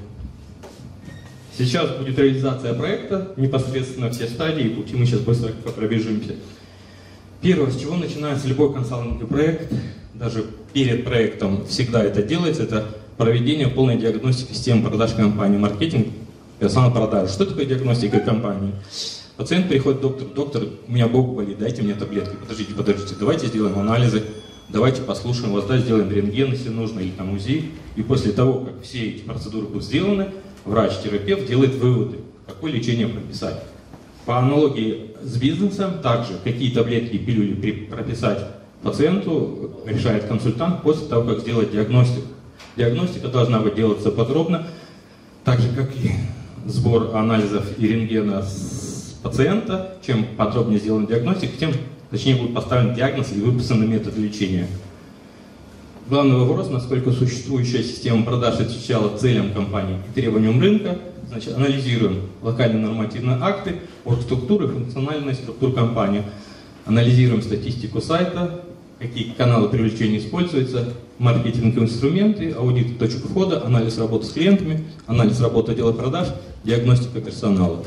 Сейчас 1.55 1.91
будет 1.97 2.17
реализация 2.17 2.73
проекта, 2.73 3.31
непосредственно 3.37 4.09
все 4.09 4.25
стадии 4.25 4.63
и 4.63 4.69
пути, 4.69 4.95
мы 4.95 5.05
сейчас 5.05 5.19
быстро 5.19 5.51
пробежимся. 5.51 6.33
Первое, 7.41 7.69
с 7.69 7.79
чего 7.79 7.97
начинается 7.97 8.47
любой 8.47 8.73
консалтинговый 8.73 9.27
проект, 9.27 9.71
даже 10.15 10.45
перед 10.73 11.05
проектом 11.05 11.67
всегда 11.67 12.03
это 12.03 12.23
делается, 12.23 12.63
это 12.63 12.87
проведение 13.17 13.67
полной 13.67 13.97
диагностики 13.97 14.53
системы 14.53 14.89
продаж 14.89 15.13
компании, 15.13 15.59
маркетинг, 15.59 16.07
персонал 16.61 16.91
продаж. 16.91 17.31
Что 17.31 17.47
такое 17.47 17.65
диагностика 17.65 18.19
компании? 18.19 18.71
Пациент 19.35 19.67
приходит 19.67 19.97
к 19.97 20.01
доктору, 20.03 20.29
доктор, 20.29 20.63
у 20.87 20.91
меня 20.91 21.07
бок 21.07 21.35
болит, 21.35 21.57
дайте 21.57 21.81
мне 21.81 21.95
таблетки. 21.95 22.35
Подождите, 22.39 22.75
подождите, 22.75 23.15
давайте 23.19 23.47
сделаем 23.47 23.79
анализы, 23.79 24.21
давайте 24.69 25.01
послушаем 25.01 25.53
вас, 25.53 25.65
да, 25.65 25.79
сделаем 25.79 26.11
рентген, 26.11 26.51
если 26.51 26.69
нужно, 26.69 26.99
или 26.99 27.09
там 27.09 27.33
УЗИ. 27.33 27.71
И 27.95 28.03
после 28.03 28.31
того, 28.31 28.65
как 28.65 28.83
все 28.83 29.09
эти 29.09 29.23
процедуры 29.23 29.65
будут 29.65 29.83
сделаны, 29.83 30.27
врач-терапевт 30.63 31.47
делает 31.47 31.73
выводы, 31.73 32.17
какое 32.45 32.71
лечение 32.71 33.07
прописать. 33.07 33.59
По 34.27 34.37
аналогии 34.37 35.15
с 35.23 35.37
бизнесом, 35.37 35.99
также 36.03 36.33
какие 36.43 36.69
таблетки 36.71 37.15
и 37.15 37.17
пилюли 37.17 37.87
прописать 37.89 38.45
пациенту, 38.83 39.81
решает 39.87 40.25
консультант 40.25 40.83
после 40.83 41.07
того, 41.07 41.27
как 41.27 41.39
сделать 41.39 41.71
диагностику. 41.71 42.27
Диагностика 42.77 43.29
должна 43.29 43.61
быть 43.61 43.73
делаться 43.73 44.11
подробно, 44.11 44.67
так 45.43 45.59
же, 45.59 45.69
как 45.75 45.89
и 45.95 46.11
сбор 46.65 47.15
анализов 47.15 47.65
и 47.77 47.87
рентгена 47.87 48.43
с 48.43 49.15
пациента. 49.23 49.95
Чем 50.05 50.25
подробнее 50.37 50.79
сделана 50.79 51.07
диагностика, 51.07 51.57
тем 51.57 51.71
точнее 52.09 52.35
будет 52.35 52.53
поставлен 52.53 52.93
диагноз 52.95 53.31
и 53.33 53.39
выписан 53.39 53.89
метод 53.89 54.17
лечения. 54.17 54.67
Главный 56.09 56.35
вопрос, 56.37 56.69
насколько 56.69 57.11
существующая 57.11 57.83
система 57.83 58.23
продаж 58.25 58.59
отвечала 58.59 59.17
целям 59.17 59.53
компании 59.53 59.97
и 60.09 60.13
требованиям 60.13 60.59
рынка. 60.59 60.97
Значит, 61.29 61.55
анализируем 61.55 62.23
локальные 62.41 62.85
нормативные 62.85 63.37
акты, 63.39 63.75
оргструктуры, 64.03 64.67
функциональную 64.67 65.35
структуру 65.35 65.71
компании. 65.71 66.23
Анализируем 66.85 67.41
статистику 67.41 68.01
сайта, 68.01 68.61
какие 68.99 69.31
каналы 69.31 69.69
привлечения 69.69 70.17
используются, 70.17 70.93
маркетинговые 71.21 71.87
инструменты, 71.87 72.51
аудит 72.51 72.97
точек 72.97 73.23
входа, 73.25 73.63
анализ 73.63 73.99
работы 73.99 74.25
с 74.25 74.31
клиентами, 74.31 74.83
анализ 75.05 75.39
работы 75.39 75.73
отдела 75.73 75.93
продаж, 75.93 76.29
диагностика 76.63 77.21
персонала. 77.21 77.83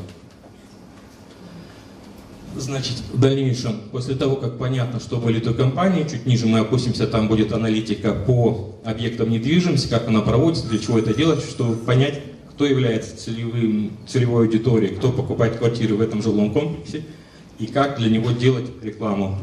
Значит, 2.57 3.03
в 3.12 3.18
дальнейшем, 3.18 3.80
после 3.91 4.14
того, 4.14 4.37
как 4.37 4.57
понятно, 4.57 5.01
что 5.01 5.16
вылет 5.16 5.49
у 5.49 5.55
компании, 5.55 6.07
чуть 6.09 6.26
ниже 6.26 6.47
мы 6.47 6.61
опустимся, 6.61 7.09
там 7.09 7.26
будет 7.26 7.53
аналитика 7.53 8.12
по 8.12 8.76
объектам 8.85 9.30
недвижимости, 9.30 9.89
как 9.89 10.07
она 10.07 10.20
проводится, 10.20 10.68
для 10.68 10.78
чего 10.78 11.01
это 11.01 11.12
делать, 11.12 11.43
чтобы 11.43 11.74
понять, 11.74 12.22
кто 12.51 12.66
является 12.66 13.16
целевым, 13.16 13.91
целевой 14.07 14.45
аудиторией, 14.45 14.95
кто 14.95 15.11
покупает 15.11 15.57
квартиры 15.57 15.97
в 15.97 16.01
этом 16.01 16.22
жилом 16.22 16.53
комплексе 16.53 17.03
и 17.59 17.66
как 17.66 17.99
для 17.99 18.09
него 18.09 18.30
делать 18.30 18.70
рекламу. 18.80 19.41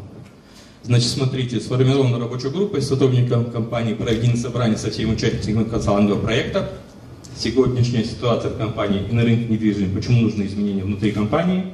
Значит, 0.83 1.09
смотрите, 1.09 1.59
сформирована 1.59 2.17
рабочая 2.17 2.49
группа 2.49 2.77
из 2.77 2.87
сотрудников 2.87 3.51
компании, 3.51 3.93
проведены 3.93 4.35
собрания 4.35 4.77
со 4.77 4.89
всеми 4.89 5.13
участниками 5.13 5.63
консалтингового 5.63 6.21
проекта. 6.21 6.71
Сегодняшняя 7.37 8.03
ситуация 8.03 8.49
в 8.49 8.57
компании 8.57 9.03
и 9.09 9.13
на 9.13 9.23
рынке 9.23 9.45
недвижимости, 9.45 9.93
почему 9.93 10.21
нужны 10.21 10.43
изменения 10.45 10.83
внутри 10.83 11.11
компании 11.11 11.65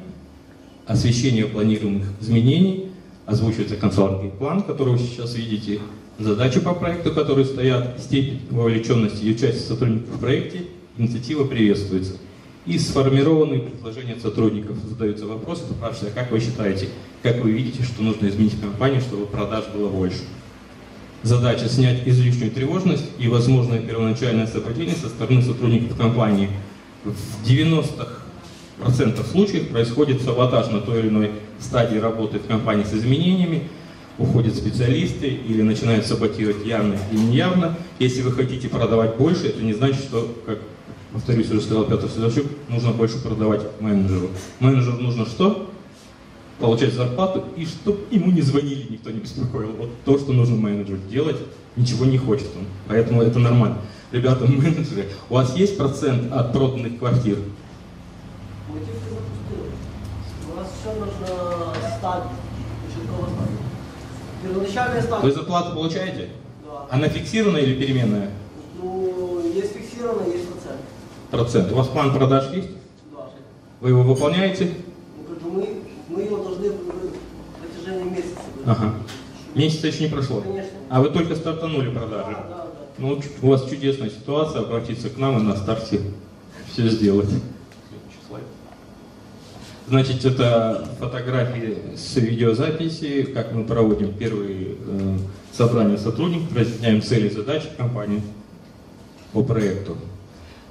–освещение 0.85 1.45
планируемых 1.45 2.05
изменений, 2.21 2.89
озвучивается 3.25 3.75
консалтинговый 3.75 4.31
план, 4.31 4.63
который 4.63 4.93
вы 4.93 4.99
сейчас 4.99 5.35
видите, 5.35 5.79
задачи 6.19 6.59
по 6.59 6.73
проекту, 6.73 7.13
которые 7.13 7.45
стоят, 7.45 7.99
степень 7.99 8.41
вовлеченности 8.49 9.23
и 9.23 9.31
участия 9.31 9.61
сотрудников 9.61 10.15
в 10.15 10.19
проекте, 10.19 10.63
инициатива 10.97 11.45
приветствуется. 11.45 12.13
И 12.67 12.77
сформированные 12.77 13.61
предложения 13.61 14.17
сотрудников 14.21 14.75
задаются 14.85 15.25
вопросы, 15.25 15.63
спрашивают, 15.63 16.13
а 16.15 16.19
как 16.19 16.31
вы 16.31 16.41
считаете, 16.41 16.89
как 17.23 17.41
вы 17.41 17.51
видите, 17.51 17.81
что 17.83 18.03
нужно 18.03 18.27
изменить 18.27 18.55
в 18.55 18.61
компании, 18.61 18.99
чтобы 18.99 19.25
продаж 19.25 19.67
было 19.73 19.87
больше. 19.87 20.19
Задача 21.23 21.69
снять 21.69 22.05
излишнюю 22.05 22.51
тревожность 22.51 23.05
и 23.17 23.29
возможное 23.29 23.79
первоначальное 23.79 24.47
сопротивление 24.47 24.97
со 24.97 25.07
стороны 25.07 25.41
сотрудников 25.41 25.97
компании. 25.97 26.49
В 27.05 27.47
90-х 27.47 28.23
процентов 28.81 29.27
случаев 29.27 29.69
происходит 29.69 30.21
саботаж 30.21 30.69
на 30.69 30.81
той 30.81 30.99
или 30.99 31.07
иной 31.07 31.31
стадии 31.61 31.97
работы 31.97 32.39
в 32.39 32.47
компании 32.47 32.83
с 32.83 32.93
изменениями, 32.93 33.69
уходят 34.17 34.55
специалисты 34.55 35.27
или 35.27 35.61
начинают 35.61 36.05
саботировать 36.05 36.65
явно 36.65 36.97
или 37.13 37.19
неявно. 37.19 37.77
Если 37.97 38.21
вы 38.21 38.33
хотите 38.33 38.67
продавать 38.67 39.15
больше, 39.15 39.47
это 39.47 39.63
не 39.63 39.73
значит, 39.73 40.01
что, 40.01 40.35
как 40.45 40.59
повторюсь, 41.13 41.49
уже 41.49 41.61
сказал 41.61 41.85
Петр 41.85 42.07
Сидорчук, 42.09 42.45
нужно 42.69 42.91
больше 42.91 43.21
продавать 43.21 43.61
менеджеру. 43.79 44.29
Менеджеру 44.59 44.97
нужно 44.97 45.25
что? 45.25 45.69
Получать 46.59 46.93
зарплату, 46.93 47.43
и 47.55 47.65
чтобы 47.65 47.99
ему 48.09 48.31
не 48.31 48.41
звонили, 48.41 48.87
никто 48.89 49.11
не 49.11 49.19
беспокоил. 49.19 49.71
Вот 49.77 49.89
то, 50.05 50.17
что 50.17 50.33
нужно 50.33 50.55
менеджеру 50.55 50.99
делать, 51.09 51.37
ничего 51.75 52.05
не 52.05 52.17
хочет 52.17 52.47
он. 52.57 52.65
Поэтому 52.87 53.21
это 53.21 53.39
нормально. 53.39 53.77
Ребята, 54.11 54.45
менеджеры, 54.47 55.09
у 55.29 55.35
вас 55.35 55.55
есть 55.55 55.77
процент 55.77 56.31
от 56.31 56.53
проданных 56.53 56.97
квартир? 56.97 57.37
У 58.69 58.73
все 62.89 62.99
нужно. 63.09 63.47
Первоначальная 64.43 65.01
стадия. 65.01 65.25
Вы 65.25 65.31
зарплату 65.31 65.73
получаете? 65.73 66.29
Да. 66.65 66.87
Она 66.89 67.09
фиксированная 67.09 67.61
или 67.61 67.79
переменная? 67.79 68.29
Ну, 68.81 69.41
есть 69.53 69.73
фиксированная, 69.73 70.31
есть 70.31 70.47
процент. 71.31 71.71
У 71.71 71.75
вас 71.75 71.87
план 71.87 72.13
продаж 72.13 72.53
есть? 72.53 72.69
Да. 73.11 73.29
Вы 73.81 73.89
его 73.89 74.03
выполняете? 74.03 74.73
Ну, 75.41 75.49
мы, 75.49 75.67
мы 76.09 76.21
его 76.23 76.37
должны 76.37 76.69
в 76.69 76.77
протяжении 77.59 78.09
месяца. 78.09 78.39
Ага. 78.65 78.93
Месяца 79.55 79.87
еще 79.87 80.03
не 80.03 80.09
прошло? 80.09 80.41
Конечно. 80.41 80.71
А 80.89 81.01
вы 81.01 81.09
только 81.09 81.35
стартанули 81.35 81.89
продажи? 81.89 82.31
Да, 82.31 82.47
да, 82.49 82.55
да. 82.55 82.67
Ну, 82.97 83.21
у 83.41 83.47
вас 83.47 83.69
чудесная 83.69 84.09
ситуация, 84.09 84.61
обратиться 84.61 85.09
к 85.09 85.17
нам 85.17 85.39
и 85.39 85.43
на 85.43 85.55
старте 85.55 86.01
все 86.71 86.87
сделать. 86.89 87.29
Значит, 89.87 90.25
это 90.25 90.85
фотографии 90.99 91.95
с 91.95 92.17
видеозаписи, 92.17 93.23
как 93.23 93.53
мы 93.53 93.63
проводим 93.63 94.11
первые 94.13 94.75
э, 94.85 95.17
собрания 95.53 95.97
сотрудников, 95.97 96.53
разъясняем 96.57 97.01
цели 97.01 97.29
и 97.29 97.31
задачи 97.31 97.67
компании 97.77 98.21
по 99.31 99.43
проекту. 99.43 99.95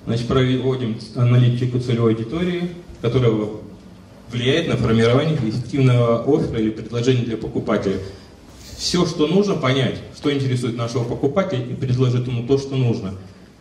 Значит, 0.07 0.29
проводим 0.29 0.97
аналитику 1.17 1.81
целевой 1.81 2.15
аудитории, 2.15 2.71
которая 3.03 3.33
влияет 4.31 4.69
на 4.69 4.77
формирование 4.77 5.37
эффективного 5.37 6.23
оффера 6.23 6.61
или 6.61 6.71
предложения 6.71 7.25
для 7.25 7.37
покупателя. 7.37 7.99
Все, 8.77 9.05
что 9.05 9.27
нужно, 9.27 9.55
понять, 9.55 9.97
что 10.17 10.33
интересует 10.33 10.77
нашего 10.77 11.03
покупателя 11.03 11.63
и 11.63 11.75
предложить 11.75 12.27
ему 12.27 12.47
то, 12.47 12.57
что 12.57 12.77
нужно. 12.77 13.15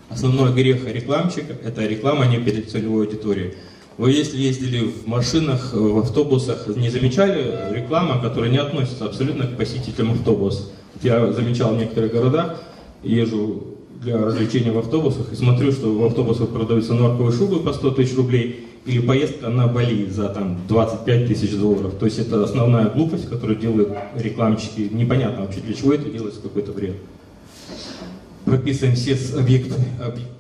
Основной 0.10 0.54
грех 0.54 0.86
рекламщика– 0.88 1.54
это 1.64 1.86
реклама 1.86 2.28
не 2.28 2.38
перед 2.38 2.70
целевой 2.70 3.08
аудиторией. 3.08 3.56
Вы 3.98 4.12
если 4.12 4.38
ездили 4.38 4.86
в 4.86 5.08
машинах, 5.08 5.74
в 5.74 5.98
автобусах, 5.98 6.68
не 6.68 6.90
замечали 6.90 7.74
рекламу, 7.74 8.22
которая 8.22 8.52
не 8.52 8.58
относится 8.58 9.06
абсолютно 9.06 9.48
к 9.48 9.58
посетителям 9.58 10.12
автобуса? 10.12 10.64
Я 11.02 11.32
замечал 11.32 11.74
в 11.74 11.78
некоторых 11.78 12.12
городах, 12.12 12.62
езжу 13.04 13.75
для 14.02 14.18
развлечения 14.18 14.72
в 14.72 14.78
автобусах 14.78 15.32
и 15.32 15.36
смотрю, 15.36 15.72
что 15.72 15.94
в 15.94 16.04
автобусах 16.06 16.50
продаются 16.50 16.94
норковые 16.94 17.36
шубы 17.36 17.60
по 17.60 17.74
100 17.74 17.92
тысяч 17.92 18.16
рублей 18.16 18.68
или 18.86 19.00
поездка 19.00 19.50
на 19.50 19.68
Бали 19.68 20.06
за 20.10 20.30
там 20.30 20.60
25 20.68 21.28
тысяч 21.28 21.56
долларов. 21.56 21.94
То 22.00 22.06
есть 22.06 22.20
это 22.20 22.44
основная 22.44 22.90
глупость, 22.90 23.30
которую 23.30 23.58
делают 23.58 23.90
рекламщики. 24.16 24.90
Непонятно 24.92 25.46
вообще, 25.46 25.62
для 25.62 25.74
чего 25.74 25.94
это 25.94 26.10
делается, 26.10 26.42
какой-то 26.42 26.72
бред. 26.72 26.96
Прописываем 28.46 28.96
все 28.96 29.18
объекты, 29.38 29.74
объекты 30.00 30.36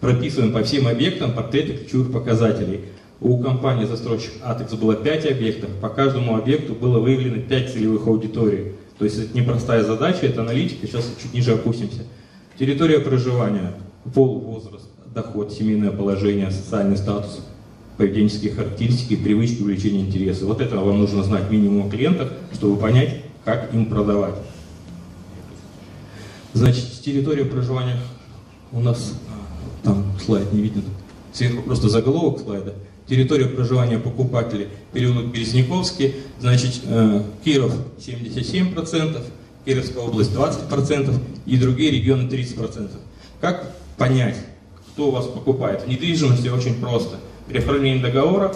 прописываем 0.00 0.52
по 0.52 0.62
всем 0.62 0.88
объектам 0.88 1.32
портреты 1.32 1.74
ключевых 1.74 2.12
показателей. 2.12 2.80
У 3.20 3.38
компании 3.38 3.84
застройщик 3.84 4.32
Атекс 4.42 4.72
было 4.72 4.96
5 4.96 5.30
объектов, 5.30 5.70
по 5.80 5.90
каждому 5.90 6.36
объекту 6.36 6.74
было 6.74 6.98
выявлено 6.98 7.42
5 7.42 7.72
целевых 7.72 8.06
аудиторий. 8.06 8.72
То 8.98 9.04
есть 9.04 9.18
это 9.18 9.36
непростая 9.36 9.84
задача, 9.84 10.26
это 10.26 10.40
аналитика, 10.40 10.86
сейчас 10.86 11.10
чуть 11.22 11.34
ниже 11.34 11.52
опустимся. 11.52 12.04
Территория 12.60 13.00
проживания, 13.00 13.72
пол, 14.12 14.38
возраст, 14.38 14.84
доход, 15.14 15.50
семейное 15.50 15.90
положение, 15.90 16.50
социальный 16.50 16.98
статус, 16.98 17.40
поведенческие 17.96 18.52
характеристики, 18.52 19.16
привычки, 19.16 19.62
увлечения, 19.62 20.02
интересы. 20.02 20.44
Вот 20.44 20.60
это 20.60 20.76
вам 20.76 20.98
нужно 20.98 21.22
знать 21.22 21.50
минимум 21.50 21.86
о 21.86 21.90
клиентах, 21.90 22.30
чтобы 22.52 22.76
понять, 22.76 23.22
как 23.46 23.72
им 23.72 23.86
продавать. 23.86 24.34
Значит, 26.52 26.84
территория 27.02 27.46
проживания 27.46 27.96
у 28.72 28.80
нас, 28.80 29.14
а, 29.30 29.82
там 29.82 30.12
слайд 30.22 30.52
не 30.52 30.60
виден, 30.60 30.84
сверху 31.32 31.62
просто 31.62 31.88
заголовок 31.88 32.40
слайда. 32.40 32.74
Территория 33.06 33.46
проживания 33.46 33.98
покупателей, 33.98 34.68
переулок 34.92 35.32
Березняковский, 35.32 36.14
значит, 36.38 36.82
э, 36.84 37.22
Киров 37.42 37.74
77%, 37.98 39.22
Кировская 39.64 40.02
область 40.02 40.32
20% 40.32 41.18
и 41.46 41.56
другие 41.56 41.90
регионы 41.90 42.28
30%. 42.28 42.90
Как 43.40 43.74
понять, 43.96 44.36
кто 44.92 45.08
у 45.08 45.10
вас 45.10 45.26
покупает? 45.26 45.82
В 45.82 45.88
недвижимости 45.88 46.48
очень 46.48 46.80
просто. 46.80 47.16
При 47.48 47.58
оформлении 47.58 48.02
договора, 48.02 48.54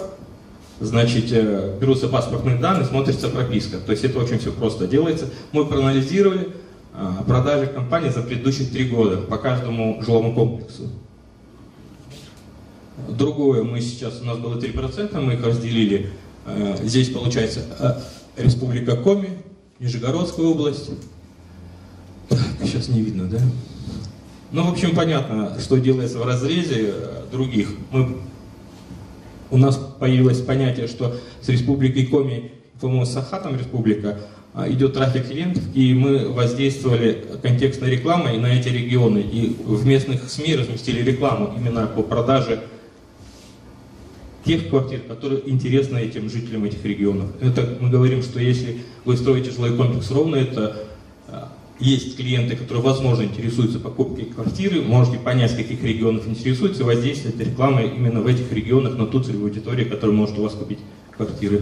значит, 0.79 1.31
э, 1.31 1.77
берутся 1.79 2.07
паспортные 2.07 2.57
данные, 2.57 2.85
смотрится 2.85 3.29
прописка. 3.29 3.77
То 3.77 3.91
есть 3.91 4.03
это 4.03 4.19
очень 4.19 4.39
все 4.39 4.51
просто 4.51 4.87
делается. 4.87 5.29
Мы 5.51 5.65
проанализировали 5.65 6.49
э, 6.93 7.11
продажи 7.27 7.67
компании 7.67 8.09
за 8.09 8.21
предыдущие 8.21 8.67
три 8.67 8.87
года 8.87 9.17
по 9.17 9.37
каждому 9.37 10.01
жилому 10.01 10.33
комплексу. 10.33 10.89
Другое, 13.09 13.63
мы 13.63 13.81
сейчас, 13.81 14.21
у 14.21 14.25
нас 14.25 14.37
было 14.37 14.57
3%, 14.57 15.19
мы 15.19 15.33
их 15.33 15.45
разделили. 15.45 16.09
Э, 16.45 16.77
здесь 16.83 17.09
получается 17.09 17.61
э, 17.79 18.41
Республика 18.41 18.95
Коми, 18.95 19.29
Нижегородская 19.79 20.45
область. 20.45 20.89
Так, 22.29 22.39
сейчас 22.63 22.87
не 22.87 23.01
видно, 23.01 23.27
да? 23.27 23.39
Ну, 24.51 24.63
в 24.63 24.71
общем, 24.71 24.95
понятно, 24.95 25.59
что 25.59 25.77
делается 25.77 26.17
в 26.19 26.25
разрезе 26.25 26.93
э, 26.93 27.23
других. 27.29 27.71
Мы, 27.91 28.17
у 29.51 29.57
нас 29.57 29.75
появилось 29.99 30.39
понятие, 30.39 30.87
что 30.87 31.17
с 31.41 31.49
Республикой 31.49 32.05
Коми, 32.05 32.53
по-моему, 32.79 33.05
с 33.05 33.11
Сахатом 33.11 33.57
Республика, 33.57 34.17
идет 34.67 34.93
трафик 34.93 35.27
клиентов, 35.27 35.63
и 35.73 35.93
мы 35.93 36.29
воздействовали 36.29 37.25
контекстной 37.41 37.89
рекламой 37.89 38.37
на 38.37 38.47
эти 38.47 38.69
регионы. 38.69 39.19
И 39.19 39.57
в 39.65 39.85
местных 39.85 40.29
СМИ 40.29 40.55
разместили 40.55 41.03
рекламу 41.03 41.53
именно 41.57 41.87
по 41.87 42.01
продаже 42.01 42.61
тех 44.45 44.69
квартир, 44.69 45.01
которые 45.01 45.49
интересны 45.49 45.97
этим 45.97 46.29
жителям 46.29 46.65
этих 46.65 46.83
регионов. 46.85 47.29
Это 47.41 47.77
мы 47.79 47.89
говорим, 47.89 48.21
что 48.21 48.39
если 48.39 48.81
вы 49.03 49.17
строите 49.17 49.51
жилой 49.51 49.75
комплекс 49.75 50.11
ровно, 50.11 50.35
это 50.35 50.87
а, 51.27 51.51
есть 51.79 52.15
клиенты, 52.15 52.55
которые, 52.55 52.83
возможно, 52.83 53.23
интересуются 53.23 53.79
покупкой 53.79 54.25
квартиры, 54.25 54.81
можете 54.81 55.17
понять, 55.17 55.55
каких 55.55 55.83
регионов 55.83 56.27
интересуются, 56.27 56.83
и 56.83 56.85
воздействовать 56.85 57.39
рекламой 57.39 57.89
именно 57.89 58.21
в 58.21 58.27
этих 58.27 58.51
регионах 58.51 58.95
на 58.97 59.07
ту 59.07 59.21
целевую 59.21 59.49
аудиторию, 59.49 59.89
которая 59.89 60.15
может 60.15 60.37
у 60.37 60.43
вас 60.43 60.53
купить 60.53 60.79
квартиры. 61.11 61.61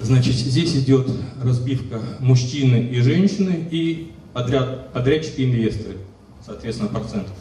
Значит, 0.00 0.34
здесь 0.34 0.76
идет 0.76 1.08
разбивка 1.42 2.00
мужчины 2.20 2.90
и 2.92 3.00
женщины 3.00 3.66
и 3.70 4.12
подряд, 4.32 4.92
подрядчики 4.92 5.40
и 5.40 5.44
инвесторы, 5.46 5.96
соответственно, 6.44 6.90
процентов. 6.90 7.32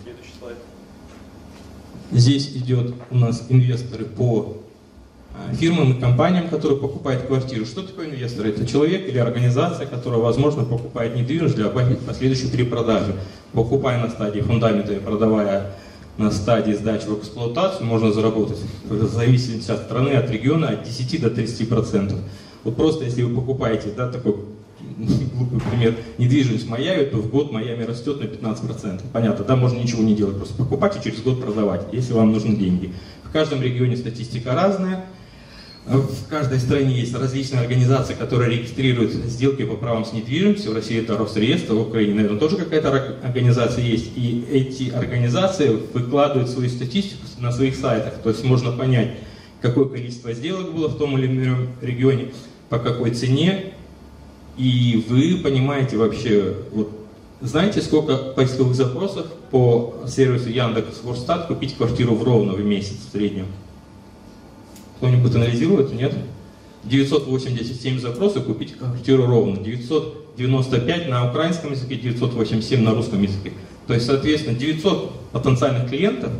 Здесь 2.16 2.48
идет 2.56 2.94
у 3.12 3.18
нас 3.18 3.48
инвесторы 3.50 4.06
по 4.06 4.56
а, 5.34 5.54
фирмам 5.54 5.92
и 5.92 6.00
компаниям, 6.00 6.48
которые 6.48 6.80
покупают 6.80 7.24
квартиру. 7.24 7.66
Что 7.66 7.82
такое 7.82 8.06
инвестор? 8.06 8.46
Это 8.46 8.66
человек 8.66 9.10
или 9.10 9.18
организация, 9.18 9.86
которая, 9.86 10.22
возможно, 10.22 10.64
покупает 10.64 11.14
недвижимость 11.18 11.56
для 11.56 11.68
последующей 11.68 12.50
перепродажи. 12.50 13.16
Покупая 13.52 14.02
на 14.02 14.10
стадии 14.10 14.40
фундамента 14.40 14.94
и 14.94 15.00
продавая 15.00 15.76
на 16.18 16.32
стадии 16.32 16.72
сдачи 16.72 17.06
в 17.06 17.20
эксплуатацию, 17.20 17.86
можно 17.86 18.14
заработать, 18.14 18.60
в 18.86 19.08
зависимости 19.08 19.70
от 19.70 19.82
страны, 19.82 20.12
от 20.12 20.32
региона, 20.32 20.70
от 20.70 20.84
10 20.84 21.22
до 21.22 21.30
30 21.30 21.68
процентов. 21.68 22.20
Вот 22.64 22.78
просто 22.78 23.04
если 23.04 23.24
вы 23.24 23.36
покупаете 23.36 23.90
да, 23.90 24.10
такой 24.10 24.38
глупый 25.34 25.60
пример, 25.60 25.96
недвижимость 26.18 26.66
в 26.66 26.70
Майами, 26.70 27.06
то 27.06 27.18
в 27.18 27.30
год 27.30 27.52
Майами 27.52 27.84
растет 27.84 28.20
на 28.20 28.26
15%. 28.26 29.02
Понятно, 29.12 29.46
да, 29.46 29.56
можно 29.56 29.80
ничего 29.80 30.04
не 30.04 30.16
делать, 30.16 30.38
просто 30.38 30.56
покупать 30.56 30.98
и 30.98 31.04
через 31.04 31.22
год 31.22 31.42
продавать, 31.42 31.88
если 31.92 32.14
вам 32.14 32.32
нужны 32.32 32.56
деньги. 32.56 32.94
В 33.24 33.32
каждом 33.32 33.62
регионе 33.62 33.98
статистика 33.98 34.54
разная, 34.54 35.06
в 35.86 36.28
каждой 36.30 36.60
стране 36.60 37.00
есть 37.00 37.14
различные 37.14 37.62
организации, 37.62 38.16
которые 38.16 38.58
регистрируют 38.58 39.12
сделки 39.12 39.64
по 39.66 39.76
правам 39.76 40.04
с 40.04 40.14
недвижимостью. 40.14 40.72
В 40.72 40.76
России 40.76 41.00
это 41.00 41.16
Росреестр, 41.16 41.74
в 41.74 41.82
Украине, 41.82 42.16
наверное, 42.16 42.40
тоже 42.40 42.58
какая-то 42.58 43.18
организация 43.22 43.84
есть. 43.84 44.12
И 44.16 44.46
эти 44.52 44.90
организации 44.90 45.78
выкладывают 45.94 46.50
свою 46.50 46.70
статистику 46.70 47.22
на 47.40 47.52
своих 47.52 47.76
сайтах. 47.76 48.16
То 48.24 48.30
есть 48.30 48.44
можно 48.44 48.72
понять, 48.72 49.12
какое 49.62 49.86
количество 49.86 50.34
сделок 50.34 50.74
было 50.74 50.88
в 50.88 50.98
том 50.98 51.20
или 51.20 51.28
ином 51.28 51.68
регионе, 51.82 52.32
по 52.70 52.80
какой 52.80 53.12
цене, 53.12 53.74
и 54.58 55.06
вы 55.08 55.42
понимаете 55.44 55.98
вообще, 55.98 56.56
вот, 56.72 56.92
знаете, 57.42 57.82
сколько 57.82 58.16
поисковых 58.18 58.76
запросов 58.76 59.28
по 59.52 59.96
сервису 60.08 60.50
Яндекс 60.50 61.04
Ворстат 61.04 61.48
купить 61.48 61.76
квартиру 61.76 62.16
в 62.16 62.24
Ровно 62.24 62.54
в 62.54 62.64
месяц 62.64 62.98
в 63.08 63.12
среднем? 63.12 63.48
Кто-нибудь 64.98 65.36
анализирует? 65.36 65.94
Нет? 65.94 66.14
987 66.86 68.00
запросов 68.00 68.46
купить 68.46 68.78
квартиру 68.78 69.26
ровно, 69.26 69.58
995 69.58 71.10
на 71.10 71.30
украинском 71.30 71.72
языке, 71.72 71.96
987 71.96 72.82
на 72.82 72.94
русском 72.94 73.22
языке. 73.22 73.54
То 73.88 73.94
есть, 73.94 74.06
соответственно, 74.06 74.58
900 74.58 75.32
потенциальных 75.32 75.90
клиентов, 75.90 76.32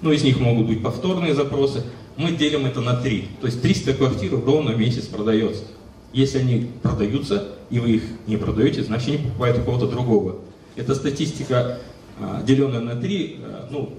ну, 0.00 0.12
из 0.12 0.22
них 0.22 0.38
могут 0.38 0.66
быть 0.66 0.82
повторные 0.82 1.34
запросы, 1.34 1.82
мы 2.16 2.32
делим 2.32 2.66
это 2.66 2.80
на 2.80 2.94
3. 2.94 3.28
То 3.40 3.46
есть 3.46 3.62
300 3.62 3.94
квартир 3.94 4.32
ровно 4.44 4.72
в 4.72 4.78
месяц 4.78 5.06
продается. 5.06 5.64
Если 6.12 6.38
они 6.38 6.70
продаются, 6.82 7.53
и 7.74 7.80
вы 7.80 7.90
их 7.96 8.02
не 8.28 8.36
продаете, 8.36 8.84
значит 8.84 9.08
они 9.08 9.18
покупают 9.18 9.58
у 9.58 9.62
кого-то 9.62 9.88
другого. 9.88 10.36
Это 10.76 10.94
статистика, 10.94 11.80
а, 12.20 12.40
деленная 12.46 12.78
на 12.78 12.94
три, 12.94 13.40
а, 13.42 13.68
ну, 13.68 13.92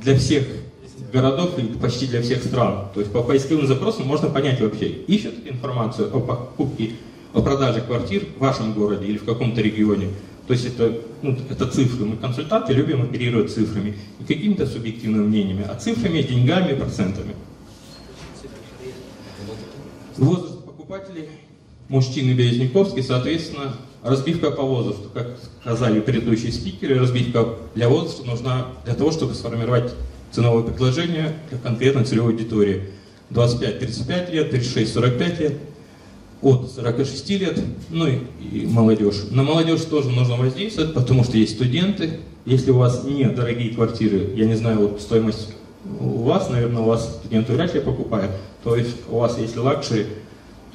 для 0.00 0.16
всех 0.16 0.46
городов 1.12 1.58
и 1.58 1.62
почти 1.76 2.06
для 2.06 2.22
всех 2.22 2.44
стран. 2.44 2.86
То 2.94 3.00
есть 3.00 3.12
по 3.12 3.24
поисковым 3.24 3.66
запросам 3.66 4.06
можно 4.06 4.28
понять 4.28 4.60
вообще, 4.60 4.86
ищут 4.86 5.34
информацию 5.44 6.14
о 6.14 6.20
покупке, 6.20 6.92
о 7.32 7.42
продаже 7.42 7.80
квартир 7.80 8.26
в 8.36 8.40
вашем 8.40 8.74
городе 8.74 9.06
или 9.06 9.18
в 9.18 9.24
каком-то 9.24 9.60
регионе. 9.60 10.10
То 10.46 10.52
есть 10.52 10.66
это, 10.66 11.00
ну, 11.22 11.36
это 11.50 11.66
цифры. 11.66 12.04
Мы 12.04 12.18
консультанты 12.18 12.74
любим 12.74 13.02
оперировать 13.02 13.50
цифрами. 13.50 13.96
Не 14.20 14.24
какими-то 14.24 14.68
субъективными 14.68 15.26
мнениями, 15.26 15.66
а 15.68 15.74
цифрами, 15.74 16.22
деньгами, 16.22 16.78
процентами. 16.78 17.34
Возраст 20.16 20.64
покупателей 20.64 21.28
мужчины 21.88 22.32
Березняковский, 22.32 23.02
соответственно, 23.02 23.76
разбивка 24.02 24.50
по 24.50 24.62
возрасту. 24.62 25.10
Как 25.12 25.36
сказали 25.60 26.00
предыдущие 26.00 26.52
спикеры, 26.52 26.98
разбивка 26.98 27.46
для 27.74 27.88
возраста 27.88 28.24
нужна 28.24 28.68
для 28.84 28.94
того, 28.94 29.10
чтобы 29.12 29.34
сформировать 29.34 29.92
ценовое 30.30 30.62
предложение 30.62 31.34
для 31.50 31.58
конкретной 31.58 32.04
целевой 32.04 32.32
аудитории. 32.32 32.84
25-35 33.30 34.32
лет, 34.32 34.54
36-45 34.54 35.40
лет, 35.40 35.54
от 36.42 36.70
46 36.70 37.30
лет, 37.30 37.60
ну 37.90 38.06
и, 38.06 38.18
и 38.52 38.66
молодежь. 38.66 39.24
На 39.30 39.42
молодежь 39.42 39.82
тоже 39.82 40.10
нужно 40.10 40.36
воздействовать, 40.36 40.94
потому 40.94 41.24
что 41.24 41.36
есть 41.36 41.54
студенты. 41.54 42.20
Если 42.44 42.70
у 42.70 42.76
вас 42.76 43.02
нет 43.04 43.34
дорогие 43.34 43.74
квартиры, 43.74 44.30
я 44.36 44.44
не 44.44 44.54
знаю, 44.54 44.80
вот 44.80 45.00
стоимость 45.00 45.48
у 45.98 46.22
вас, 46.22 46.48
наверное, 46.50 46.82
у 46.82 46.86
вас 46.86 47.16
студенты 47.20 47.52
вряд 47.52 47.74
ли 47.74 47.80
покупают, 47.80 48.30
то 48.62 48.76
есть 48.76 48.96
у 49.08 49.18
вас, 49.18 49.38
если 49.38 49.58
luxury, 49.58 50.06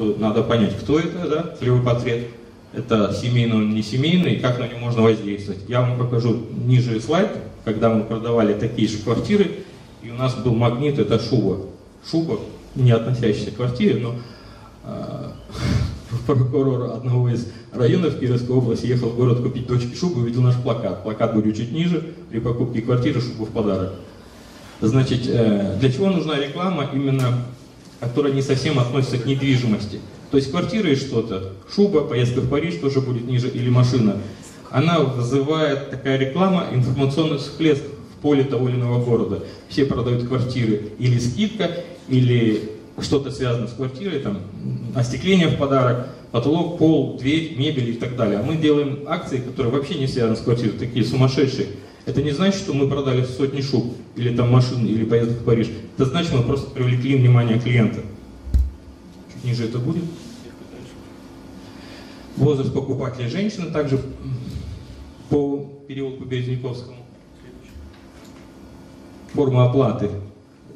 то 0.01 0.15
надо 0.17 0.41
понять, 0.41 0.75
кто 0.79 0.99
это, 0.99 1.29
да, 1.29 1.55
целевой 1.59 1.83
портрет, 1.83 2.29
это 2.73 3.13
семейный, 3.13 3.57
он 3.57 3.75
не 3.75 3.83
семейный, 3.83 4.33
и 4.33 4.39
как 4.39 4.57
на 4.57 4.67
него 4.67 4.79
можно 4.79 5.03
воздействовать. 5.03 5.59
Я 5.67 5.81
вам 5.81 5.99
покажу 5.99 6.47
ниже 6.65 6.99
слайд, 6.99 7.29
когда 7.65 7.89
мы 7.89 8.03
продавали 8.03 8.55
такие 8.55 8.87
же 8.87 8.97
квартиры, 8.97 9.51
и 10.01 10.09
у 10.09 10.15
нас 10.15 10.33
был 10.33 10.55
магнит, 10.55 10.97
это 10.97 11.19
шуба. 11.19 11.67
Шуба, 12.09 12.39
не 12.73 12.89
относящаяся 12.89 13.51
к 13.51 13.57
квартире, 13.57 13.99
но 13.99 14.15
э, 14.85 15.29
прокурор 16.25 16.95
одного 16.95 17.29
из 17.29 17.47
районов 17.71 18.19
Кировской 18.19 18.55
области 18.55 18.87
ехал 18.87 19.09
в 19.09 19.15
город 19.17 19.43
купить 19.43 19.67
дочке 19.67 19.95
шубу, 19.95 20.21
увидел 20.21 20.41
наш 20.41 20.55
плакат. 20.55 21.03
Плакат 21.03 21.35
будет 21.35 21.57
чуть 21.57 21.71
ниже, 21.71 22.01
при 22.31 22.39
покупке 22.39 22.81
квартиры 22.81 23.21
шубу 23.21 23.45
в 23.45 23.49
подарок. 23.49 23.93
Значит, 24.81 25.27
э, 25.27 25.77
для 25.79 25.91
чего 25.91 26.09
нужна 26.09 26.39
реклама? 26.39 26.89
Именно 26.91 27.45
которая 28.01 28.33
не 28.33 28.41
совсем 28.41 28.79
относится 28.79 29.17
к 29.17 29.25
недвижимости. 29.25 29.99
То 30.31 30.37
есть 30.37 30.51
квартира 30.51 30.89
и 30.89 30.95
что-то, 30.95 31.53
шуба, 31.73 32.01
поездка 32.01 32.41
в 32.41 32.49
Париж 32.49 32.75
тоже 32.75 32.99
будет 32.99 33.25
ниже, 33.25 33.47
или 33.47 33.69
машина. 33.69 34.17
Она 34.71 34.99
вызывает, 34.99 35.91
такая 35.91 36.17
реклама, 36.17 36.67
информационный 36.73 37.37
всплеск 37.37 37.83
поле 38.21 38.43
того 38.43 38.69
или 38.69 38.75
иного 38.75 39.03
города. 39.03 39.43
Все 39.69 39.85
продают 39.85 40.27
квартиры 40.27 40.93
или 40.99 41.19
скидка, 41.19 41.69
или 42.07 42.71
что-то 42.99 43.31
связано 43.31 43.67
с 43.67 43.73
квартирой, 43.73 44.19
там, 44.19 44.39
остекление 44.95 45.47
в 45.47 45.57
подарок, 45.57 46.07
потолок, 46.31 46.77
пол, 46.77 47.17
дверь, 47.17 47.55
мебель 47.57 47.89
и 47.89 47.93
так 47.93 48.15
далее. 48.15 48.39
А 48.39 48.43
мы 48.43 48.55
делаем 48.55 48.99
акции, 49.07 49.37
которые 49.37 49.71
вообще 49.71 49.95
не 49.95 50.07
связаны 50.07 50.35
с 50.35 50.41
квартирой, 50.41 50.77
такие 50.77 51.05
сумасшедшие. 51.05 51.67
Это 52.11 52.21
не 52.21 52.31
значит, 52.31 52.59
что 52.59 52.73
мы 52.73 52.89
продали 52.89 53.23
сотни 53.23 53.61
шуб, 53.61 53.95
или 54.17 54.35
там 54.35 54.51
машин, 54.51 54.85
или 54.85 55.05
поездок 55.05 55.37
в 55.37 55.45
Париж. 55.45 55.69
Это 55.95 56.07
значит, 56.07 56.33
мы 56.33 56.43
просто 56.43 56.69
привлекли 56.69 57.15
внимание 57.15 57.57
клиента. 57.57 58.01
Чуть 59.33 59.45
ниже 59.45 59.63
это 59.63 59.79
будет. 59.79 60.03
Возраст 62.35 62.73
покупателя 62.73 63.29
женщины 63.29 63.71
также 63.71 64.01
по 65.29 65.71
переулку 65.87 66.25
Березняковскому. 66.25 66.97
Форма 69.33 69.69
оплаты. 69.69 70.09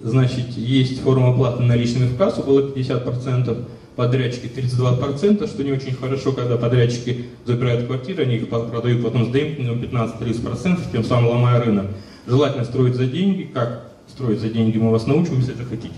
Значит, 0.01 0.51
есть 0.51 1.01
форма 1.01 1.31
оплаты 1.31 1.63
наличными 1.63 2.07
в 2.07 2.17
кассу, 2.17 2.43
было 2.43 2.71
50%, 2.71 3.65
подрядчики 3.95 4.45
32%, 4.45 5.47
что 5.47 5.63
не 5.63 5.71
очень 5.71 5.95
хорошо, 5.95 6.31
когда 6.31 6.57
подрядчики 6.57 7.25
забирают 7.45 7.87
квартиры, 7.87 8.23
они 8.23 8.35
их 8.35 8.49
продают 8.49 9.03
потом 9.03 9.25
с 9.25 9.31
демпингом 9.31 9.81
15-30%, 9.81 10.91
тем 10.91 11.03
самым 11.03 11.31
ломая 11.31 11.63
рынок. 11.63 11.87
Желательно 12.27 12.65
строить 12.65 12.95
за 12.95 13.05
деньги. 13.05 13.49
Как 13.53 13.91
строить 14.07 14.39
за 14.39 14.49
деньги, 14.49 14.77
мы 14.77 14.91
вас 14.91 15.07
научим, 15.07 15.37
если 15.39 15.53
это 15.53 15.63
хотите. 15.65 15.95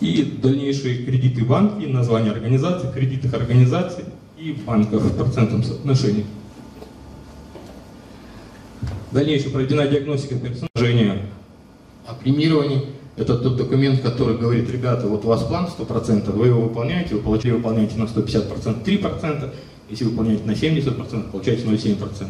И 0.00 0.38
дальнейшие 0.42 1.04
кредиты 1.04 1.44
банки, 1.44 1.86
название 1.86 2.32
организации, 2.32 2.90
кредитных 2.92 3.34
организаций 3.34 4.04
и 4.38 4.52
банков 4.52 5.02
в 5.02 5.16
процентном 5.16 5.62
соотношении. 5.62 6.26
Дальнейшая 9.12 9.52
проведена 9.52 9.86
диагностика 9.86 10.36
персонажения 10.36 11.22
о 12.06 12.14
премировании. 12.14 12.86
Это 13.16 13.36
тот 13.36 13.56
документ, 13.56 14.00
который 14.00 14.38
говорит, 14.38 14.70
ребята, 14.70 15.06
вот 15.06 15.24
у 15.24 15.28
вас 15.28 15.42
план 15.42 15.66
100%, 15.66 16.30
вы 16.32 16.46
его 16.46 16.62
выполняете, 16.62 17.14
вы 17.16 17.20
получили, 17.20 17.52
выполняете 17.52 17.96
на 17.96 18.04
150% 18.04 18.84
3%, 18.84 19.50
если 19.90 20.04
выполняете 20.04 20.44
на 20.44 20.52
70%, 20.52 21.30
получаете 21.30 21.64
0,7%. 21.66 22.26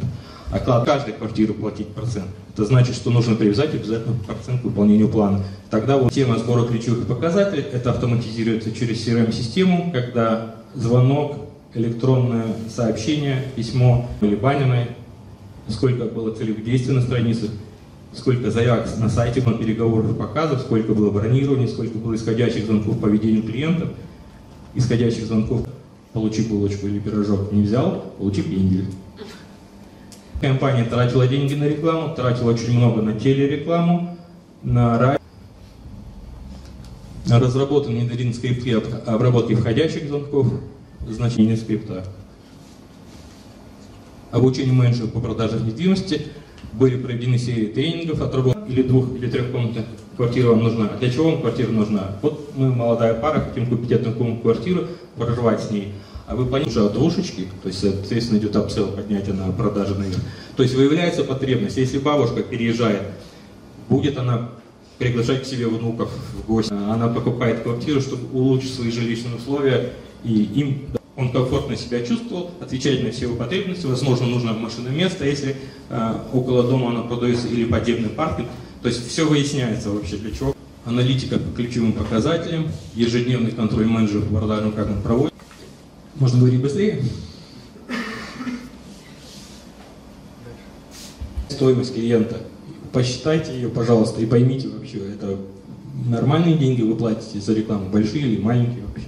А 0.50 0.84
каждой 0.84 1.14
квартиру 1.14 1.54
платить 1.54 1.88
процент. 1.88 2.26
Это 2.52 2.66
значит, 2.66 2.94
что 2.94 3.10
нужно 3.10 3.36
привязать 3.36 3.74
обязательно 3.74 4.16
процент 4.26 4.60
к 4.60 4.64
выполнению 4.64 5.08
плана. 5.08 5.42
Тогда 5.70 5.96
вот 5.96 6.12
тема 6.12 6.36
сбора 6.38 6.66
ключевых 6.66 7.06
показателей, 7.06 7.62
это 7.72 7.90
автоматизируется 7.90 8.72
через 8.72 9.06
CRM-систему, 9.06 9.90
когда 9.92 10.56
звонок, 10.74 11.36
электронное 11.74 12.48
сообщение, 12.68 13.46
письмо 13.56 14.10
или 14.20 14.34
баннерное, 14.34 14.88
сколько 15.68 16.04
было 16.04 16.34
целевых 16.34 16.64
действий 16.64 16.94
на 16.94 17.00
странице, 17.00 17.48
сколько 18.14 18.50
заявок 18.50 18.86
на 18.98 19.08
сайте, 19.08 19.42
на 19.42 19.54
переговоров 19.54 20.16
показов, 20.16 20.60
сколько 20.60 20.94
было 20.94 21.10
бронирования, 21.10 21.66
сколько 21.66 21.98
было 21.98 22.14
исходящих 22.14 22.66
звонков 22.66 23.00
по 23.00 23.06
ведению 23.06 23.42
клиентов, 23.42 23.90
исходящих 24.74 25.26
звонков 25.26 25.66
получи 26.12 26.42
булочку 26.42 26.86
или 26.86 26.98
пирожок 26.98 27.52
не 27.52 27.62
взял, 27.62 28.12
получи 28.18 28.42
пендель. 28.42 28.86
Компания 30.40 30.84
тратила 30.84 31.26
деньги 31.26 31.54
на 31.54 31.64
рекламу, 31.64 32.14
тратила 32.14 32.50
очень 32.50 32.76
много 32.76 33.00
на 33.00 33.18
телерекламу, 33.18 34.18
на 34.62 34.98
радио. 34.98 35.18
Разработан 37.28 37.94
внедрен 37.94 38.34
скрипты 38.34 38.74
обработки 39.06 39.54
входящих 39.54 40.08
звонков, 40.08 40.48
значение 41.08 41.56
скрипта. 41.56 42.04
Обучение 44.32 44.72
менеджеров 44.74 45.12
по 45.12 45.20
продаже 45.20 45.60
недвижимости– 45.60 46.26
были 46.72 46.96
проведены 46.96 47.38
серии 47.38 47.66
тренингов, 47.66 48.20
отработан 48.20 48.64
или 48.64 48.82
двух, 48.82 49.14
или 49.16 49.30
трехкомнатная 49.30 49.84
квартира 50.16 50.48
вам 50.48 50.62
нужна. 50.64 50.88
Для 51.00 51.10
чего 51.10 51.30
вам 51.30 51.40
квартира 51.40 51.70
нужна? 51.70 52.16
Вот 52.22 52.52
мы, 52.56 52.74
молодая 52.74 53.14
пара, 53.14 53.40
хотим 53.40 53.66
купить 53.66 53.92
однокомнатную 53.92 54.40
квартиру, 54.40 54.86
проживать 55.16 55.62
с 55.62 55.70
ней. 55.70 55.92
А 56.26 56.36
вы 56.36 56.46
поняли 56.46 56.68
уже 56.68 56.84
от 56.84 56.92
двушечки, 56.94 57.48
то 57.62 57.68
есть, 57.68 57.80
соответственно, 57.80 58.38
идет 58.38 58.56
апсел, 58.56 58.88
поднятие 58.88 59.34
на 59.34 59.50
продажи 59.52 59.94
наверх. 59.94 60.20
То 60.56 60.62
есть 60.62 60.74
выявляется 60.74 61.24
потребность. 61.24 61.76
Если 61.76 61.98
бабушка 61.98 62.42
переезжает, 62.42 63.02
будет 63.88 64.18
она 64.18 64.48
приглашать 64.98 65.42
к 65.42 65.46
себе 65.46 65.66
внуков 65.66 66.10
в 66.36 66.46
гости. 66.46 66.72
Она 66.72 67.08
покупает 67.08 67.60
квартиру, 67.60 68.00
чтобы 68.00 68.32
улучшить 68.32 68.72
свои 68.72 68.90
жилищные 68.90 69.36
условия, 69.36 69.90
и 70.24 70.42
им 70.42 70.82
он 71.16 71.30
комфортно 71.30 71.76
себя 71.76 72.04
чувствовал, 72.04 72.50
отвечает 72.60 73.04
на 73.04 73.10
все 73.10 73.26
его 73.26 73.36
потребности, 73.36 73.86
возможно, 73.86 74.26
нужно 74.26 74.54
машинное 74.54 74.92
место, 74.92 75.26
если 75.26 75.56
э, 75.90 76.14
около 76.32 76.62
дома 76.62 76.90
оно 76.90 77.04
продается, 77.04 77.48
или 77.48 77.64
подземный 77.64 78.08
паркинг. 78.08 78.48
То 78.82 78.88
есть 78.88 79.06
все 79.06 79.28
выясняется 79.28 79.90
вообще 79.90 80.16
для 80.16 80.32
чего. 80.32 80.54
Аналитика 80.84 81.38
по 81.38 81.54
ключевым 81.54 81.92
показателям, 81.92 82.66
ежедневный 82.94 83.52
контроль 83.52 83.86
менеджеров 83.86 84.28
по 84.28 84.40
радару, 84.40 84.72
как 84.72 84.88
он 84.88 85.00
проводит. 85.00 85.34
Можно 86.16 86.40
говорить 86.40 86.60
быстрее? 86.60 87.04
Стоимость 91.48 91.94
клиента. 91.94 92.40
Посчитайте 92.92 93.54
ее, 93.54 93.68
пожалуйста, 93.68 94.20
и 94.20 94.26
поймите 94.26 94.68
вообще, 94.68 94.98
это 95.14 95.38
нормальные 96.06 96.56
деньги 96.56 96.82
вы 96.82 96.96
платите 96.96 97.40
за 97.40 97.54
рекламу, 97.54 97.88
большие 97.88 98.24
или 98.24 98.40
маленькие 98.40 98.84
вообще 98.84 99.06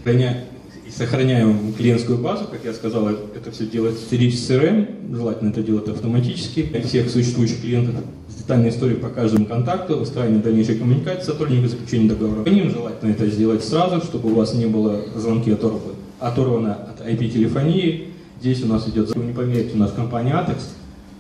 сохраняем 0.97 1.72
клиентскую 1.76 2.18
базу, 2.18 2.45
как 2.51 2.64
я 2.64 2.72
сказал, 2.72 3.09
это 3.09 3.51
все 3.51 3.66
делается 3.66 4.05
через 4.09 4.49
CRM, 4.49 5.14
желательно 5.14 5.51
это 5.51 5.62
делать 5.62 5.88
автоматически. 5.88 6.70
Всех 6.84 7.11
существующих 7.11 7.61
клиентов 7.61 7.97
с 8.28 8.34
детальной 8.36 8.68
историей 8.68 8.99
по 8.99 9.09
каждому 9.09 9.47
контакту, 9.47 9.99
выстраивание 9.99 10.40
дальнейшей 10.42 10.76
коммуникации 10.76 11.24
сотрудника, 11.24 11.68
заключение 11.68 12.09
договора. 12.11 12.45
По 12.45 12.49
ним 12.49 12.70
желательно 12.70 13.11
это 13.11 13.26
сделать 13.26 13.64
сразу, 13.64 14.01
чтобы 14.05 14.30
у 14.32 14.34
вас 14.34 14.55
не 14.55 14.66
было 14.66 15.03
звонки 15.16 15.51
оторваны, 15.51 15.95
оторваны 16.20 16.68
от 16.68 17.01
IP-телефонии. 17.01 18.09
Здесь 18.40 18.62
у 18.62 18.66
нас 18.66 18.88
идет, 18.88 19.14
вы 19.16 19.24
не 19.24 19.32
поверите, 19.32 19.74
у 19.74 19.78
нас 19.78 19.92
компания 19.92 20.32
Atex 20.32 20.62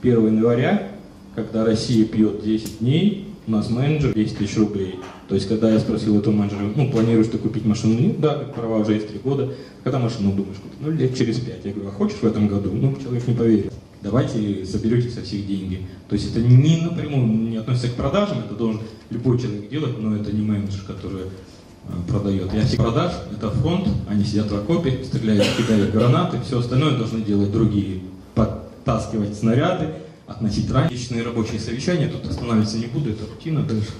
1 0.02 0.26
января, 0.26 0.88
когда 1.34 1.64
Россия 1.64 2.04
пьет 2.04 2.44
10 2.44 2.78
дней, 2.78 3.28
у 3.46 3.50
нас 3.50 3.70
менеджер 3.70 4.14
10 4.14 4.38
тысяч 4.38 4.56
рублей. 4.56 4.96
То 5.28 5.34
есть, 5.34 5.48
когда 5.48 5.70
я 5.70 5.78
спросил 5.80 6.18
этого 6.18 6.34
менеджера, 6.34 6.60
ну, 6.76 6.90
планируешь 6.90 7.28
ты 7.28 7.38
купить 7.38 7.64
машину? 7.64 7.98
Нет, 7.98 8.20
да, 8.20 8.34
как 8.34 8.54
права 8.54 8.78
уже 8.78 8.94
есть 8.94 9.08
три 9.08 9.18
года. 9.18 9.54
Когда 9.82 9.98
машину 9.98 10.32
думаешь 10.32 10.58
купить? 10.58 10.78
Ну, 10.80 10.90
лет 10.90 11.16
через 11.16 11.38
пять. 11.38 11.64
Я 11.64 11.72
говорю, 11.72 11.88
а 11.88 11.92
хочешь 11.92 12.18
в 12.18 12.24
этом 12.24 12.46
году? 12.46 12.70
Ну, 12.72 12.94
человек 13.02 13.26
не 13.26 13.34
поверил. 13.34 13.70
Давайте 14.02 14.66
соберете 14.66 15.08
со 15.08 15.22
всех 15.22 15.46
деньги. 15.46 15.86
То 16.10 16.14
есть 16.14 16.30
это 16.30 16.40
не 16.40 16.82
напрямую 16.82 17.26
не 17.26 17.56
относится 17.56 17.88
к 17.88 17.94
продажам, 17.94 18.40
это 18.40 18.54
должен 18.54 18.82
любой 19.08 19.38
человек 19.40 19.70
делать, 19.70 19.98
но 19.98 20.14
это 20.14 20.30
не 20.30 20.42
менеджер, 20.42 20.82
который 20.86 21.22
э, 21.22 21.92
продает. 22.06 22.52
Я 22.52 22.66
всех 22.66 22.80
продаж, 22.80 23.12
это 23.34 23.50
фронт, 23.50 23.88
они 24.06 24.22
сидят 24.24 24.50
в 24.50 24.56
окопе, 24.56 25.02
стреляют, 25.04 25.46
кидают 25.56 25.90
гранаты, 25.90 26.38
все 26.44 26.58
остальное 26.58 26.98
должны 26.98 27.22
делать 27.22 27.50
другие. 27.50 28.00
Подтаскивать 28.34 29.38
снаряды, 29.38 29.88
относить 30.26 30.70
ранее. 30.70 31.22
рабочие 31.22 31.58
совещания, 31.58 32.08
тут 32.08 32.30
останавливаться 32.30 32.76
не 32.76 32.86
буду, 32.86 33.08
это 33.08 33.24
рутина 33.24 33.62
дальше. 33.62 33.92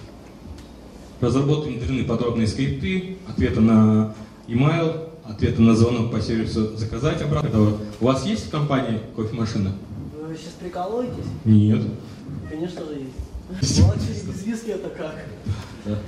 Разработаны 1.24 1.78
внедрены 1.78 2.04
подробные 2.04 2.46
скрипты, 2.46 3.16
ответы 3.26 3.60
на 3.60 4.14
e-mail, 4.46 5.08
ответы 5.24 5.62
на 5.62 5.74
звонок 5.74 6.12
по 6.12 6.20
сервису 6.20 6.76
заказать 6.76 7.22
обратно. 7.22 7.78
У 7.98 8.04
вас 8.04 8.26
есть 8.26 8.48
в 8.48 8.50
компании 8.50 9.00
кофемашина? 9.16 9.72
Вы 10.28 10.36
сейчас 10.36 10.52
прикалываетесь? 10.60 11.24
Нет. 11.46 11.80
Конечно 12.50 12.82
же 12.84 13.06
есть. 13.60 13.80
Молодец, 13.80 14.22
без 14.22 14.44
виски 14.44 14.70
это 14.72 14.90
как? 14.90 15.14
Да. 15.86 15.98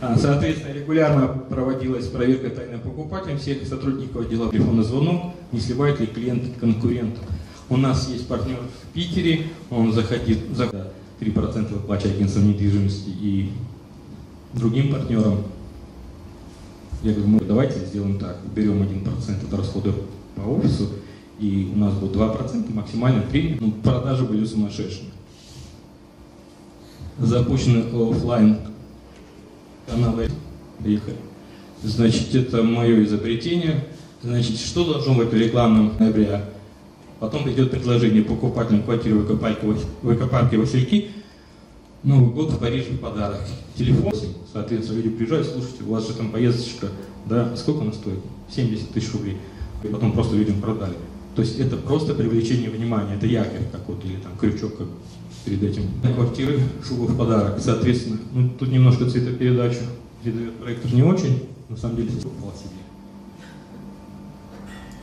А, 0.00 0.18
соответственно, 0.18 0.72
регулярно 0.72 1.28
проводилась 1.28 2.08
проверка 2.08 2.50
тайным 2.50 2.80
покупателем 2.80 3.38
всех 3.38 3.64
сотрудников 3.68 4.22
отдела 4.22 4.50
телефонный 4.50 4.82
звонок, 4.82 5.32
не 5.52 5.60
сливает 5.60 6.00
ли 6.00 6.08
клиент 6.08 6.42
конкурентов. 6.58 7.22
У 7.68 7.76
нас 7.76 8.08
есть 8.08 8.26
партнер 8.26 8.56
в 8.56 8.92
Питере, 8.94 9.46
он 9.70 9.92
заходит, 9.92 10.38
за 10.56 10.68
3% 11.20 11.72
выплачивает 11.72 12.16
агентствам 12.16 12.48
недвижимости 12.48 13.08
и 13.08 13.52
другим 14.52 14.92
партнерам. 14.92 15.44
Я 17.02 17.12
говорю, 17.12 17.28
мы 17.28 17.40
давайте 17.40 17.84
сделаем 17.84 18.18
так, 18.18 18.38
берем 18.54 18.82
1% 18.82 19.46
от 19.46 19.54
расходов 19.54 19.94
по 20.34 20.40
офису, 20.42 20.88
и 21.38 21.70
у 21.74 21.78
нас 21.78 21.94
будет 21.94 22.16
2%, 22.16 22.72
максимально 22.72 23.22
премия. 23.22 23.58
Ну, 23.60 23.72
продажи 23.72 24.24
были 24.24 24.44
сумасшедшие. 24.44 25.10
Запущены 27.18 27.84
офлайн 27.92 28.58
каналы. 29.86 30.28
Приехали. 30.82 31.16
Значит, 31.82 32.34
это 32.34 32.62
мое 32.62 33.04
изобретение. 33.04 33.84
Значит, 34.22 34.58
что 34.58 34.84
должно 34.84 35.14
быть 35.14 35.28
в 35.28 35.34
рекламном 35.34 35.92
ноября? 35.98 36.48
Потом 37.24 37.44
придет 37.44 37.70
предложение 37.70 38.22
покупателям 38.22 38.82
квартиры 38.82 39.20
в 39.20 40.14
экопарке 40.14 40.58
Васильки. 40.58 41.08
Новый 42.02 42.34
год 42.34 42.52
в 42.52 42.58
Париже 42.58 42.90
в 42.90 42.98
подарок. 42.98 43.40
Телефон, 43.78 44.12
соответственно, 44.52 44.98
люди 44.98 45.08
приезжают, 45.08 45.46
слушайте, 45.46 45.84
у 45.86 45.92
вас 45.92 46.06
же 46.06 46.12
там 46.12 46.30
поездочка, 46.30 46.88
да, 47.24 47.56
сколько 47.56 47.80
она 47.80 47.94
стоит? 47.94 48.18
70 48.54 48.90
тысяч 48.90 49.10
рублей. 49.14 49.38
И 49.82 49.86
потом 49.86 50.12
просто 50.12 50.36
людям 50.36 50.60
продали. 50.60 50.92
То 51.34 51.40
есть 51.40 51.58
это 51.58 51.78
просто 51.78 52.12
привлечение 52.12 52.68
внимания, 52.68 53.14
это 53.14 53.26
якорь 53.26 53.62
какой-то 53.72 54.06
или 54.06 54.16
там 54.16 54.32
крючок. 54.38 54.76
Как... 54.76 54.86
перед 55.46 55.62
этим. 55.62 55.84
Квартиры, 56.14 56.60
шуба 56.86 57.04
в 57.04 57.16
подарок. 57.16 57.58
Соответственно, 57.58 58.18
ну, 58.34 58.50
тут 58.50 58.68
немножко 58.68 59.08
цветопередачу 59.08 59.80
передает 60.22 60.56
проектор 60.56 60.92
не 60.92 61.02
очень, 61.02 61.44
на 61.70 61.76
самом 61.78 61.96
деле 61.96 62.10
себе. 62.10 62.28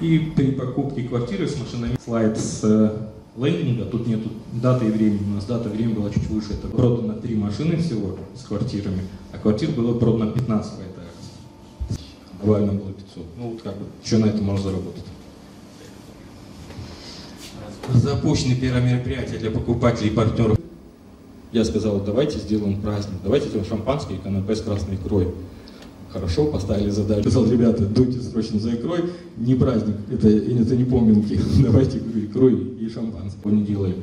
И 0.02 0.32
при 0.36 0.52
покупке 0.52 1.04
квартиры 1.04 1.47
с 1.47 1.60
машинами 1.60 1.95
слайд 2.04 2.36
с 2.36 2.62
э, 2.64 2.89
лендинга, 3.38 3.86
тут 3.86 4.08
нету 4.08 4.30
даты 4.52 4.88
и 4.88 4.89
времени, 4.89 5.22
у 5.32 5.36
нас 5.36 5.45
дата 5.45 5.70
и 5.70 5.72
время 5.72 5.93
была 5.93 6.10
чуть 6.10 6.28
выше, 6.28 6.54
это 6.54 6.68
продано 6.68 7.14
три 7.14 7.36
машины 7.36 7.78
всего 7.78 8.18
с 8.36 8.43
квартирами, 8.45 9.04
а 9.32 9.38
квартир 9.38 9.70
было 9.70 9.97
продано 9.99 10.32
15 10.32 10.72
по 10.72 10.82
этой 10.82 11.04
акции. 11.04 12.04
Глобально 12.41 12.74
было 12.74 12.93
500. 12.93 13.26
Ну 13.38 13.49
вот 13.52 13.62
как 13.62 13.78
бы, 13.78 13.86
что 14.04 14.18
на 14.18 14.26
это 14.26 14.41
можно 14.41 14.64
заработать? 14.64 15.06
Запущены 17.93 18.56
первое 18.56 18.82
мероприятие 18.82 19.38
для 19.38 19.52
покупателей 19.52 20.10
и 20.10 20.14
партнеров. 20.14 20.58
Я 21.52 21.64
сказал, 21.64 21.99
давайте 21.99 22.39
сделаем 22.39 22.82
праздник, 22.82 23.20
давайте 23.24 23.49
сделаем 23.49 23.68
шампанское 23.68 24.16
и 24.16 24.18
канапе 24.18 24.56
с 24.56 24.62
красной 24.62 24.95
икрой. 24.95 25.28
Хорошо, 26.12 26.45
поставили 26.47 26.89
задачу. 26.89 27.22
Сказал, 27.22 27.49
ребята, 27.49 27.86
дуйте 27.86 28.20
срочно 28.20 28.59
за 28.59 28.76
икрой. 28.76 29.05
Не 29.38 29.55
праздник, 29.55 29.95
это, 30.12 30.28
это 30.28 30.76
не 30.76 30.84
поминки. 30.84 31.39
Давайте 31.64 31.99
икрой 31.99 32.55
и 32.80 32.89
шампанское. 32.89 33.49
Не 33.51 33.64
делаем. 33.64 33.95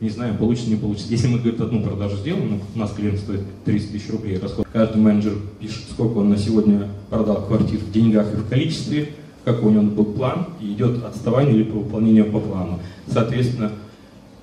Не 0.00 0.10
знаю, 0.10 0.36
получится, 0.38 0.70
не 0.70 0.76
получится. 0.76 1.10
Если 1.10 1.26
мы, 1.26 1.38
говорит, 1.38 1.60
одну 1.60 1.82
продажу 1.82 2.16
сделаем, 2.18 2.50
ну, 2.50 2.60
у 2.72 2.78
нас 2.78 2.92
клиент 2.92 3.18
стоит 3.18 3.40
30 3.64 3.90
тысяч 3.90 4.08
рублей, 4.10 4.38
расход. 4.38 4.68
Каждый 4.72 4.98
менеджер 4.98 5.32
пишет, 5.58 5.82
сколько 5.90 6.18
он 6.18 6.28
на 6.28 6.36
сегодня 6.36 6.88
продал 7.10 7.44
квартир 7.44 7.80
в 7.80 7.90
деньгах 7.90 8.32
и 8.32 8.36
в 8.36 8.48
количестве, 8.48 9.08
какой 9.44 9.72
у 9.72 9.72
него 9.72 9.82
был 9.82 10.04
план, 10.04 10.46
и 10.60 10.72
идет 10.72 11.04
отставание 11.04 11.56
или 11.56 11.64
по 11.64 11.78
выполнению 11.78 12.30
по 12.30 12.38
плану. 12.38 12.78
Соответственно, 13.08 13.72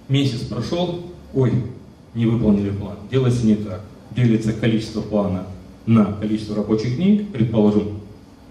месяц 0.10 0.40
прошел, 0.40 1.00
ой, 1.34 1.54
не 2.14 2.26
выполнили 2.26 2.72
план. 2.72 2.98
Делается 3.10 3.46
не 3.46 3.56
так. 3.56 3.82
Делится 4.14 4.52
количество 4.52 5.00
плана 5.00 5.46
на 5.86 6.14
количество 6.14 6.56
рабочих 6.56 6.96
дней, 6.96 7.28
предположим, 7.32 8.00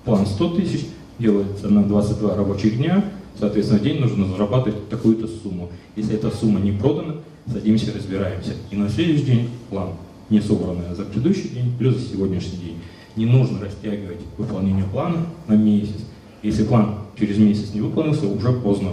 план 0.04 0.26
100 0.26 0.56
тысяч, 0.56 0.86
делается 1.18 1.68
на 1.68 1.84
22 1.84 2.36
рабочих 2.36 2.76
дня, 2.76 3.04
соответственно, 3.38 3.80
день 3.80 4.00
нужно 4.00 4.26
зарабатывать 4.26 4.88
такую-то 4.88 5.26
сумму. 5.26 5.70
Если 5.96 6.14
эта 6.14 6.30
сумма 6.30 6.60
не 6.60 6.72
продана, 6.72 7.16
садимся, 7.50 7.92
разбираемся. 7.94 8.52
И 8.70 8.76
на 8.76 8.88
следующий 8.88 9.24
день 9.24 9.48
план 9.70 9.90
не 10.30 10.40
собранный 10.40 10.94
за 10.94 11.04
предыдущий 11.04 11.50
день, 11.50 11.72
плюс 11.78 11.96
за 11.96 12.08
сегодняшний 12.08 12.58
день. 12.58 12.76
Не 13.16 13.26
нужно 13.26 13.60
растягивать 13.60 14.20
выполнение 14.36 14.84
плана 14.84 15.26
на 15.46 15.54
месяц. 15.54 16.00
Если 16.42 16.64
план 16.64 16.96
через 17.18 17.38
месяц 17.38 17.72
не 17.72 17.80
выполнился, 17.80 18.26
уже 18.26 18.52
поздно. 18.52 18.90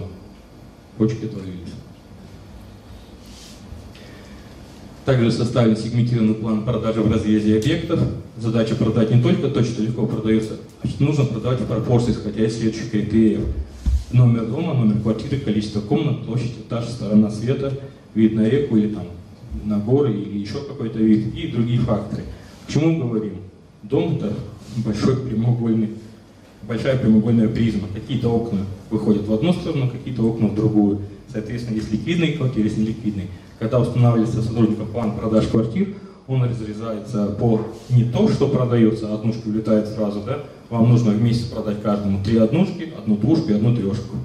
Почки 0.98 1.26
отвалились. 1.26 1.74
Также 5.06 5.32
составлен 5.32 5.76
сегментированный 5.76 6.36
план 6.36 6.64
продажи 6.64 7.02
в 7.02 7.12
разрезе 7.12 7.58
объектов. 7.58 8.00
Задача 8.38 8.75
продать 8.75 9.13
не 9.13 9.21
только 9.21 9.49
то, 9.49 9.63
что 9.63 9.82
легко 9.84 10.07
продается, 10.07 10.53
а 10.84 10.88
нужно 10.99 11.25
продавать 11.25 11.59
в 11.59 11.65
пропорции, 11.65 12.11
исходя 12.11 12.45
из 12.45 12.57
следующих 12.57 12.89
критериев. 12.89 13.41
Номер 14.13 14.45
дома, 14.45 14.73
номер 14.73 15.01
квартиры, 15.01 15.38
количество 15.38 15.82
комнат, 15.82 16.25
площадь, 16.25 16.53
этаж, 16.65 16.86
сторона 16.86 17.29
света, 17.29 17.77
вид 18.15 18.34
на 18.34 18.47
реку 18.47 18.77
или 18.77 18.93
там 18.93 19.05
на 19.65 19.79
горы 19.79 20.13
или 20.13 20.39
еще 20.39 20.61
какой-то 20.61 20.99
вид 20.99 21.36
и 21.36 21.47
другие 21.47 21.79
факторы. 21.79 22.23
К 22.67 22.71
чему 22.71 23.05
говорим? 23.05 23.36
Дом 23.84 24.15
это 24.15 24.34
большой 24.77 25.17
прямоугольный, 25.17 25.89
большая 26.63 26.97
прямоугольная 26.97 27.49
призма. 27.49 27.88
Какие-то 27.93 28.29
окна 28.29 28.61
выходят 28.89 29.27
в 29.27 29.34
одну 29.34 29.51
сторону, 29.53 29.89
какие-то 29.89 30.23
окна 30.23 30.47
в 30.47 30.55
другую. 30.55 31.01
Соответственно, 31.32 31.75
есть 31.75 31.91
ликвидные 31.91 32.34
квартиры, 32.34 32.67
есть 32.67 32.77
неликвидные. 32.77 33.27
Когда 33.59 33.79
устанавливается 33.79 34.41
сотрудником 34.41 34.88
план 34.88 35.15
продаж 35.17 35.47
квартир, 35.47 35.89
он 36.32 36.43
разрезается 36.43 37.27
по 37.27 37.61
не 37.89 38.05
то, 38.05 38.29
что 38.29 38.47
продается, 38.47 39.13
однушки 39.13 39.47
улетает 39.47 39.88
сразу, 39.88 40.21
да, 40.21 40.39
вам 40.69 40.89
нужно 40.89 41.11
в 41.11 41.21
месяц 41.21 41.45
продать 41.45 41.82
каждому 41.82 42.23
три 42.23 42.38
однушки, 42.38 42.93
одну 42.97 43.17
двушку 43.17 43.49
и 43.49 43.53
одну 43.53 43.75
трешку. 43.75 44.15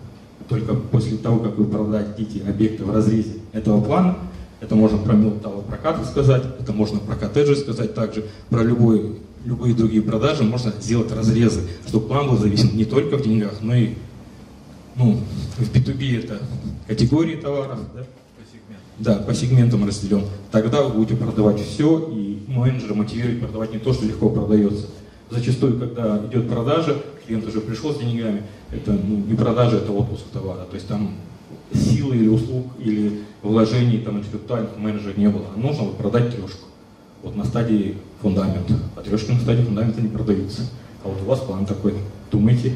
Только 0.49 0.75
после 0.75 1.17
того, 1.17 1.41
как 1.41 1.59
вы 1.59 1.65
продадите 1.65 2.43
объекты 2.49 2.85
в 2.85 2.95
разрезе 2.95 3.33
этого 3.53 3.81
плана, 3.81 4.17
это 4.61 4.77
можно 4.77 4.99
про 4.99 5.17
прокат 5.63 6.07
сказать, 6.07 6.45
это 6.61 6.73
можно 6.73 7.01
про 7.01 7.17
коттеджи 7.17 7.57
сказать 7.57 7.95
также, 7.95 8.27
про 8.49 8.63
любой, 8.63 9.17
любые 9.45 9.75
другие 9.75 10.03
продажи 10.03 10.45
можно 10.45 10.73
сделать 10.81 11.11
разрезы, 11.11 11.63
чтобы 11.89 12.07
план 12.07 12.29
был 12.29 12.39
зависим 12.39 12.77
не 12.77 12.85
только 12.85 13.17
в 13.17 13.23
деньгах, 13.23 13.55
но 13.61 13.75
и 13.75 13.95
ну, 14.95 15.19
в 15.59 15.63
B2B 15.75 16.25
это 16.25 16.39
категории 16.87 17.35
товаров, 17.35 17.81
да, 17.95 18.05
да, 18.99 19.17
по 19.17 19.35
сегментам 19.35 19.87
разделен. 19.87 20.25
Тогда 20.51 20.83
вы 20.83 20.95
будете 20.95 21.17
продавать 21.17 21.61
все, 21.61 22.09
и 22.11 22.43
менеджер 22.47 22.95
мотивирует 22.95 23.41
продавать 23.41 23.73
не 23.73 23.79
то, 23.79 23.93
что 23.93 24.07
легко 24.07 24.31
продается. 24.31 24.87
Зачастую, 25.31 25.79
когда 25.79 26.25
идет 26.31 26.49
продажа, 26.49 26.97
клиент 27.27 27.47
уже 27.47 27.61
пришел 27.61 27.93
с 27.93 27.99
деньгами, 27.99 28.43
это 28.71 28.93
ну, 28.93 29.17
не 29.17 29.35
продажа, 29.35 29.79
это 29.79 29.93
отпуск 29.93 30.23
товара. 30.33 30.65
То 30.71 30.75
есть 30.75 30.87
там 30.89 31.11
силы 31.73 32.17
или 32.17 32.29
услуг, 32.29 32.67
или 32.79 33.23
вложений 33.43 34.03
там, 34.05 34.19
интеллектуальных 34.19 34.77
менеджера 34.79 35.15
не 35.17 35.29
было. 35.29 35.47
А 35.55 35.59
нужно 35.59 35.85
вот 35.85 35.97
продать 35.97 36.35
трешку. 36.35 36.67
Вот 37.23 37.35
на 37.35 37.45
стадии 37.45 37.97
фундамента. 38.23 38.75
А 38.95 39.03
трешки 39.03 39.33
на 39.33 39.41
стадии 39.41 39.63
фундамента 39.63 40.01
не 40.01 40.09
продаются. 40.09 40.63
А 41.05 41.09
вот 41.09 41.21
у 41.23 41.25
вас 41.25 41.41
план 41.41 41.67
такой. 41.67 41.95
Думайте, 42.31 42.75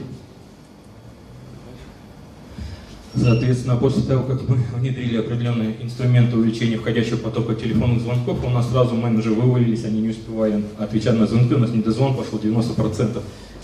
Соответственно, 3.14 3.76
после 3.76 4.02
того, 4.02 4.22
как 4.22 4.48
мы 4.48 4.56
внедрили 4.76 5.18
определенные 5.18 5.82
инструменты 5.82 6.36
увеличения 6.36 6.76
входящего 6.76 7.16
потока 7.16 7.54
телефонных 7.54 8.02
звонков, 8.02 8.44
у 8.44 8.50
нас 8.50 8.70
сразу 8.70 8.94
менеджеры 8.94 9.34
вывалились, 9.34 9.84
они 9.84 10.00
не 10.00 10.11
успевали 10.11 10.62
отвечать 10.78 11.18
на 11.18 11.26
звонки, 11.26 11.54
у 11.54 11.58
нас 11.58 11.70
недозвон 11.70 12.16
пошел 12.16 12.38
90%. 12.38 13.20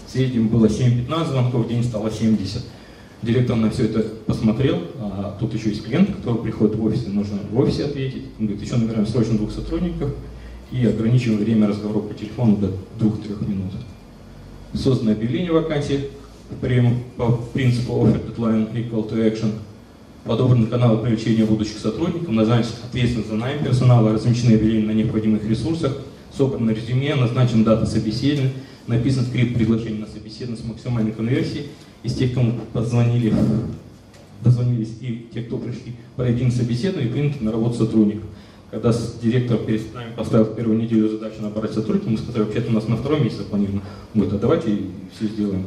В 0.07 0.11
среднем 0.11 0.49
было 0.49 0.67
7-15 0.67 1.31
звонков 1.31 1.67
в 1.67 1.69
день, 1.69 1.85
стало 1.85 2.11
70. 2.11 2.63
Директор 3.23 3.57
на 3.57 3.71
все 3.71 3.87
это 3.87 4.01
посмотрел, 4.27 4.83
а 5.01 5.37
тут 5.41 5.55
еще 5.55 5.71
есть 5.71 5.85
клиент, 5.85 6.15
который 6.15 6.43
приходит 6.43 6.77
в 6.77 6.85
офис, 6.85 7.07
нужно 7.07 7.39
в 7.51 7.59
офисе 7.59 7.85
ответить. 7.85 8.25
Он 8.39 8.47
говорит, 8.47 8.65
еще 8.65 8.77
набираем 8.77 9.07
срочно 9.07 9.37
двух 9.37 9.53
сотрудников 9.53 10.11
и 10.71 10.85
ограничиваем 10.87 11.39
время 11.39 11.69
разговора 11.69 12.01
по 12.01 12.15
телефону 12.15 12.57
до 12.57 12.67
2-3 13.05 13.49
минут. 13.49 13.73
Создано 14.75 15.13
объявление 15.13 15.53
вакансии, 15.53 16.11
по 17.17 17.33
принципу 17.53 17.93
offer 17.95 18.21
deadline 18.25 18.73
equal 18.73 19.09
to 19.11 19.17
action 19.17 19.53
подобраны 20.27 20.67
каналы 20.67 20.99
привлечения 20.99 21.45
будущих 21.45 21.79
сотрудников, 21.79 22.29
назначен 22.29 22.71
ответственность 22.89 23.31
за 23.31 23.37
найм 23.37 23.65
персонала, 23.65 24.13
размещены 24.13 24.55
объявления 24.55 24.87
на 24.87 24.91
необходимых 24.93 25.49
ресурсах, 25.49 25.97
собрано 26.37 26.71
резюме, 26.73 27.15
назначена 27.15 27.65
дата 27.65 27.87
собеседования, 27.87 28.53
написан 28.87 29.25
скрипт 29.25 29.55
приглашения 29.55 30.01
на 30.01 30.07
собеседование 30.07 30.63
с 30.63 30.67
максимальной 30.67 31.13
конверсией. 31.13 31.67
Из 32.03 32.15
тех, 32.15 32.35
кому 32.35 32.53
позвонили, 32.73 33.35
дозвонились 34.43 34.95
и 35.01 35.27
те, 35.33 35.43
кто 35.43 35.59
пришли, 35.59 35.95
пройдены 36.15 36.51
собеседование 36.51 37.09
и 37.09 37.13
приняты 37.13 37.43
на 37.43 37.53
работу 37.53 37.79
сотрудников. 37.79 38.25
Когда 38.71 38.93
директор 39.23 39.59
перед 39.59 39.95
нами 39.95 40.11
поставил 40.17 40.47
первую 40.47 40.79
неделю 40.79 41.09
задачу 41.09 41.41
набрать 41.41 41.73
сотрудников, 41.73 42.11
мы 42.11 42.19
сказали, 42.19 42.43
вообще-то 42.43 42.71
у 42.71 42.75
нас 42.75 42.87
на 42.89 42.97
втором 42.97 43.23
месяце 43.23 43.43
запланировано. 43.43 43.83
Он 44.15 44.21
говорит, 44.21 44.35
а 44.35 44.39
давайте 44.39 44.79
все 45.17 45.29
сделаем 45.29 45.65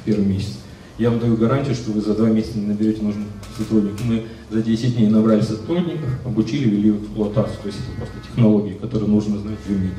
в 0.00 0.04
первый 0.04 0.26
месяц. 0.26 0.58
Я 0.98 1.10
вам 1.10 1.18
даю 1.18 1.36
гарантию, 1.36 1.74
что 1.74 1.92
вы 1.92 2.00
за 2.00 2.14
два 2.14 2.28
месяца 2.28 2.58
не 2.58 2.66
наберете 2.66 3.02
нужных 3.02 3.26
сотрудников. 3.56 4.04
Мы 4.04 4.24
за 4.50 4.62
10 4.62 4.96
дней 4.96 5.08
набрали 5.08 5.40
сотрудников, 5.40 6.10
обучили, 6.24 6.68
ввели 6.68 6.90
в 6.90 7.02
эксплуатацию. 7.02 7.56
То 7.62 7.66
есть 7.68 7.78
это 7.78 7.96
просто 7.96 8.28
технологии, 8.28 8.74
которые 8.74 9.08
нужно 9.08 9.38
знать 9.38 9.58
и 9.68 9.72
уметь. 9.72 9.92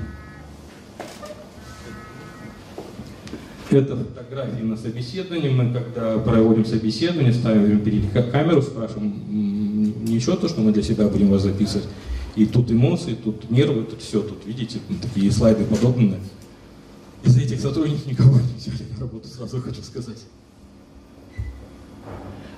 Это 3.72 3.96
фотографии 3.96 4.64
на 4.64 4.76
собеседовании. 4.76 5.50
Мы, 5.50 5.74
когда 5.74 6.18
проводим 6.18 6.66
собеседование, 6.66 7.34
ставим 7.34 7.80
перед 7.80 8.12
камеру, 8.32 8.62
спрашиваем, 8.62 9.14
ничего 10.06 10.36
то, 10.36 10.50
что 10.50 10.62
мы 10.62 10.74
для 10.74 10.84
себя 10.84 11.08
будем 11.08 11.30
вас 11.30 11.44
записывать. 11.44 11.88
И 12.36 12.46
тут 12.46 12.72
эмоции, 12.72 13.16
тут 13.16 13.50
нервы, 13.50 13.84
тут 13.84 14.02
все, 14.02 14.22
тут, 14.22 14.46
видите, 14.46 14.80
такие 15.02 15.32
слайды 15.32 15.64
подобные. 15.64 16.20
Из 17.24 17.38
этих 17.38 17.60
сотрудников 17.60 18.06
никого 18.08 18.40
не 18.40 18.58
взяли 18.58 18.90
на 18.94 19.00
работу, 19.00 19.28
сразу 19.28 19.62
хочу 19.62 19.82
сказать. 19.84 20.18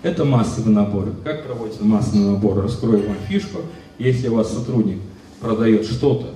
Это 0.03 0.25
массовый 0.25 0.73
набор. 0.73 1.13
Как 1.23 1.45
проводится 1.45 1.83
массовый 1.83 2.31
набор? 2.31 2.61
Раскрою 2.61 3.07
вам 3.07 3.17
фишку. 3.27 3.59
Если 3.97 4.27
у 4.27 4.35
вас 4.35 4.53
сотрудник 4.53 4.99
продает 5.39 5.85
что-то, 5.85 6.27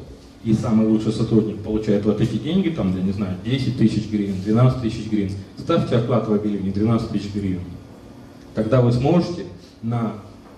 и 0.44 0.54
самый 0.54 0.88
лучший 0.88 1.12
сотрудник 1.12 1.62
получает 1.62 2.06
вот 2.06 2.22
эти 2.22 2.38
деньги, 2.38 2.70
там, 2.70 2.96
я 2.96 3.04
не 3.04 3.12
знаю, 3.12 3.36
10 3.44 3.78
тысяч 3.78 4.10
гривен, 4.10 4.42
12 4.42 4.82
тысяч 4.82 5.10
гривен, 5.10 5.32
ставьте 5.58 5.98
оклад 5.98 6.28
в 6.28 6.34
объявлении 6.34 6.72
12 6.72 7.10
тысяч 7.10 7.34
гривен. 7.34 7.62
Тогда 8.56 8.82
вы 8.82 8.92
сможете 8.92 9.46
на 9.82 10.14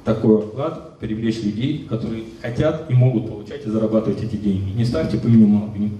такой 0.06 0.40
оклад 0.40 1.00
привлечь 1.00 1.42
людей, 1.42 1.88
которые 1.90 2.26
хотят 2.42 2.90
и 2.90 2.94
могут 2.94 3.28
получать 3.28 3.66
и 3.66 3.70
зарабатывать 3.70 4.22
эти 4.22 4.36
деньги. 4.36 4.72
Не 4.72 4.86
ставьте 4.86 5.18
по 5.18 5.28
минималке, 5.28 5.92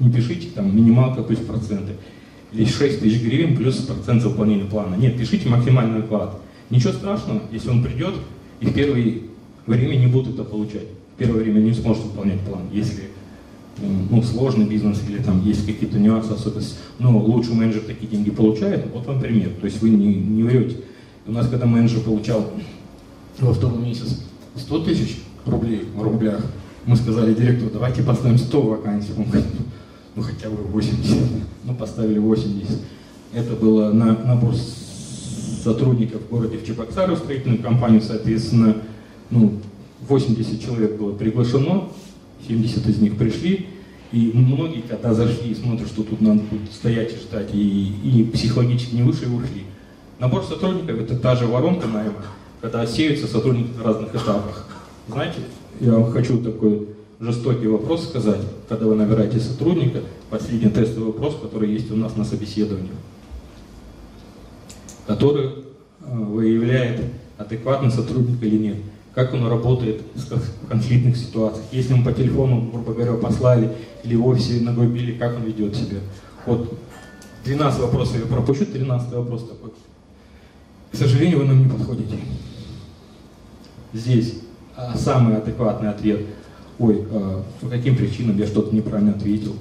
не 0.00 0.10
пишите 0.10 0.48
там 0.54 0.74
минималка 0.74 1.22
плюс 1.22 1.40
проценты. 1.40 1.94
Или 2.52 2.64
6 2.64 3.00
тысяч 3.00 3.22
гривен 3.22 3.56
плюс 3.56 3.76
процент 3.78 4.22
за 4.22 4.28
выполнение 4.28 4.66
плана. 4.66 4.94
Нет, 4.94 5.18
пишите 5.18 5.48
максимальный 5.48 6.02
вклад. 6.02 6.38
Ничего 6.70 6.92
страшного, 6.92 7.42
если 7.50 7.70
он 7.70 7.82
придет 7.82 8.14
и 8.60 8.66
в 8.66 8.74
первое 8.74 9.18
время 9.66 9.96
не 9.96 10.06
будет 10.06 10.34
это 10.34 10.44
получать. 10.44 10.86
первое 11.18 11.42
время 11.42 11.60
не 11.60 11.72
сможет 11.72 12.04
выполнять 12.04 12.40
план. 12.40 12.62
Если 12.72 13.04
ну, 14.10 14.22
сложный 14.22 14.66
бизнес 14.66 15.02
или 15.08 15.18
там 15.18 15.44
есть 15.44 15.66
какие-то 15.66 15.98
нюансы, 15.98 16.32
особенности, 16.32 16.76
но 16.98 17.18
лучший 17.18 17.54
менеджер 17.54 17.82
такие 17.82 18.06
деньги 18.06 18.30
получает, 18.30 18.86
вот 18.92 19.06
вам 19.06 19.20
пример. 19.20 19.50
То 19.60 19.66
есть 19.66 19.82
вы 19.82 19.90
не, 19.90 20.14
не 20.14 20.42
врете. 20.42 20.76
У 21.26 21.32
нас, 21.32 21.48
когда 21.48 21.66
менеджер 21.66 22.00
получал 22.00 22.50
во 23.40 23.52
второй 23.52 23.78
месяц 23.78 24.20
100 24.56 24.84
тысяч 24.84 25.18
рублей 25.46 25.82
в 25.94 26.02
рублях, 26.02 26.44
мы 26.86 26.96
сказали 26.96 27.34
директору, 27.34 27.70
давайте 27.72 28.02
поставим 28.02 28.38
100 28.38 28.62
вакансий. 28.62 29.12
Он 29.16 29.24
говорит, 29.24 29.46
ну 30.14 30.22
хотя 30.22 30.48
бы 30.48 30.62
80. 30.62 31.16
Ну 31.64 31.74
поставили 31.74 32.18
80. 32.18 32.80
Это 33.32 33.54
было 33.56 33.92
на 33.92 34.16
набор 34.16 34.54
сотрудников 35.64 36.22
в 36.22 36.28
городе 36.28 36.58
в 36.58 36.66
Чебоксары, 36.66 37.14
в 37.14 37.18
строительную 37.18 37.62
компанию, 37.62 38.02
соответственно, 38.02 38.76
ну, 39.30 39.60
80 40.08 40.62
человек 40.62 40.98
было 40.98 41.12
приглашено, 41.12 41.88
70 42.46 42.86
из 42.86 42.98
них 42.98 43.16
пришли, 43.16 43.66
и 44.12 44.30
многие, 44.34 44.82
когда 44.82 45.14
зашли 45.14 45.50
и 45.50 45.54
смотрят, 45.54 45.88
что 45.88 46.02
тут 46.02 46.20
надо 46.20 46.42
будет 46.42 46.70
стоять 46.72 47.14
и 47.14 47.16
ждать, 47.16 47.48
и, 47.52 47.94
и 48.04 48.24
психологически 48.24 48.94
не 48.94 49.02
вышли, 49.02 49.26
ушли. 49.26 49.64
Набор 50.20 50.44
сотрудников– 50.44 51.00
это 51.00 51.16
та 51.16 51.34
же 51.34 51.46
воронка 51.46 51.88
найма, 51.88 52.22
когда 52.60 52.86
сеются 52.86 53.26
сотрудники 53.26 53.76
на 53.76 53.84
разных 53.84 54.14
этапах. 54.14 54.68
Знаете, 55.08 55.38
я 55.80 56.04
хочу 56.04 56.38
такой 56.38 56.88
жестокий 57.20 57.66
вопрос 57.66 58.08
сказать, 58.08 58.40
когда 58.68 58.86
вы 58.86 58.94
набираете 58.94 59.38
сотрудника, 59.38 60.00
последний 60.30 60.70
тестовый 60.70 61.12
вопрос, 61.12 61.36
который 61.40 61.72
есть 61.72 61.90
у 61.90 61.96
нас 61.96 62.16
на 62.16 62.24
собеседовании, 62.24 62.90
который 65.06 65.46
э, 65.46 65.52
выявляет, 66.02 67.00
адекватный 67.36 67.90
сотрудник 67.90 68.42
или 68.42 68.58
нет, 68.58 68.76
как 69.14 69.32
он 69.34 69.46
работает 69.46 70.02
в 70.14 70.68
конфликтных 70.68 71.16
ситуациях, 71.16 71.64
если 71.72 71.94
мы 71.94 72.04
по 72.04 72.12
телефону, 72.12 72.70
грубо 72.72 72.94
говоря, 72.94 73.14
послали 73.14 73.72
или 74.02 74.16
в 74.16 74.26
офисе 74.26 74.60
ногой 74.60 74.86
били, 74.88 75.12
как 75.18 75.36
он 75.36 75.44
ведет 75.44 75.74
себя. 75.74 75.98
Вот 76.46 76.78
12 77.44 77.80
вопросов 77.80 78.16
я 78.18 78.26
пропущу, 78.26 78.66
13 78.66 79.12
вопрос 79.12 79.48
такой. 79.48 79.70
К 80.92 80.96
сожалению, 80.96 81.40
вы 81.40 81.44
нам 81.44 81.62
не 81.64 81.68
подходите. 81.68 82.18
Здесь 83.92 84.40
а, 84.76 84.96
самый 84.96 85.36
адекватный 85.36 85.90
ответ. 85.90 86.20
Ой, 86.78 87.04
а, 87.10 87.44
по 87.60 87.68
каким 87.68 87.96
причинам 87.96 88.38
я 88.38 88.46
что-то 88.46 88.74
неправильно 88.74 89.12
ответил. 89.12 89.54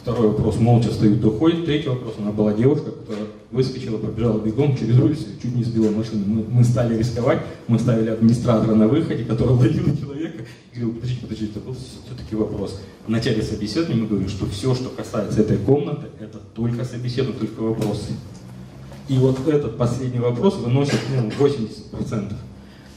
Второй 0.00 0.28
вопрос, 0.28 0.58
молча 0.58 0.90
стоит, 0.92 1.24
уходит. 1.24 1.64
Третий 1.64 1.88
вопрос, 1.88 2.14
она 2.18 2.30
была 2.30 2.52
девушка, 2.52 2.90
которая 2.90 3.24
выскочила, 3.50 3.96
побежала 3.96 4.38
бегом 4.38 4.76
через 4.76 4.98
улицу 4.98 5.24
чуть 5.40 5.54
не 5.54 5.64
сбила 5.64 5.90
машину. 5.90 6.24
Мы, 6.26 6.44
мы 6.46 6.62
стали 6.62 6.98
рисковать, 6.98 7.40
мы 7.68 7.78
ставили 7.78 8.10
администратора 8.10 8.74
на 8.74 8.86
выходе, 8.86 9.24
который 9.24 9.54
ловил 9.54 9.96
человека. 9.96 10.44
И 10.72 10.78
говорил, 10.78 10.94
подождите, 10.96 11.22
подождите, 11.22 11.52
это 11.52 11.60
был 11.60 11.74
все-таки 11.74 12.36
вопрос. 12.36 12.80
В 13.06 13.08
начале 13.08 13.42
собеседования 13.42 14.02
мы 14.02 14.08
говорим, 14.08 14.28
что 14.28 14.44
все, 14.46 14.74
что 14.74 14.90
касается 14.90 15.40
этой 15.40 15.56
комнаты, 15.56 16.08
это 16.20 16.38
только 16.54 16.84
собеседование, 16.84 17.38
только 17.40 17.60
вопросы. 17.62 18.12
И 19.08 19.16
вот 19.16 19.46
этот 19.48 19.78
последний 19.78 20.20
вопрос 20.20 20.56
выносит 20.56 20.98
ну, 21.14 21.28
80%. 21.28 22.34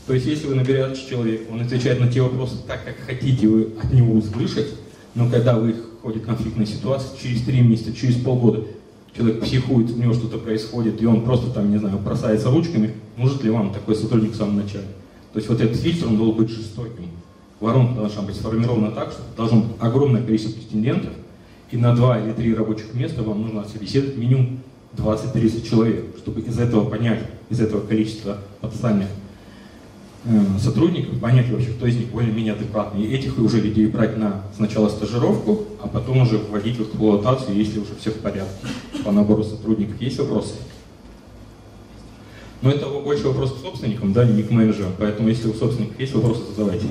То 0.08 0.14
есть, 0.14 0.26
если 0.26 0.48
вы 0.48 0.56
наберете 0.56 1.06
человека, 1.08 1.52
он 1.52 1.60
отвечает 1.60 2.00
на 2.00 2.08
те 2.08 2.22
вопросы 2.22 2.56
так, 2.66 2.86
как 2.86 2.96
хотите 3.06 3.46
вы 3.46 3.74
от 3.84 3.92
него 3.92 4.14
услышать, 4.14 4.68
но 5.16 5.30
когда 5.30 5.60
вы 5.60 5.76
входит 6.00 6.24
в 6.24 6.26
конфликтная 6.26 6.66
ситуация, 6.66 7.18
через 7.22 7.42
три 7.42 7.60
месяца, 7.60 7.94
через 7.94 8.16
полгода 8.16 8.64
человек 9.16 9.42
психует, 9.42 9.92
у 9.92 9.98
него 9.98 10.14
что-то 10.14 10.38
происходит, 10.38 11.02
и 11.02 11.06
он 11.06 11.26
просто 11.26 11.52
там, 11.52 11.70
не 11.70 11.78
знаю, 11.78 12.00
бросается 12.00 12.50
ручками, 12.50 12.94
может 13.18 13.44
ли 13.44 13.50
вам 13.50 13.74
такой 13.74 13.96
сотрудник 13.96 14.32
в 14.32 14.38
самом 14.38 14.56
начале? 14.56 14.86
То 15.34 15.40
есть 15.40 15.50
вот 15.50 15.60
этот 15.60 15.76
фильтр, 15.76 16.08
он 16.08 16.18
должен 16.18 16.38
быть 16.38 16.50
жестоким. 16.50 17.10
Воронка 17.60 17.96
должна 17.96 18.22
быть 18.22 18.36
сформирована 18.36 18.92
так, 18.92 19.12
что 19.12 19.22
должно 19.36 19.62
быть 19.62 19.72
огромное 19.80 20.24
количество 20.24 20.58
претендентов, 20.58 21.12
и 21.70 21.76
на 21.76 21.94
два 21.94 22.18
или 22.18 22.32
три 22.32 22.56
рабочих 22.56 22.94
места 22.94 23.24
вам 23.24 23.42
нужно 23.42 23.66
собеседовать 23.66 24.16
минимум 24.16 24.60
20-30 24.96 25.68
человек, 25.68 26.06
чтобы 26.18 26.40
из 26.40 26.58
этого 26.58 26.90
понять, 26.90 27.20
из 27.50 27.60
этого 27.60 27.86
количества 27.86 28.38
потенциальных 28.62 29.08
сотрудников, 30.60 31.20
понять 31.20 31.50
вообще, 31.50 31.70
кто 31.70 31.88
из 31.88 31.96
них 31.96 32.08
более-менее 32.08 32.54
адекватный. 32.54 33.04
И 33.04 33.14
этих 33.14 33.38
уже 33.38 33.62
людей 33.62 33.88
брать 33.88 34.18
на 34.18 34.44
сначала 34.56 34.90
стажировку, 34.90 35.66
а 35.82 35.88
потом 35.88 36.22
уже 36.22 36.38
вводить 36.38 36.78
в 36.78 36.84
эксплуатацию, 36.84 37.56
если 37.56 37.80
уже 37.80 37.96
все 38.00 38.12
в 38.12 38.20
порядке 38.20 38.68
по 39.04 39.12
набору 39.12 39.44
сотрудников. 39.44 40.02
Есть 40.02 40.20
вопросы? 40.20 40.56
Но 42.62 42.72
это 42.72 42.88
больше 42.88 43.28
вопрос 43.28 43.54
к 43.54 43.62
собственникам, 43.62 44.14
да, 44.14 44.26
не 44.26 44.44
к 44.44 44.52
менеджерам. 44.52 44.92
Поэтому 44.98 45.30
если 45.30 45.48
у 45.48 45.54
собственников 45.54 46.00
есть 46.00 46.14
вопросы, 46.14 46.42
задавайте. 46.50 46.88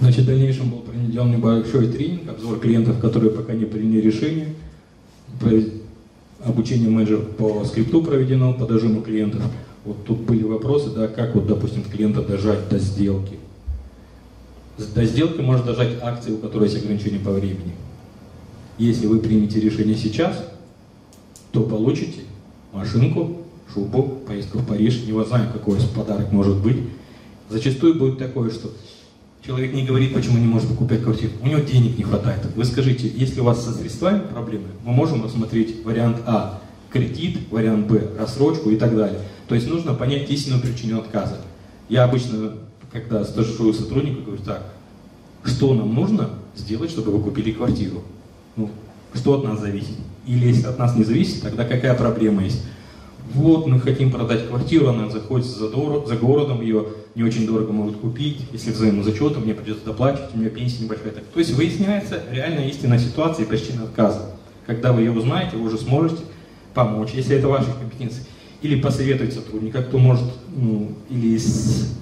Значит, 0.00 0.24
в 0.24 0.26
дальнейшем 0.26 0.70
был 0.70 0.78
проведен 0.78 1.30
небольшой 1.30 1.88
тренинг, 1.88 2.28
обзор 2.28 2.60
клиентов, 2.60 3.00
которые 3.00 3.30
пока 3.30 3.52
не 3.52 3.64
приняли 3.64 4.00
решение. 4.00 4.54
Обучение 6.44 6.88
менеджера 6.88 7.20
по 7.20 7.64
скрипту 7.64 8.02
проведено 8.02 8.54
по 8.54 8.64
дожиму 8.64 9.02
клиентов. 9.02 9.42
Вот 9.84 10.04
тут 10.04 10.18
были 10.20 10.44
вопросы, 10.44 10.90
да, 10.90 11.08
как 11.08 11.34
вот, 11.34 11.46
допустим, 11.46 11.82
клиента 11.82 12.22
дожать 12.22 12.68
до 12.68 12.78
сделки. 12.78 13.36
До 14.94 15.04
сделки 15.04 15.40
можно 15.40 15.64
дожать 15.64 16.00
акции, 16.00 16.32
у 16.32 16.38
которой 16.38 16.68
есть 16.68 16.76
ограничение 16.82 17.20
по 17.20 17.32
времени. 17.32 17.74
Если 18.78 19.06
вы 19.06 19.18
примете 19.18 19.58
решение 19.58 19.96
сейчас, 19.96 20.48
то 21.50 21.62
получите 21.62 22.20
машинку, 22.72 23.38
шубу, 23.72 24.20
поездку 24.26 24.58
в 24.58 24.66
Париж, 24.66 25.02
не 25.06 25.24
знаю, 25.24 25.52
какой 25.52 25.78
подарок 25.94 26.30
может 26.30 26.58
быть. 26.58 26.76
Зачастую 27.50 27.96
будет 27.96 28.18
такое, 28.18 28.50
что 28.50 28.70
Человек 29.44 29.72
не 29.72 29.84
говорит, 29.84 30.12
почему 30.12 30.38
не 30.38 30.46
может 30.46 30.70
купить 30.74 31.02
квартиру. 31.02 31.32
У 31.42 31.46
него 31.46 31.60
денег 31.60 31.96
не 31.96 32.04
хватает. 32.04 32.40
Вы 32.56 32.64
скажите, 32.64 33.08
если 33.08 33.40
у 33.40 33.44
вас 33.44 33.64
со 33.64 33.72
средствами 33.72 34.20
проблемы, 34.20 34.68
мы 34.84 34.92
можем 34.92 35.24
рассмотреть 35.24 35.84
вариант 35.84 36.18
А– 36.26 36.60
кредит, 36.90 37.38
вариант 37.50 37.86
Б– 37.86 38.02
рассрочку 38.18 38.70
и 38.70 38.76
так 38.76 38.96
далее. 38.96 39.20
То 39.46 39.54
есть 39.54 39.68
нужно 39.68 39.94
понять 39.94 40.28
истинную 40.30 40.60
причину 40.60 40.98
отказа. 40.98 41.38
Я 41.88 42.04
обычно, 42.04 42.54
когда 42.92 43.24
стажирую 43.24 43.72
сотрудника, 43.72 44.22
говорю 44.22 44.42
так, 44.42 44.74
что 45.44 45.72
нам 45.72 45.94
нужно 45.94 46.30
сделать, 46.56 46.90
чтобы 46.90 47.12
вы 47.12 47.22
купили 47.22 47.52
квартиру? 47.52 48.02
Ну, 48.56 48.70
что 49.14 49.34
от 49.34 49.44
нас 49.44 49.60
зависит? 49.60 49.96
Или 50.26 50.48
если 50.48 50.66
от 50.66 50.78
нас 50.78 50.96
не 50.96 51.04
зависит, 51.04 51.40
тогда 51.42 51.64
какая 51.64 51.94
проблема 51.94 52.44
есть? 52.44 52.62
Вот, 53.32 53.66
мы 53.66 53.80
хотим 53.80 54.10
продать 54.10 54.48
квартиру, 54.48 54.88
она 54.88 55.08
заходится 55.10 55.58
за, 55.58 55.68
дор- 55.68 56.06
за 56.06 56.16
городом, 56.16 56.62
ее 56.62 56.86
не 57.14 57.22
очень 57.22 57.46
дорого 57.46 57.72
могут 57.72 57.96
купить, 57.98 58.42
если 58.52 58.70
взаимозачетом, 58.70 59.42
мне 59.42 59.54
придется 59.54 59.84
доплачивать, 59.84 60.34
у 60.34 60.38
меня 60.38 60.50
пенсия 60.50 60.84
небольшая. 60.84 61.12
То 61.12 61.38
есть 61.38 61.52
выясняется 61.54 62.22
реальная 62.30 62.68
истинная 62.68 62.98
ситуация 62.98 63.44
и 63.44 63.48
причина 63.48 63.84
отказа. 63.84 64.32
Когда 64.66 64.92
вы 64.92 65.02
ее 65.02 65.12
узнаете, 65.12 65.56
вы 65.56 65.66
уже 65.66 65.78
сможете 65.78 66.22
помочь, 66.74 67.10
если 67.14 67.36
это 67.36 67.48
ваши 67.48 67.72
компетенции. 67.72 68.24
Или 68.60 68.80
посоветовать 68.80 69.32
сотрудника, 69.32 69.82
кто 69.82 69.98
может, 69.98 70.24
ну, 70.54 70.92
или 71.10 71.36
из 71.36 71.94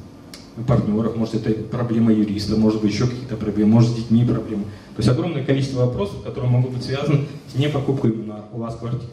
партнеров, 0.66 1.16
может 1.16 1.34
это 1.34 1.50
проблема 1.64 2.12
юриста, 2.12 2.56
может 2.56 2.80
быть 2.80 2.92
еще 2.92 3.06
какие-то 3.06 3.36
проблемы, 3.36 3.72
может 3.72 3.90
с 3.90 3.94
детьми 3.94 4.24
проблемы. 4.24 4.64
То 4.64 5.02
есть 5.02 5.08
огромное 5.08 5.44
количество 5.44 5.80
вопросов, 5.80 6.22
которые 6.22 6.50
могут 6.50 6.72
быть 6.72 6.82
связаны 6.82 7.26
с 7.52 7.58
непокупкой 7.58 8.14
на 8.14 8.46
у 8.52 8.58
вас 8.58 8.74
квартиры. 8.76 9.12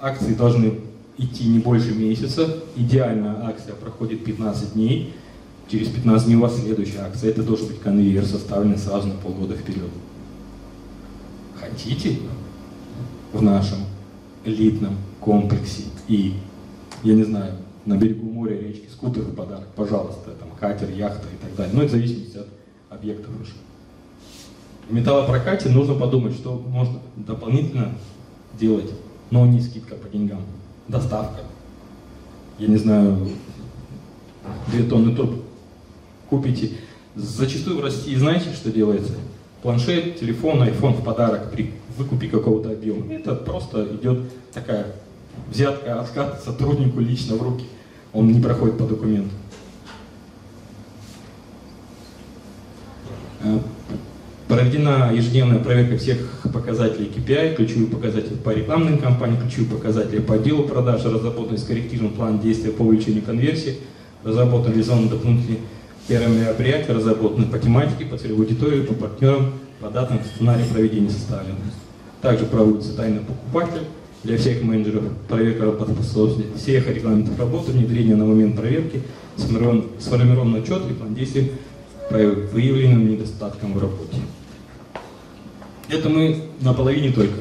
Акции 0.00 0.34
должны 0.34 0.74
идти 1.18 1.48
не 1.48 1.58
больше 1.58 1.94
месяца. 1.94 2.62
Идеально 2.76 3.46
акция 3.46 3.74
проходит 3.74 4.24
15 4.24 4.74
дней. 4.74 5.14
Через 5.68 5.88
15 5.88 6.26
дней 6.26 6.36
у 6.36 6.40
вас 6.40 6.58
следующая 6.58 7.00
акция. 7.00 7.30
Это 7.30 7.42
должен 7.42 7.66
быть 7.66 7.80
конвейер, 7.80 8.24
составленный 8.24 8.78
сразу 8.78 9.08
на 9.08 9.14
полгода 9.14 9.54
вперед. 9.54 9.90
Хотите 11.60 12.16
в 13.32 13.42
нашем 13.42 13.78
элитном 14.44 14.96
комплексе 15.20 15.82
и, 16.06 16.34
я 17.02 17.14
не 17.14 17.24
знаю, 17.24 17.54
на 17.84 17.96
берегу 17.96 18.30
моря, 18.30 18.58
речки, 18.58 18.86
скутер 18.90 19.22
в 19.22 19.34
подарок, 19.34 19.66
пожалуйста, 19.74 20.30
там 20.38 20.48
катер, 20.58 20.90
яхта 20.90 21.26
и 21.26 21.44
так 21.44 21.54
далее. 21.56 21.74
Ну, 21.74 21.82
это 21.82 21.88
в 21.88 21.92
зависимости 21.92 22.38
от 22.38 22.48
объектов 22.90 23.30
уже. 23.40 23.52
В 24.88 24.94
металлопрокате 24.94 25.68
нужно 25.68 25.94
подумать, 25.94 26.34
что 26.34 26.54
можно 26.54 27.00
дополнительно 27.16 27.92
делать, 28.58 28.90
но 29.30 29.44
не 29.46 29.60
скидка 29.60 29.96
по 29.96 30.08
деньгам 30.08 30.40
доставка. 30.88 31.42
Я 32.58 32.68
не 32.68 32.76
знаю, 32.76 33.28
две 34.68 34.82
тонны 34.82 35.14
труб 35.14 35.42
купите. 36.28 36.72
Зачастую 37.14 37.78
в 37.78 37.80
России 37.84 38.14
знаете, 38.14 38.52
что 38.52 38.70
делается? 38.70 39.14
Планшет, 39.62 40.20
телефон, 40.20 40.62
iPhone 40.62 41.00
в 41.00 41.04
подарок 41.04 41.50
при 41.50 41.74
выкупе 41.96 42.28
какого-то 42.28 42.70
объема. 42.70 43.12
Это 43.12 43.34
просто 43.34 43.86
идет 43.96 44.20
такая 44.52 44.94
взятка, 45.50 46.00
откат 46.00 46.42
сотруднику 46.44 47.00
лично 47.00 47.36
в 47.36 47.42
руки. 47.42 47.64
Он 48.12 48.30
не 48.30 48.40
проходит 48.40 48.78
по 48.78 48.84
документу. 48.84 49.30
Проведена 54.68 55.10
ежедневная 55.14 55.60
проверка 55.60 55.96
всех 55.96 56.18
показателей 56.52 57.10
KPI, 57.16 57.54
ключевых 57.54 57.90
показателей 57.90 58.36
по 58.36 58.50
рекламным 58.50 58.98
кампаниям, 58.98 59.40
ключевых 59.40 59.70
показателей 59.70 60.20
по 60.20 60.34
отделу 60.34 60.64
продаж, 60.64 61.02
разработан 61.06 61.56
скорректирован 61.56 62.10
план 62.10 62.38
действия 62.38 62.70
по 62.70 62.82
увеличению 62.82 63.22
конверсии, 63.22 63.78
разработан 64.24 64.72
реализован 64.72 65.08
дополнительные 65.08 65.60
первые 66.06 66.40
мероприятия, 66.40 66.92
разработаны 66.92 67.46
по 67.46 67.58
тематике, 67.58 68.04
по 68.04 68.18
целевой 68.18 68.44
аудитории, 68.44 68.82
по 68.82 68.92
партнерам, 68.92 69.54
по 69.80 69.88
датам 69.88 70.20
сценарий 70.34 70.64
проведения 70.70 71.08
составлен. 71.08 71.54
Также 72.20 72.44
проводится 72.44 72.94
тайный 72.94 73.20
покупатель 73.20 73.86
для 74.22 74.36
всех 74.36 74.62
менеджеров, 74.62 75.04
проверка 75.28 75.64
работоспособности 75.64 76.44
всех 76.58 76.94
регламентов 76.94 77.38
работы, 77.38 77.72
внедрение 77.72 78.16
на 78.16 78.26
момент 78.26 78.54
проверки, 78.54 79.00
сформирован, 79.38 79.84
сформирован 79.98 80.54
учет 80.56 80.82
и 80.90 80.92
план 80.92 81.14
действий 81.14 81.52
по 82.10 82.18
выявленным 82.18 83.08
недостаткам 83.08 83.72
в 83.72 83.80
работе. 83.80 84.18
Это 85.88 86.08
мы 86.08 86.42
на 86.60 86.74
половине 86.74 87.12
только. 87.12 87.40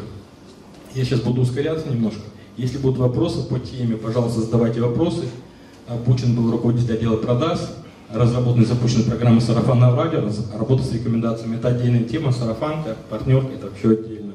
Я 0.95 1.03
сейчас 1.03 1.19
буду 1.19 1.41
ускоряться 1.41 1.89
немножко. 1.89 2.21
Если 2.55 2.77
будут 2.77 2.97
вопросы 2.97 3.47
по 3.47 3.59
теме, 3.59 3.97
пожалуйста, 3.97 4.41
задавайте 4.41 4.81
вопросы. 4.81 5.25
Бучин 6.05 6.35
был 6.35 6.51
руководитель 6.51 6.93
отдела 6.93 7.17
продаж, 7.17 7.59
разработана 8.11 8.63
и 8.63 8.65
запущена 8.65 9.03
программа 9.03 9.41
сарафанного 9.41 9.95
радио, 9.95 10.29
работа 10.57 10.83
с 10.83 10.91
рекомендациями. 10.91 11.57
Это 11.57 11.69
отдельная 11.69 12.03
тема, 12.03 12.31
сарафанка, 12.31 12.95
партнерка, 13.09 13.53
это 13.53 13.69
все 13.77 13.91
отдельно. 13.91 14.33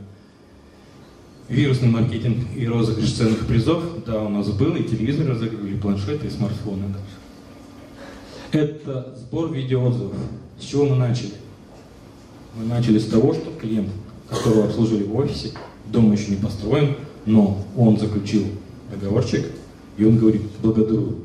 Вирусный 1.49 1.89
маркетинг 1.89 2.39
и 2.55 2.67
розыгрыш 2.67 3.13
ценных 3.13 3.47
призов, 3.47 3.83
да, 4.07 4.23
у 4.23 4.29
нас 4.29 4.49
был, 4.49 4.75
и 4.77 4.85
телевизор 4.85 5.27
разыгрывали, 5.27 5.75
и 5.75 5.79
планшеты, 5.79 6.27
и 6.27 6.31
смартфоны. 6.31 6.85
Это 8.53 9.15
сбор 9.19 9.53
видеоотзывов. 9.53 10.15
С 10.59 10.65
чего 10.65 10.87
мы 10.87 10.97
начали? 10.97 11.33
Мы 12.55 12.67
начали 12.67 12.99
с 12.99 13.07
того, 13.07 13.33
что 13.33 13.51
клиент, 13.59 13.89
которого 14.29 14.67
обслуживали 14.67 15.05
в 15.05 15.17
офисе, 15.17 15.53
дом 15.87 16.13
еще 16.13 16.31
не 16.31 16.37
построен, 16.37 16.97
но 17.25 17.65
он 17.77 17.99
заключил 17.99 18.45
договорчик, 18.91 19.47
и 19.97 20.05
он 20.05 20.19
говорит, 20.19 20.43
благодарю. 20.63 21.17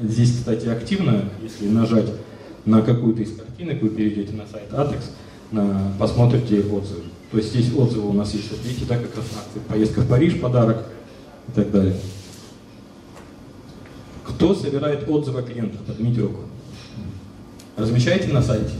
Здесь, 0.00 0.32
кстати, 0.32 0.66
активно, 0.66 1.24
если 1.42 1.68
нажать 1.68 2.10
на 2.64 2.80
какую-то 2.80 3.22
из 3.22 3.36
картинок, 3.36 3.82
вы 3.82 3.90
перейдете 3.90 4.32
на 4.32 4.46
сайт 4.46 4.70
ATEX, 4.70 5.02
на, 5.50 5.92
посмотрите 5.98 6.60
отзывы. 6.60 7.02
То 7.30 7.36
есть 7.36 7.50
здесь 7.50 7.74
отзывы 7.74 8.08
у 8.08 8.12
нас 8.12 8.32
есть, 8.32 8.50
вот 8.50 8.60
видите, 8.64 8.86
да, 8.88 8.96
как 8.96 9.14
раз 9.16 9.24
акции, 9.36 9.60
поездка 9.68 10.00
в 10.00 10.08
Париж, 10.08 10.40
подарок 10.40 10.84
и 11.48 11.52
так 11.52 11.70
далее. 11.70 11.96
Кто 14.24 14.54
собирает 14.54 15.08
отзывы 15.08 15.40
о 15.40 15.42
клиентах? 15.42 15.80
Поднимите 15.82 16.22
руку. 16.22 16.40
Размещаете 17.76 18.28
на 18.28 18.42
сайте? 18.42 18.72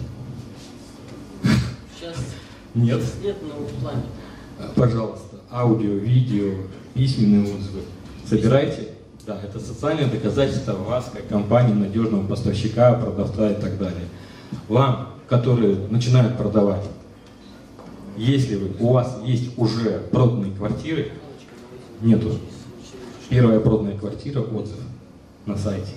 Сейчас 2.04 2.16
Нет? 2.74 3.00
нет, 3.22 3.36
но 3.42 3.64
в 3.64 3.80
плане. 3.80 4.02
Пожалуйста, 4.74 5.36
аудио, 5.50 5.94
видео, 5.94 6.52
письменные 6.92 7.54
отзывы. 7.54 7.80
Собирайте. 8.28 8.88
Да, 9.26 9.40
это 9.42 9.58
социальное 9.58 10.06
доказательство 10.10 10.74
вас 10.74 11.10
как 11.10 11.26
компании, 11.28 11.72
надежного 11.72 12.26
поставщика, 12.26 12.92
продавца 12.92 13.50
и 13.50 13.54
так 13.54 13.78
далее. 13.78 14.06
Вам, 14.68 15.14
которые 15.28 15.76
начинают 15.88 16.36
продавать, 16.36 16.84
если 18.18 18.56
вы, 18.56 18.70
у 18.80 18.92
вас 18.92 19.18
есть 19.24 19.58
уже 19.58 20.02
проданные 20.10 20.52
квартиры, 20.52 21.12
нету. 22.02 22.38
Первая 23.30 23.60
проданная 23.60 23.96
квартира, 23.96 24.40
отзыв 24.40 24.76
на 25.46 25.56
сайте. 25.56 25.94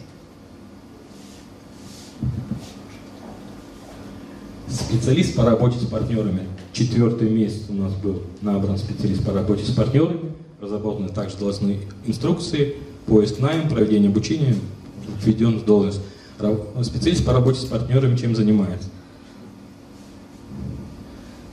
Специалист 4.69 5.33
по 5.35 5.45
работе 5.45 5.79
с 5.79 5.85
партнерами. 5.85 6.41
Четвертый 6.73 7.29
месяц 7.29 7.63
у 7.69 7.73
нас 7.73 7.93
был 7.93 8.23
набран 8.41 8.77
специалист 8.77 9.23
по 9.25 9.31
работе 9.31 9.63
с 9.63 9.71
партнерами. 9.71 10.31
Разработаны 10.59 11.07
также 11.09 11.37
должностные 11.37 11.79
инструкции, 12.05 12.75
поиск 13.05 13.39
найм, 13.39 13.69
проведение 13.69 14.09
обучения, 14.09 14.55
введен 15.23 15.59
в 15.59 15.65
должность. 15.65 16.01
Специалист 16.83 17.25
по 17.25 17.31
работе 17.31 17.61
с 17.61 17.65
партнерами 17.65 18.17
чем 18.17 18.35
занимается? 18.35 18.89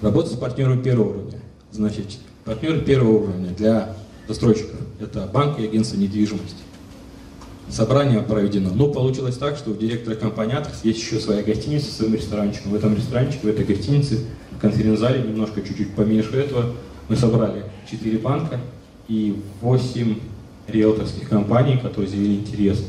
Работа 0.00 0.30
с 0.30 0.36
партнерами 0.36 0.82
первого 0.82 1.10
уровня. 1.10 1.38
Значит, 1.70 2.18
партнеры 2.44 2.80
первого 2.80 3.24
уровня 3.24 3.50
для 3.50 3.94
застройщиков. 4.26 4.80
Это 5.00 5.28
банк 5.32 5.60
и 5.60 5.64
агентство 5.64 5.96
недвижимости. 5.96 6.56
Собрание 7.70 8.20
проведено. 8.20 8.70
Ну, 8.72 8.92
получилось 8.92 9.36
так, 9.36 9.56
что 9.56 9.70
у 9.70 9.74
директора 9.74 10.14
компании 10.14 10.54
Атрекс 10.54 10.84
есть 10.84 11.00
еще 11.00 11.18
своя 11.18 11.42
гостиница 11.42 11.90
с 11.90 11.96
своим 11.96 12.14
ресторанчиком. 12.14 12.72
В 12.72 12.74
этом 12.74 12.94
ресторанчике, 12.94 13.40
в 13.42 13.46
этой 13.46 13.64
гостинице, 13.64 14.20
в 14.52 14.60
конференц-зале, 14.60 15.22
немножко 15.22 15.62
чуть-чуть 15.62 15.94
поменьше 15.94 16.36
этого, 16.36 16.74
мы 17.08 17.16
собрали 17.16 17.64
4 17.90 18.18
банка 18.18 18.60
и 19.08 19.42
8 19.60 20.18
риэлторских 20.68 21.28
компаний, 21.28 21.78
которые 21.78 22.08
заявили 22.08 22.40
интерес. 22.40 22.84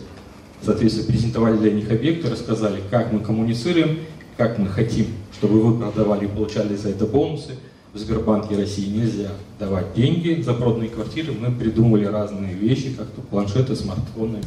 Соответственно, 0.62 1.08
презентовали 1.08 1.58
для 1.58 1.72
них 1.72 1.92
объекты, 1.92 2.30
рассказали, 2.30 2.82
как 2.90 3.12
мы 3.12 3.20
коммуницируем, 3.20 4.00
как 4.38 4.58
мы 4.58 4.68
хотим, 4.68 5.08
чтобы 5.38 5.62
вы 5.62 5.80
продавали 5.80 6.26
и 6.26 6.28
получали 6.28 6.76
за 6.76 6.90
это 6.90 7.06
бонусы. 7.06 7.52
В 7.94 7.98
Сбербанке 7.98 8.58
России 8.58 8.90
нельзя 8.90 9.30
давать 9.58 9.94
деньги 9.96 10.42
за 10.42 10.54
проданные 10.54 10.90
квартиры. 10.90 11.32
Мы 11.32 11.52
придумали 11.52 12.04
разные 12.06 12.54
вещи, 12.54 12.94
как 12.94 13.08
то 13.08 13.22
планшеты, 13.22 13.76
смартфоны, 13.76 14.42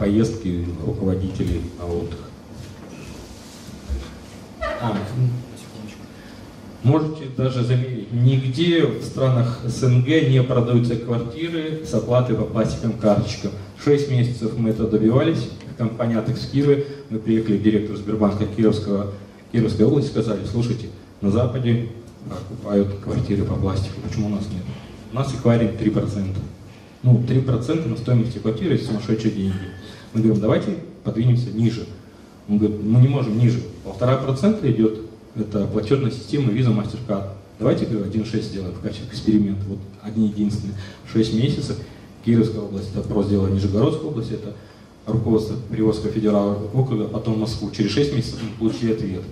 поездки 0.00 0.64
руководителей 0.84 1.60
на 1.78 1.84
отдых. 1.84 2.18
А, 4.80 4.96
можете 6.82 7.26
даже 7.36 7.62
заметить, 7.62 8.10
нигде 8.10 8.86
в 8.86 9.04
странах 9.04 9.60
СНГ 9.66 10.06
не 10.30 10.42
продаются 10.42 10.96
квартиры 10.96 11.84
с 11.84 11.92
оплатой 11.92 12.34
по 12.34 12.44
пластиковым 12.44 12.98
карточкам. 12.98 13.50
Шесть 13.84 14.10
месяцев 14.10 14.56
мы 14.56 14.70
это 14.70 14.86
добивались. 14.86 15.50
Компания 15.76 16.18
Атекс 16.18 16.46
Киевы, 16.46 16.86
мы 17.10 17.18
приехали 17.18 17.58
к 17.58 17.62
директору 17.62 17.98
Сбербанка 17.98 18.46
Кировского, 18.46 19.12
Кировской 19.52 19.84
области, 19.84 20.10
сказали, 20.10 20.40
слушайте, 20.50 20.86
на 21.20 21.30
Западе 21.30 21.90
покупают 22.26 22.88
квартиры 23.04 23.44
по 23.44 23.54
пластику, 23.54 24.00
почему 24.06 24.26
у 24.28 24.30
нас 24.30 24.44
нет? 24.50 24.62
У 25.12 25.16
нас 25.16 25.34
эквайринг 25.34 25.78
3%. 25.78 26.36
Ну, 27.02 27.18
3% 27.18 27.88
на 27.88 27.96
стоимости 27.96 28.38
квартиры– 28.38 28.78
сумасшедшие 28.78 29.32
деньги. 29.32 29.54
Мы 30.12 30.22
говорим, 30.22 30.40
давайте 30.40 30.76
подвинемся 31.04 31.50
ниже. 31.50 31.86
Он 32.48 32.58
говорит, 32.58 32.82
мы 32.82 33.00
не 33.00 33.08
можем 33.08 33.38
ниже. 33.38 33.60
Полтора 33.84 34.16
процента 34.16 34.70
идет, 34.70 35.00
это 35.36 35.66
платежная 35.66 36.10
система 36.10 36.50
Visa 36.50 36.74
MasterCard. 36.74 37.28
Давайте, 37.58 37.86
говорю, 37.86 38.10
1,6 38.10 38.42
сделаем 38.42 38.72
в 38.72 38.80
качестве 38.80 39.08
эксперимента. 39.08 39.62
Вот 39.68 39.78
одни 40.02 40.28
единственные. 40.28 40.76
6 41.12 41.34
месяцев. 41.34 41.76
Кировская 42.24 42.60
область, 42.60 42.90
это 42.94 43.08
просто 43.08 43.30
сделала 43.30 43.48
Нижегородская 43.48 44.10
область, 44.10 44.30
это 44.30 44.54
руководство 45.06 45.56
Приволжского 45.70 46.12
федерального 46.12 46.66
округа, 46.74 47.04
потом 47.08 47.40
Москву. 47.40 47.70
Через 47.70 47.92
6 47.92 48.14
месяцев 48.14 48.40
мы 48.42 48.58
получили 48.58 48.92
ответ. 48.92 49.22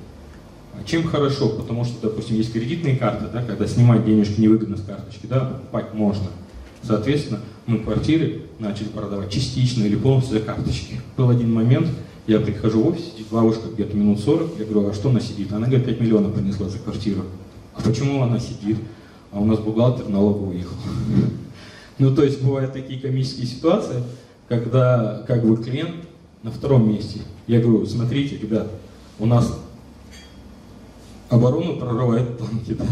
А 0.72 0.84
чем 0.84 1.04
хорошо? 1.04 1.50
Потому 1.50 1.84
что, 1.84 2.00
допустим, 2.00 2.36
есть 2.36 2.52
кредитные 2.52 2.96
карты, 2.96 3.26
да, 3.30 3.42
когда 3.42 3.66
снимать 3.66 4.06
денежки 4.06 4.40
невыгодно 4.40 4.76
с 4.76 4.82
карточки, 4.82 5.26
да, 5.26 5.40
покупать 5.40 5.92
можно. 5.92 6.28
Соответственно, 6.82 7.40
мы 7.68 7.80
квартиры 7.80 8.44
начали 8.58 8.88
продавать 8.88 9.30
частично 9.30 9.84
или 9.84 9.94
полностью 9.94 10.38
за 10.38 10.44
карточки. 10.44 11.00
Был 11.18 11.28
один 11.28 11.52
момент, 11.52 11.86
я 12.26 12.40
прихожу 12.40 12.82
в 12.82 12.88
офис, 12.88 13.12
сидит 13.12 13.26
бабушка 13.30 13.68
где-то 13.72 13.94
минут 13.94 14.20
40, 14.20 14.58
я 14.58 14.64
говорю, 14.64 14.88
а 14.88 14.94
что 14.94 15.10
она 15.10 15.20
сидит? 15.20 15.52
Она 15.52 15.66
говорит, 15.66 15.86
5 15.86 16.00
миллионов 16.00 16.34
принесла 16.34 16.70
за 16.70 16.78
квартиру. 16.78 17.24
А 17.74 17.82
почему 17.82 18.22
она 18.22 18.40
сидит? 18.40 18.78
А 19.32 19.38
у 19.38 19.44
нас 19.44 19.58
бухгалтер 19.58 20.08
налоговый 20.08 20.56
уехал. 20.56 20.74
Ну, 22.00 22.14
то 22.14 22.22
есть 22.22 22.40
бывают 22.40 22.72
такие 22.72 23.00
комические 23.00 23.48
ситуации, 23.48 24.04
когда 24.48 25.24
как 25.26 25.44
бы 25.44 25.56
клиент 25.56 25.96
на 26.44 26.52
втором 26.52 26.88
месте. 26.88 27.18
Я 27.48 27.60
говорю, 27.60 27.84
смотрите, 27.86 28.36
ребят, 28.36 28.68
у 29.18 29.26
нас 29.26 29.58
оборону 31.28 31.76
прорывает 31.76 32.38
танки, 32.38 32.74
да? 32.74 32.84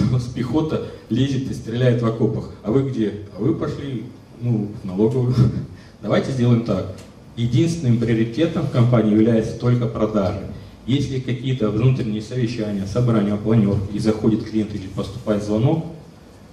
У 0.00 0.12
нас 0.12 0.24
пехота 0.24 0.88
лезет 1.10 1.50
и 1.50 1.54
стреляет 1.54 2.02
в 2.02 2.06
окопах. 2.06 2.50
А 2.62 2.72
вы 2.72 2.88
где? 2.90 3.12
А 3.36 3.42
вы 3.42 3.54
пошли, 3.54 4.04
ну, 4.40 4.70
в 4.82 4.86
налоговую. 4.86 5.34
Давайте 6.02 6.32
сделаем 6.32 6.64
так. 6.64 6.94
Единственным 7.36 7.98
приоритетом 7.98 8.66
в 8.66 8.70
компании 8.70 9.12
является 9.12 9.58
только 9.58 9.86
продажи. 9.86 10.40
Если 10.86 11.18
какие-то 11.18 11.70
внутренние 11.70 12.22
совещания, 12.22 12.86
собрания, 12.86 13.36
планерки, 13.36 13.94
и 13.94 13.98
заходит 13.98 14.44
клиент 14.44 14.74
или 14.74 14.86
поступает 14.86 15.42
звонок, 15.42 15.86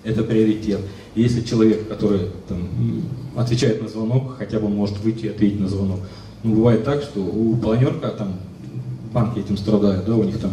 это 0.03 0.23
приоритет. 0.23 0.79
Если 1.15 1.41
человек, 1.41 1.87
который 1.87 2.29
там, 2.47 2.69
отвечает 3.35 3.81
на 3.81 3.87
звонок, 3.87 4.37
хотя 4.37 4.59
бы 4.59 4.69
может 4.69 4.99
выйти 4.99 5.25
и 5.25 5.29
ответить 5.29 5.59
на 5.59 5.67
звонок. 5.67 5.99
Ну, 6.43 6.55
бывает 6.55 6.83
так, 6.83 7.03
что 7.03 7.19
у 7.19 7.55
планерка, 7.57 8.09
там, 8.09 8.39
банки 9.13 9.39
этим 9.39 9.57
страдают, 9.57 10.05
да, 10.05 10.15
у 10.15 10.23
них 10.23 10.39
там 10.39 10.51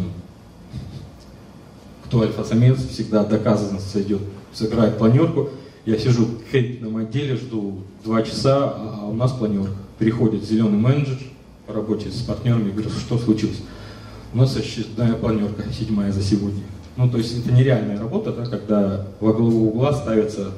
кто 2.09 2.21
альфа-самец, 2.21 2.79
всегда 2.87 3.23
доказанно 3.23 3.79
сойдет, 3.79 4.21
сыграет 4.51 4.97
планерку. 4.97 5.49
Я 5.85 5.97
сижу 5.97 6.25
в 6.25 6.51
кредитном 6.51 6.97
отделе, 6.97 7.35
жду 7.35 7.83
два 8.03 8.23
часа, 8.23 8.73
а 8.75 9.05
у 9.07 9.13
нас 9.13 9.31
планерка. 9.31 9.75
Приходит 9.99 10.43
зеленый 10.43 10.79
менеджер 10.79 11.17
по 11.67 11.73
работе 11.73 12.09
с 12.09 12.21
партнерами, 12.21 12.71
говорит, 12.71 12.91
что 12.93 13.19
случилось? 13.19 13.61
У 14.33 14.37
нас 14.37 14.57
очередная 14.57 15.13
планерка, 15.13 15.63
седьмая 15.71 16.11
за 16.11 16.23
сегодня. 16.23 16.63
Ну, 16.97 17.09
то 17.09 17.19
есть 17.19 17.37
это 17.37 17.53
нереальная 17.53 17.99
работа, 17.99 18.33
да, 18.33 18.45
когда 18.45 19.05
во 19.19 19.31
главу 19.31 19.67
угла 19.67 19.93
ставится 19.93 20.51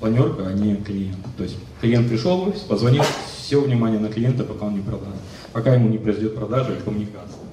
планерка, 0.00 0.46
а 0.46 0.52
не 0.52 0.76
клиент. 0.76 1.16
То 1.38 1.42
есть 1.42 1.56
клиент 1.80 2.08
пришел 2.08 2.52
позвонил, 2.68 3.02
все 3.38 3.62
внимание 3.62 3.98
на 3.98 4.08
клиента, 4.08 4.44
пока 4.44 4.66
он 4.66 4.74
не 4.74 4.80
продаст, 4.80 5.16
пока 5.54 5.74
ему 5.74 5.88
не 5.88 5.96
произойдет 5.96 6.34
продажа 6.34 6.74
и 6.74 6.82
коммуникация. 6.82 7.47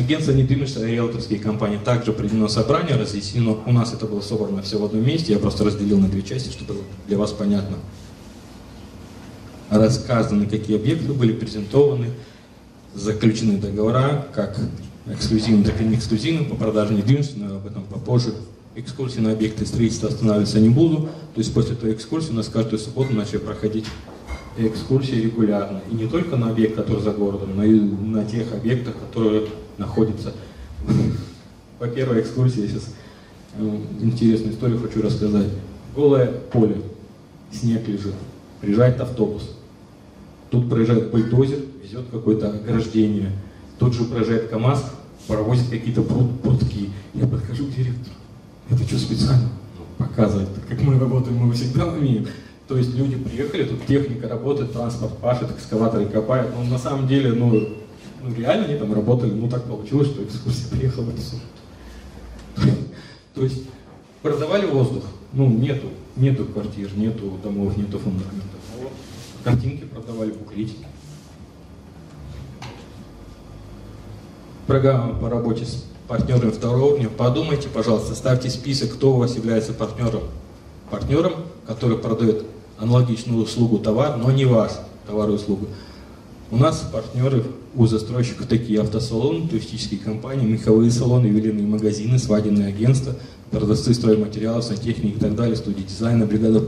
Агентство 0.00 0.32
недвижимости 0.32 0.78
риэлторские 0.78 1.38
компании 1.38 1.78
также 1.84 2.14
проведено 2.14 2.48
собрание, 2.48 2.96
разъяснено. 2.96 3.58
У 3.66 3.72
нас 3.72 3.92
это 3.92 4.06
было 4.06 4.22
собрано 4.22 4.62
все 4.62 4.78
в 4.78 4.84
одном 4.86 5.04
месте, 5.04 5.34
я 5.34 5.38
просто 5.38 5.62
разделил 5.62 5.98
на 5.98 6.08
две 6.08 6.22
части, 6.22 6.50
чтобы 6.50 6.72
было 6.72 6.82
для 7.06 7.18
вас 7.18 7.32
понятно. 7.32 7.76
Рассказаны, 9.68 10.46
какие 10.46 10.76
объекты 10.76 11.12
были 11.12 11.34
презентованы, 11.34 12.06
заключены 12.94 13.58
договора, 13.58 14.26
как 14.32 14.58
эксклюзивным, 15.06 15.64
так 15.64 15.78
и 15.82 15.84
не 15.84 15.96
эксклюзивным 15.96 16.46
по 16.46 16.56
продаже 16.56 16.94
недвижимости, 16.94 17.36
но 17.36 17.56
об 17.56 17.66
этом 17.66 17.82
попозже. 17.82 18.32
Экскурсии 18.76 19.20
на 19.20 19.32
объекты 19.32 19.66
строительства 19.66 20.08
останавливаться 20.08 20.60
не 20.60 20.70
буду. 20.70 21.10
То 21.34 21.40
есть 21.40 21.52
после 21.52 21.76
той 21.76 21.92
экскурсии 21.92 22.30
у 22.30 22.34
нас 22.34 22.48
каждую 22.48 22.78
субботу 22.78 23.12
начали 23.12 23.38
проходить 23.38 23.84
экскурсии 24.56 25.16
регулярно. 25.16 25.82
И 25.90 25.94
не 25.94 26.06
только 26.06 26.36
на 26.36 26.48
объект, 26.48 26.76
который 26.76 27.02
за 27.02 27.10
городом, 27.10 27.50
но 27.54 27.64
и 27.64 27.78
на 27.78 28.24
тех 28.24 28.54
объектах, 28.54 28.94
которые 28.94 29.48
находятся. 29.80 30.32
По 31.78 31.88
первой 31.88 32.20
экскурсии 32.20 32.62
я 32.62 32.68
сейчас 32.68 32.94
э, 33.58 33.80
интересную 34.00 34.52
историю 34.54 34.78
хочу 34.78 35.02
рассказать. 35.02 35.48
Голое 35.96 36.26
поле, 36.52 36.76
снег 37.50 37.88
лежит, 37.88 38.14
приезжает 38.60 39.00
автобус. 39.00 39.56
Тут 40.50 40.68
проезжает 40.68 41.10
бульдозер, 41.10 41.60
везет 41.82 42.04
какое-то 42.12 42.50
ограждение. 42.50 43.32
Тут 43.78 43.94
же 43.94 44.04
проезжает 44.04 44.48
КАМАЗ, 44.50 44.84
провозит 45.26 45.70
какие-то 45.70 46.02
прутки. 46.02 46.90
Я 47.14 47.26
подхожу 47.26 47.66
к 47.66 47.70
директору. 47.70 48.14
Это 48.68 48.82
что 48.84 48.98
специально? 48.98 49.48
Ну, 49.78 50.04
показывать, 50.06 50.48
как 50.68 50.80
мы 50.82 50.98
работаем, 50.98 51.36
мы 51.36 51.52
всегда 51.54 51.86
умеем. 51.86 52.26
То 52.68 52.76
есть 52.76 52.94
люди 52.94 53.16
приехали, 53.16 53.64
тут 53.64 53.86
техника 53.86 54.28
работает, 54.28 54.72
транспорт 54.72 55.16
пашет, 55.18 55.50
экскаваторы 55.50 56.06
копают. 56.06 56.54
Но 56.54 56.62
на 56.64 56.78
самом 56.78 57.08
деле, 57.08 57.32
ну, 57.32 57.68
ну 58.22 58.34
реально 58.34 58.66
они 58.66 58.76
там 58.76 58.92
работали, 58.92 59.30
ну 59.32 59.48
так 59.48 59.64
получилось, 59.64 60.08
что 60.08 60.22
экскурсия 60.24 60.68
приехала 60.70 61.04
в 61.04 61.08
эту. 61.10 62.70
То 63.34 63.42
есть 63.42 63.62
продавали 64.22 64.66
воздух, 64.66 65.04
ну 65.32 65.48
нету, 65.48 65.88
нету 66.16 66.44
квартир, 66.44 66.90
нету 66.96 67.38
домов, 67.42 67.76
нету 67.76 67.98
фундаментов. 67.98 68.60
Вот 68.80 68.92
картинки 69.44 69.84
продавали, 69.84 70.32
буклетики. 70.32 70.86
Программа 74.66 75.14
по 75.14 75.28
работе 75.28 75.64
с 75.64 75.84
партнерами 76.06 76.50
второго 76.50 76.92
уровня. 76.92 77.08
Подумайте, 77.08 77.68
пожалуйста, 77.68 78.14
ставьте 78.14 78.50
список, 78.50 78.92
кто 78.94 79.14
у 79.14 79.16
вас 79.16 79.36
является 79.36 79.72
партнером. 79.72 80.22
Партнером, 80.90 81.34
который 81.66 81.98
продает 81.98 82.44
аналогичную 82.78 83.42
услугу, 83.42 83.78
товар, 83.78 84.16
но 84.16 84.30
не 84.30 84.44
ваш 84.44 84.72
товар 85.06 85.28
и 85.30 85.32
услугу. 85.32 85.66
У 86.52 86.56
нас 86.56 86.84
партнеры 86.92 87.44
у 87.76 87.86
застройщиков 87.86 88.48
такие 88.48 88.80
автосалоны, 88.80 89.46
туристические 89.46 90.00
компании, 90.00 90.48
меховые 90.48 90.90
салоны, 90.90 91.26
ювелирные 91.26 91.64
магазины, 91.64 92.18
свадебные 92.18 92.66
агентства, 92.66 93.14
продавцы 93.52 93.94
стройматериалов, 93.94 94.64
сантехники 94.64 95.14
и 95.14 95.20
так 95.20 95.36
далее, 95.36 95.54
студии 95.54 95.82
дизайна, 95.82 96.26
бригада 96.26 96.64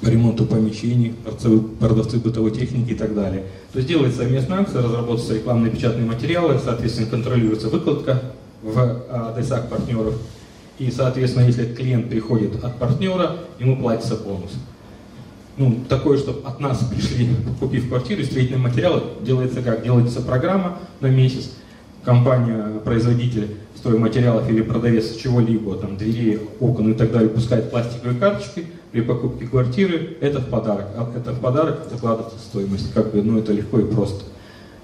по 0.00 0.08
ремонту 0.08 0.44
помещений, 0.44 1.14
продавцы 1.78 2.18
бытовой 2.18 2.50
техники 2.50 2.90
и 2.90 2.94
так 2.96 3.14
далее. 3.14 3.44
То 3.72 3.78
есть 3.78 3.88
делается 3.88 4.18
совместная 4.22 4.62
акция, 4.62 4.82
разработаются 4.82 5.34
рекламные 5.34 5.70
печатные 5.70 6.04
материалы, 6.04 6.58
соответственно, 6.62 7.06
контролируется 7.06 7.68
выкладка 7.68 8.20
в 8.60 9.04
адресах 9.08 9.68
партнеров. 9.68 10.14
И, 10.80 10.90
соответственно, 10.90 11.46
если 11.46 11.72
клиент 11.72 12.08
приходит 12.08 12.64
от 12.64 12.76
партнера, 12.80 13.36
ему 13.60 13.76
платится 13.76 14.16
бонус. 14.16 14.50
Ну, 15.56 15.80
такое, 15.88 16.18
чтобы 16.18 16.46
от 16.46 16.60
нас 16.60 16.78
пришли, 16.78 17.28
купив 17.60 17.88
квартиру, 17.88 18.22
строительные 18.24 18.62
материалы, 18.62 19.02
делается 19.20 19.62
как? 19.62 19.82
Делается 19.82 20.22
программа 20.22 20.78
на 21.00 21.08
месяц, 21.08 21.50
компания, 22.04 22.80
производитель 22.84 23.48
стройматериалов 23.76 24.48
или 24.48 24.62
продавец 24.62 25.16
чего-либо, 25.16 25.76
там, 25.76 25.96
дверей, 25.96 26.40
окон 26.60 26.92
и 26.92 26.94
так 26.94 27.12
далее, 27.12 27.28
пускает 27.28 27.70
пластиковые 27.70 28.18
карточки, 28.18 28.66
при 28.92 29.00
покупке 29.00 29.46
квартиры 29.46 30.18
это 30.20 30.40
в 30.40 30.48
подарок. 30.48 30.86
А 30.96 31.10
это 31.16 31.32
в 31.32 31.40
подарок 31.40 31.88
закладывается 31.90 32.38
стоимость. 32.38 32.92
Как 32.92 33.10
бы, 33.12 33.22
ну, 33.22 33.38
это 33.38 33.52
легко 33.52 33.80
и 33.80 33.90
просто. 33.90 34.24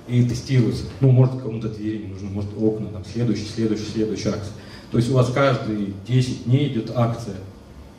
И 0.09 0.27
тестируется. 0.27 0.85
Ну, 1.01 1.11
может, 1.11 1.41
кому-то 1.43 1.69
двери 1.69 1.99
не 1.99 2.07
нужно, 2.07 2.31
может, 2.31 2.51
окна, 2.59 2.89
там, 2.89 3.05
следующий, 3.05 3.45
следующий, 3.45 3.85
следующий 3.85 4.31
акция. 4.31 4.55
То 4.91 4.97
есть 4.97 5.11
у 5.11 5.15
вас 5.15 5.31
каждые 5.31 5.93
10 6.07 6.45
дней 6.45 6.69
идет 6.69 6.91
акция. 6.95 7.37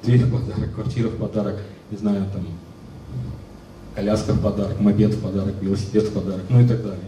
Дверь 0.03 0.23
в 0.23 0.31
подарок, 0.31 0.73
квартира 0.73 1.09
в 1.09 1.17
подарок, 1.17 1.57
не 1.91 1.97
знаю, 1.97 2.25
там, 2.33 2.47
коляска 3.99 4.31
в 4.33 4.41
подарок, 4.41 4.79
мопед 4.79 5.13
в 5.13 5.21
подарок, 5.21 5.55
велосипед 5.61 6.03
в 6.03 6.13
подарок, 6.13 6.43
ну 6.49 6.61
и 6.61 6.67
так 6.67 6.81
далее. 6.81 6.99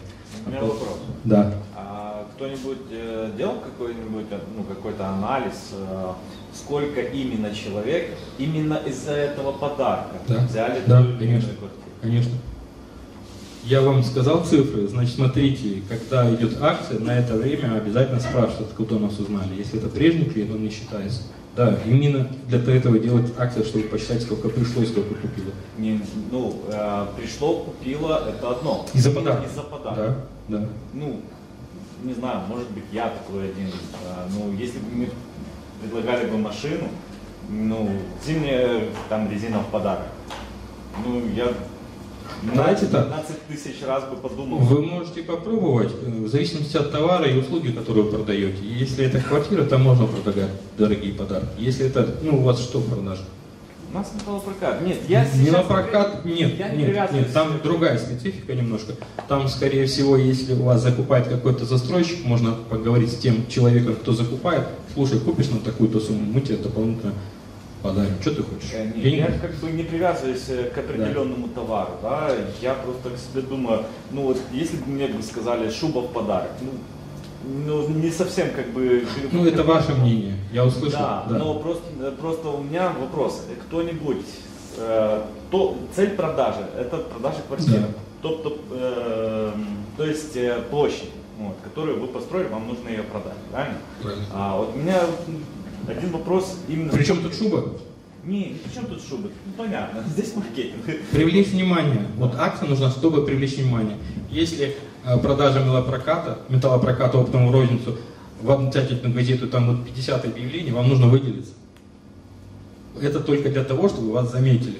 У 0.45 0.49
меня 0.49 0.61
вопрос. 0.61 0.97
Да. 1.23 1.53
А 1.75 2.27
кто-нибудь 2.35 2.77
э, 2.91 3.31
делал 3.37 3.55
какой-нибудь, 3.59 4.25
э, 4.31 4.39
ну, 4.57 4.63
какой-то 4.63 5.07
анализ, 5.07 5.71
э, 5.71 6.11
сколько 6.53 6.99
именно 6.99 7.53
человек 7.55 8.09
именно 8.37 8.79
из-за 8.85 9.13
этого 9.13 9.53
подарка 9.53 10.15
Да. 10.27 10.45
взяли 10.45 10.81
Да, 10.85 11.05
конечно. 11.17 11.49
квартиру? 11.49 11.81
Конечно. 12.01 12.33
Я 13.63 13.81
вам 13.81 14.03
сказал 14.03 14.43
цифры, 14.43 14.87
значит, 14.87 15.15
смотрите, 15.15 15.83
когда 15.87 16.33
идет 16.33 16.61
акция, 16.61 16.99
на 16.99 17.11
это 17.17 17.35
время 17.35 17.77
обязательно 17.77 18.19
спрашивают, 18.19 18.71
откуда 18.71 18.97
нас 18.97 19.17
узнали. 19.19 19.55
Если 19.55 19.79
это 19.79 19.87
прежний 19.87 20.25
клиент, 20.25 20.51
он 20.51 20.63
не 20.63 20.71
считается. 20.71 21.21
Да, 21.55 21.77
именно 21.85 22.27
для 22.47 22.59
этого 22.75 22.97
делать 22.97 23.33
акция, 23.37 23.65
чтобы 23.65 23.85
посчитать, 23.85 24.21
сколько 24.21 24.47
пришло 24.47 24.83
и 24.83 24.85
сколько 24.85 25.15
купило. 25.15 25.51
Не, 25.77 26.01
ну, 26.31 26.61
э, 26.69 27.07
пришло, 27.17 27.63
купило, 27.65 28.29
это 28.29 28.51
одно. 28.51 28.85
Из-за 28.93 29.11
подарка. 29.11 29.45
Из-за 29.45 29.61
подарка. 29.63 30.15
Да, 30.47 30.57
да. 30.59 30.65
Ну, 30.93 31.21
не 32.03 32.13
знаю, 32.13 32.41
может 32.47 32.69
быть, 32.71 32.85
я 32.93 33.09
такой 33.09 33.49
один. 33.49 33.69
А, 34.07 34.27
Ну, 34.33 34.53
если 34.53 34.79
бы 34.79 34.85
мы 34.95 35.09
предлагали 35.81 36.29
бы 36.29 36.37
машину, 36.37 36.87
ну, 37.49 37.89
зимняя 38.25 38.85
там 39.09 39.29
резина 39.29 39.59
в 39.59 39.67
подарок. 39.67 40.07
Ну, 41.05 41.21
я 41.35 41.47
Знаете 42.53 42.87
так? 42.87 43.07
15 43.07 43.47
тысяч 43.47 43.85
раз 43.85 44.03
бы 44.05 44.15
подумал. 44.15 44.59
Вы 44.59 44.81
можете 44.81 45.21
попробовать, 45.23 45.91
э, 46.05 46.09
в 46.09 46.27
зависимости 46.27 46.77
от 46.77 46.91
товара 46.91 47.25
и 47.25 47.37
услуги, 47.37 47.71
которые 47.71 48.05
вы 48.05 48.11
продаете. 48.11 48.63
Если 48.63 49.05
это 49.05 49.19
квартира, 49.19 49.63
то 49.63 49.77
можно 49.77 50.07
предлагать 50.07 50.49
дорогие 50.77 51.13
подарки. 51.13 51.49
Если 51.57 51.85
это, 51.85 52.15
ну, 52.21 52.39
у 52.39 52.41
вас 52.41 52.59
что 52.59 52.79
в 52.79 52.89
продаже? 52.89 53.21
У 53.91 53.97
нас 53.97 54.09
металлопрокат. 54.15 54.81
Нет, 54.83 54.99
я 55.09 55.25
не 55.25 55.31
сейчас 55.31 55.53
на 55.53 55.63
прокат, 55.63 56.23
нет, 56.23 56.57
я 56.57 56.69
не 56.69 56.85
нет, 56.85 57.11
нет, 57.11 57.33
там 57.33 57.59
другая 57.61 57.97
специфика 57.97 58.55
немножко. 58.55 58.93
Там, 59.27 59.49
скорее 59.49 59.85
всего, 59.85 60.15
если 60.15 60.53
у 60.53 60.63
вас 60.63 60.81
закупает 60.81 61.27
какой-то 61.27 61.65
застройщик, 61.65 62.23
можно 62.23 62.53
поговорить 62.69 63.11
с 63.11 63.17
тем 63.17 63.47
человеком, 63.49 63.95
кто 63.95 64.13
закупает. 64.13 64.63
Слушай, 64.93 65.19
купишь 65.19 65.49
на 65.49 65.59
такую-то 65.59 65.99
сумму, 65.99 66.21
мы 66.21 66.39
тебе 66.39 66.55
дополнительно 66.55 67.13
подарим. 67.81 68.13
Что 68.21 68.35
ты 68.35 68.43
хочешь? 68.43 68.69
Э, 68.73 68.85
нет, 68.95 69.05
я 69.05 69.39
как 69.39 69.53
бы 69.55 69.71
не 69.71 69.83
привязываюсь 69.83 70.49
э, 70.49 70.69
к 70.73 70.77
определенному 70.77 71.47
товару, 71.49 71.91
да, 72.01 72.31
я 72.61 72.73
просто 72.73 73.09
к 73.09 73.17
себе 73.17 73.41
думаю, 73.41 73.83
ну 74.11 74.23
вот 74.23 74.37
если 74.51 74.77
бы 74.77 74.87
мне 74.87 75.07
бы 75.07 75.21
сказали 75.23 75.69
шуба 75.69 75.99
в 75.99 76.11
подарок, 76.11 76.51
ну, 76.61 76.71
ну 77.65 77.87
не 77.89 78.11
совсем 78.11 78.51
как 78.51 78.67
бы... 78.69 79.05
Ну, 79.31 79.45
это 79.45 79.63
ваше 79.63 79.93
мнение, 79.93 80.35
я 80.51 80.65
услышал. 80.65 80.99
Да, 80.99 81.25
да. 81.29 81.37
но 81.37 81.55
просто, 81.55 81.83
просто 82.19 82.49
у 82.49 82.63
меня 82.63 82.91
вопрос, 82.99 83.43
кто-нибудь, 83.67 84.25
э, 84.77 85.23
то, 85.49 85.77
цель 85.95 86.11
продажи, 86.11 86.65
это 86.77 86.97
продажа 86.97 87.39
квартиры, 87.47 87.79
Да. 87.79 87.87
то, 88.21 88.35
то, 88.35 88.57
э, 88.71 89.51
то 89.97 90.05
есть 90.05 90.35
э, 90.35 90.61
площадь, 90.69 91.09
вот, 91.37 91.55
которую 91.63 91.99
вы 91.99 92.07
построили, 92.07 92.47
вам 92.47 92.67
нужно 92.67 92.89
ее 92.89 93.03
продать, 93.03 93.37
правильно? 93.51 93.77
Правильно. 94.01 94.25
А 94.33 94.57
вот 94.57 94.75
меня 94.75 94.99
один 95.87 96.11
вопрос 96.11 96.57
именно... 96.67 96.91
Причем 96.91 97.21
тут 97.21 97.35
шуба? 97.35 97.73
Не, 98.23 98.39
не 98.49 98.55
при 98.55 98.73
чем 98.73 98.85
тут 98.85 99.01
шубы? 99.01 99.31
Ну 99.45 99.53
понятно, 99.57 100.03
здесь 100.07 100.35
маркетинг. 100.35 100.85
Привлечь 101.11 101.47
внимание. 101.47 102.05
Вот 102.17 102.35
акция 102.37 102.67
нужна, 102.67 102.91
чтобы 102.91 103.25
привлечь 103.25 103.57
внимание. 103.57 103.97
Если 104.29 104.75
э, 105.05 105.17
продажа 105.17 105.59
металлопроката, 105.59 106.39
металлопроката 106.49 107.19
оптовому 107.19 107.51
розницу, 107.51 107.97
вам 108.41 108.69
взять 108.69 109.03
на 109.03 109.09
газету, 109.09 109.47
там 109.47 109.67
вот 109.67 109.85
50 109.85 110.25
объявлений, 110.25 110.71
вам 110.71 110.89
нужно 110.89 111.07
выделиться. 111.07 111.53
Это 113.01 113.19
только 113.19 113.49
для 113.49 113.63
того, 113.63 113.89
чтобы 113.89 114.11
вас 114.11 114.31
заметили. 114.31 114.77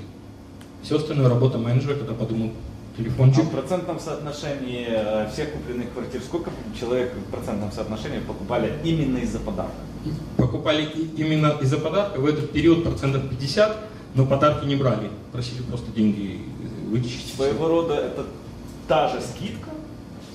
Все 0.84 0.98
остальное 0.98 1.30
работа 1.30 1.58
менеджера, 1.58 1.96
когда 1.96 2.14
подумал 2.14 2.52
телефончик. 2.98 3.40
А 3.40 3.44
в 3.44 3.52
процентном 3.52 4.00
соотношении 4.00 4.88
э, 4.90 5.30
всех 5.32 5.52
купленных 5.52 5.92
квартир, 5.94 6.22
сколько 6.22 6.52
человек 6.80 7.14
в 7.14 7.32
процентном 7.32 7.72
соотношении 7.72 8.20
покупали 8.20 8.74
именно 8.84 9.18
из-за 9.20 9.40
подарка? 9.40 9.72
Покупали 10.38 10.84
именно 11.18 11.58
из-за 11.62 11.78
подарка 11.78 12.20
в 12.20 12.26
этот 12.26 12.52
период 12.52 12.84
процентов 12.84 13.30
50, 13.30 13.78
но 14.16 14.26
подарки 14.26 14.66
не 14.66 14.76
брали. 14.76 15.10
Просили 15.32 15.62
просто 15.62 15.92
деньги 15.92 16.40
вычесть. 16.90 17.36
Своего 17.36 17.68
рода 17.68 17.96
это 17.96 18.26
та 18.88 19.08
же 19.08 19.22
скидка, 19.22 19.70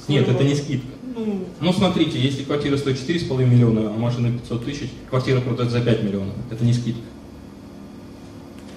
Нет, 0.08 0.28
это 0.28 0.42
не 0.44 0.54
скидка. 0.54 0.86
Ну, 1.14 1.46
Ну, 1.60 1.72
смотрите, 1.72 2.18
если 2.18 2.44
квартира 2.44 2.76
стоит 2.76 2.96
4,5 2.96 3.44
миллиона, 3.44 3.90
а 3.90 3.98
машина 3.98 4.32
500 4.32 4.64
тысяч, 4.64 4.90
квартира 5.08 5.40
продается 5.40 5.78
за 5.78 5.84
5 5.84 6.02
миллионов. 6.02 6.34
Это 6.50 6.64
не 6.64 6.72
скидка. 6.72 7.02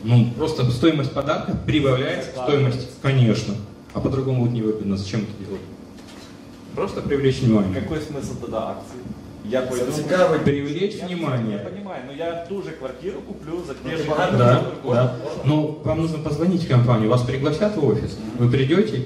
Ну, 0.04 0.32
просто 0.38 0.70
стоимость 0.72 1.12
подарка 1.12 1.58
прибавляется 1.66 2.32
к 2.32 2.44
стоимости, 2.44 2.88
конечно. 3.02 3.56
А 3.94 4.00
по-другому 4.00 4.42
будет 4.46 4.54
невыгодно. 4.54 4.98
Зачем 4.98 5.22
это 5.22 5.32
делать? 5.46 5.62
Просто 6.76 7.02
привлечь 7.02 7.40
внимание. 7.42 7.82
Какой 7.82 8.00
смысл 8.00 8.40
тогда 8.42 8.70
акций? 8.70 9.00
Я 9.46 9.62
пойду... 9.62 9.92
Зацікавить. 9.92 10.44
Привлечь 10.44 10.96
Я- 10.96 11.08
внимание. 11.08 11.58
Я 11.58 11.70
понимаю, 11.70 12.04
но 12.06 12.12
я 12.14 12.46
ту 12.48 12.62
же 12.62 12.72
квартиру 12.72 13.22
куплю 13.22 13.64
за 13.66 13.74
те 13.74 13.98
же 13.98 14.04
Да, 14.38 14.64
да. 14.84 15.16
Ну, 15.44 15.80
вам 15.84 16.02
нужно 16.02 16.20
позвонить 16.20 16.64
в 16.64 16.70
компанию, 16.70 17.10
вас 17.10 17.24
пригласят 17.24 17.76
в 17.76 17.86
офис, 17.86 18.18
вы 18.38 18.50
придете, 18.50 19.06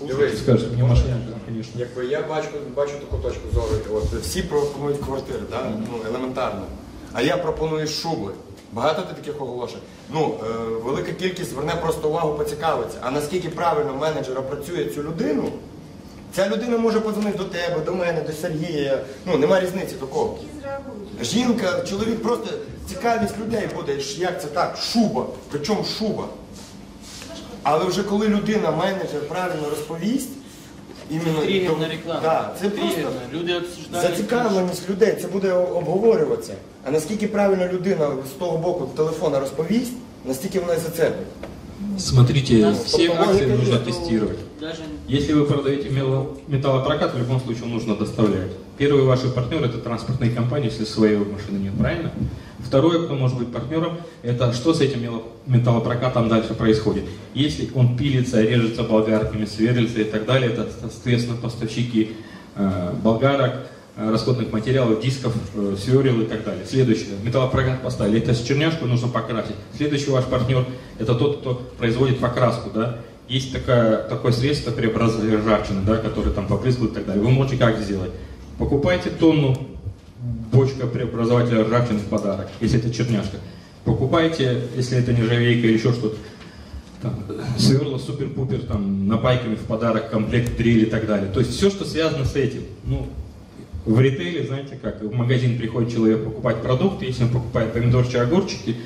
Дивись, 0.00 0.40
скажете, 0.40 0.74
мне 0.74 0.84
машина, 0.84 1.16
конечно. 1.46 1.78
Якби 1.78 2.06
я 2.06 2.22
бачу, 2.22 2.48
бачу 2.76 2.92
таку 3.00 3.22
точку 3.22 3.48
зору. 3.54 3.68
От 3.98 4.04
всі 4.04 4.42
пропонують 4.42 4.98
квартири, 4.98 5.40
да? 5.50 5.72
ну, 5.90 6.10
елементарно. 6.10 6.62
А 7.12 7.22
я 7.22 7.36
пропоную 7.36 7.86
шуби. 7.86 8.32
Багато 8.74 9.02
ти 9.02 9.14
таких 9.14 9.42
оголошень. 9.42 9.80
Ну, 10.10 10.34
е, 10.44 10.52
велика 10.84 11.12
кількість 11.12 11.50
зверне 11.50 11.72
просто 11.82 12.08
увагу, 12.08 12.34
поцікавиться. 12.34 12.98
А 13.02 13.10
наскільки 13.10 13.48
правильно 13.48 13.94
менеджер 13.94 14.38
опрацює 14.38 14.84
цю 14.84 15.02
людину, 15.02 15.48
ця 16.32 16.48
людина 16.48 16.78
може 16.78 17.00
подзвонити 17.00 17.38
до 17.38 17.44
тебе, 17.44 17.80
до 17.86 17.94
мене, 17.94 18.22
до 18.22 18.32
Сергія. 18.32 19.04
Ну, 19.26 19.38
нема 19.38 19.60
різниці 19.60 19.94
такого. 19.94 20.38
Жінка, 21.22 21.80
чоловік 21.80 22.22
просто 22.22 22.48
цікавість 22.88 23.38
людей 23.38 23.68
буде, 23.76 23.98
як 24.16 24.42
це 24.42 24.48
так, 24.48 24.76
шуба. 24.76 25.26
Причому 25.50 25.84
шуба. 25.98 26.24
Але 27.62 27.84
вже 27.84 28.02
коли 28.02 28.28
людина, 28.28 28.70
менеджер 28.70 29.28
правильно 29.28 29.70
розповість, 29.70 30.30
іменно 31.10 31.40
Тригерна 31.40 31.88
реклама. 31.88 32.20
Да, 32.22 32.50
це 32.60 32.68
просто 32.68 32.94
Тригерна. 32.94 33.20
Люди 33.32 33.54
обсуждають. 33.54 34.10
зацікавленість 34.10 34.90
людей, 34.90 35.18
це 35.22 35.28
буде 35.28 35.52
обговорюватися. 35.52 36.54
А 36.85 36.91
наскільки 36.91 37.27
правильно 37.27 37.67
людина 37.73 38.07
з 38.27 38.39
того 38.39 38.57
боку 38.57 38.89
телефона 38.95 39.39
розповість, 39.39 39.93
настільки 40.25 40.59
вона 40.59 40.73
і 40.73 40.79
зацепить. 40.79 41.27
Смотрите, 41.97 42.71
все 42.85 42.97
Логика 43.07 43.23
акции 43.23 43.45
есть, 43.47 43.57
нужно 43.59 43.73
но 43.75 43.79
тестировать. 43.85 44.37
Даже 44.59 44.81
Если 45.09 45.33
вы 45.33 45.45
продаете 45.45 45.89
мело- 45.89 46.25
металлопрокат, 46.47 47.13
в 47.15 47.17
любом 47.19 47.39
случае 47.41 47.65
нужно 47.67 47.95
доставлять. 47.95 48.51
Первый 48.77 49.03
ваши 49.03 49.27
партнеры 49.29 49.65
это 49.65 49.77
транспортные 49.77 50.31
компании, 50.35 50.67
если 50.71 50.85
своей 50.85 51.17
машины 51.17 51.57
нет, 51.59 51.73
правильно? 51.79 52.11
Второе, 52.67 52.99
кто 53.05 53.15
может 53.15 53.37
быть 53.37 53.51
партнером, 53.51 53.97
это 54.23 54.53
что 54.53 54.73
с 54.73 54.81
этим 54.81 55.01
мело- 55.01 55.23
металлопрокатом 55.47 56.27
дальше 56.29 56.53
происходит. 56.53 57.03
Если 57.33 57.69
он 57.75 57.97
пилится, 57.97 58.41
режется 58.41 58.83
болгарками, 58.83 59.45
сверлится 59.45 60.01
и 60.01 60.03
так 60.05 60.25
далее, 60.25 60.51
это, 60.51 60.67
соответственно, 60.81 61.37
поставщики 61.41 62.09
э, 62.55 62.91
болгарок, 63.03 63.53
э, 63.53 63.59
расходных 63.96 64.52
материалов, 64.52 65.00
дисков, 65.00 65.34
э, 65.54 65.76
сверл 65.78 66.22
и 66.22 66.26
так 66.26 66.44
далее. 66.44 66.66
Следующее. 66.66 67.16
Металлопрокат 67.22 67.82
поставили. 67.82 68.18
Это 68.18 68.34
черняшку 68.34 68.86
нужно 68.86 69.08
покрасить. 69.08 69.54
Следующий 69.76 70.10
ваш 70.10 70.24
партнер 70.24 70.66
это 70.98 71.14
тот, 71.14 71.40
кто 71.40 71.54
производит 71.78 72.18
покраску. 72.18 72.70
Да? 72.74 72.98
Есть 73.28 73.52
такая, 73.52 73.98
такое 74.08 74.32
средство 74.32 74.72
преобразования 74.72 75.36
ржавчины, 75.36 75.82
да, 75.86 75.96
которое 75.96 76.30
там 76.30 76.46
побрызгают 76.46 76.92
и 76.92 76.94
так 76.96 77.06
далее. 77.06 77.22
Вы 77.22 77.30
можете 77.30 77.56
как 77.56 77.78
сделать? 77.78 78.10
Покупайте 78.58 79.10
тонну 79.10 79.56
бочка 80.52 80.86
преобразователя 80.86 81.64
ржавчины 81.64 81.98
в 81.98 82.06
подарок, 82.06 82.48
если 82.60 82.78
это 82.78 82.92
черняшка. 82.92 83.38
Покупайте, 83.84 84.62
если 84.76 84.98
это 84.98 85.12
нержавейка 85.12 85.66
или 85.66 85.74
еще 85.74 85.92
что-то, 85.92 86.16
там, 87.02 87.22
сверла 87.58 87.98
супер-пупер, 87.98 88.60
там, 88.60 89.06
напайками 89.06 89.56
в 89.56 89.64
подарок, 89.64 90.10
комплект 90.10 90.56
дрель 90.56 90.84
и 90.84 90.86
так 90.86 91.06
далее. 91.06 91.30
То 91.30 91.40
есть 91.40 91.54
все, 91.54 91.70
что 91.70 91.84
связано 91.84 92.24
с 92.24 92.34
этим. 92.34 92.62
Ну, 92.84 93.06
в 93.86 94.00
ритейле, 94.00 94.46
знаете 94.46 94.78
как, 94.80 95.02
в 95.02 95.12
магазин 95.12 95.58
приходит 95.58 95.92
человек 95.92 96.24
покупать 96.24 96.62
продукты, 96.62 97.06
если 97.06 97.24
он 97.24 97.30
покупает 97.30 97.72
помидорчики, 97.72 98.16
огурчики, 98.16 98.76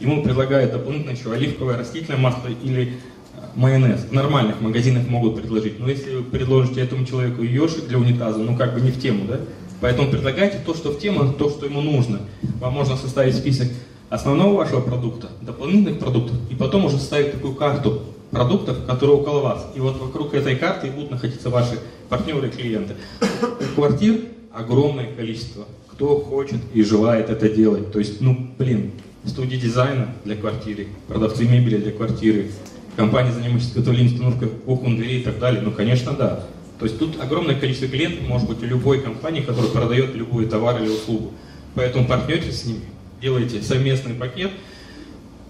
ему 0.00 0.22
предлагают 0.22 0.72
дополнительно 0.72 1.10
еще 1.10 1.32
оливковое 1.32 1.78
растительное 1.78 2.18
масло 2.18 2.48
или 2.62 2.84
э, 2.84 3.40
майонез. 3.56 4.04
В 4.04 4.12
нормальных 4.12 4.60
магазинах 4.60 5.08
могут 5.08 5.36
предложить. 5.36 5.80
Но 5.80 5.88
если 5.88 6.16
вы 6.16 6.22
предложите 6.22 6.80
этому 6.80 7.04
человеку 7.04 7.42
ёршик 7.42 7.86
для 7.88 7.98
унитаза, 7.98 8.38
ну 8.38 8.56
как 8.56 8.74
бы 8.74 8.80
не 8.80 8.90
в 8.90 9.00
тему, 9.00 9.24
да? 9.26 9.40
Поэтому 9.80 10.10
предлагайте 10.10 10.58
то, 10.64 10.74
что 10.74 10.92
в 10.92 10.98
тему, 10.98 11.32
то, 11.32 11.50
что 11.50 11.66
ему 11.66 11.80
нужно. 11.80 12.20
Вам 12.60 12.74
можно 12.74 12.96
составить 12.96 13.34
список 13.34 13.68
основного 14.08 14.56
вашего 14.56 14.80
продукта, 14.80 15.28
дополнительных 15.42 15.98
продуктов, 15.98 16.36
и 16.48 16.54
потом 16.54 16.84
уже 16.84 16.98
составить 16.98 17.32
такую 17.32 17.54
карту 17.54 18.02
продуктов, 18.30 18.86
которые 18.86 19.16
около 19.16 19.40
вас. 19.40 19.66
И 19.74 19.80
вот 19.80 20.00
вокруг 20.00 20.34
этой 20.34 20.56
карты 20.56 20.90
будут 20.90 21.10
находиться 21.10 21.50
ваши 21.50 21.78
партнеры 22.08 22.48
клиенты. 22.50 22.94
У 23.42 23.74
квартир 23.74 24.20
огромное 24.54 25.12
количество. 25.12 25.66
Кто 25.90 26.18
хочет 26.20 26.60
и 26.72 26.82
желает 26.82 27.30
это 27.30 27.48
делать. 27.48 27.92
То 27.92 27.98
есть, 27.98 28.20
ну, 28.20 28.50
блин, 28.58 28.92
студии 29.24 29.56
дизайна 29.56 30.14
для 30.24 30.36
квартиры, 30.36 30.88
продавцы 31.08 31.44
мебели 31.44 31.76
для 31.76 31.92
квартиры, 31.92 32.50
компании, 32.96 33.32
занимающиеся 33.32 33.72
изготовлением 33.72 34.14
установкой 34.14 34.48
окон, 34.66 34.96
дверей 34.96 35.20
и 35.20 35.24
так 35.24 35.38
далее. 35.38 35.60
Ну, 35.60 35.70
конечно, 35.72 36.12
да. 36.12 36.46
То 36.78 36.86
есть 36.86 36.98
тут 36.98 37.20
огромное 37.20 37.54
количество 37.54 37.88
клиентов 37.88 38.26
может 38.26 38.48
быть 38.48 38.62
у 38.62 38.66
любой 38.66 39.00
компании, 39.00 39.40
которая 39.40 39.70
продает 39.70 40.14
любой 40.14 40.46
товар 40.46 40.82
или 40.82 40.88
услугу. 40.88 41.32
Поэтому 41.74 42.06
партнеритесь 42.06 42.62
с 42.62 42.64
ними, 42.66 42.82
делайте 43.20 43.62
совместный 43.62 44.14
пакет. 44.14 44.50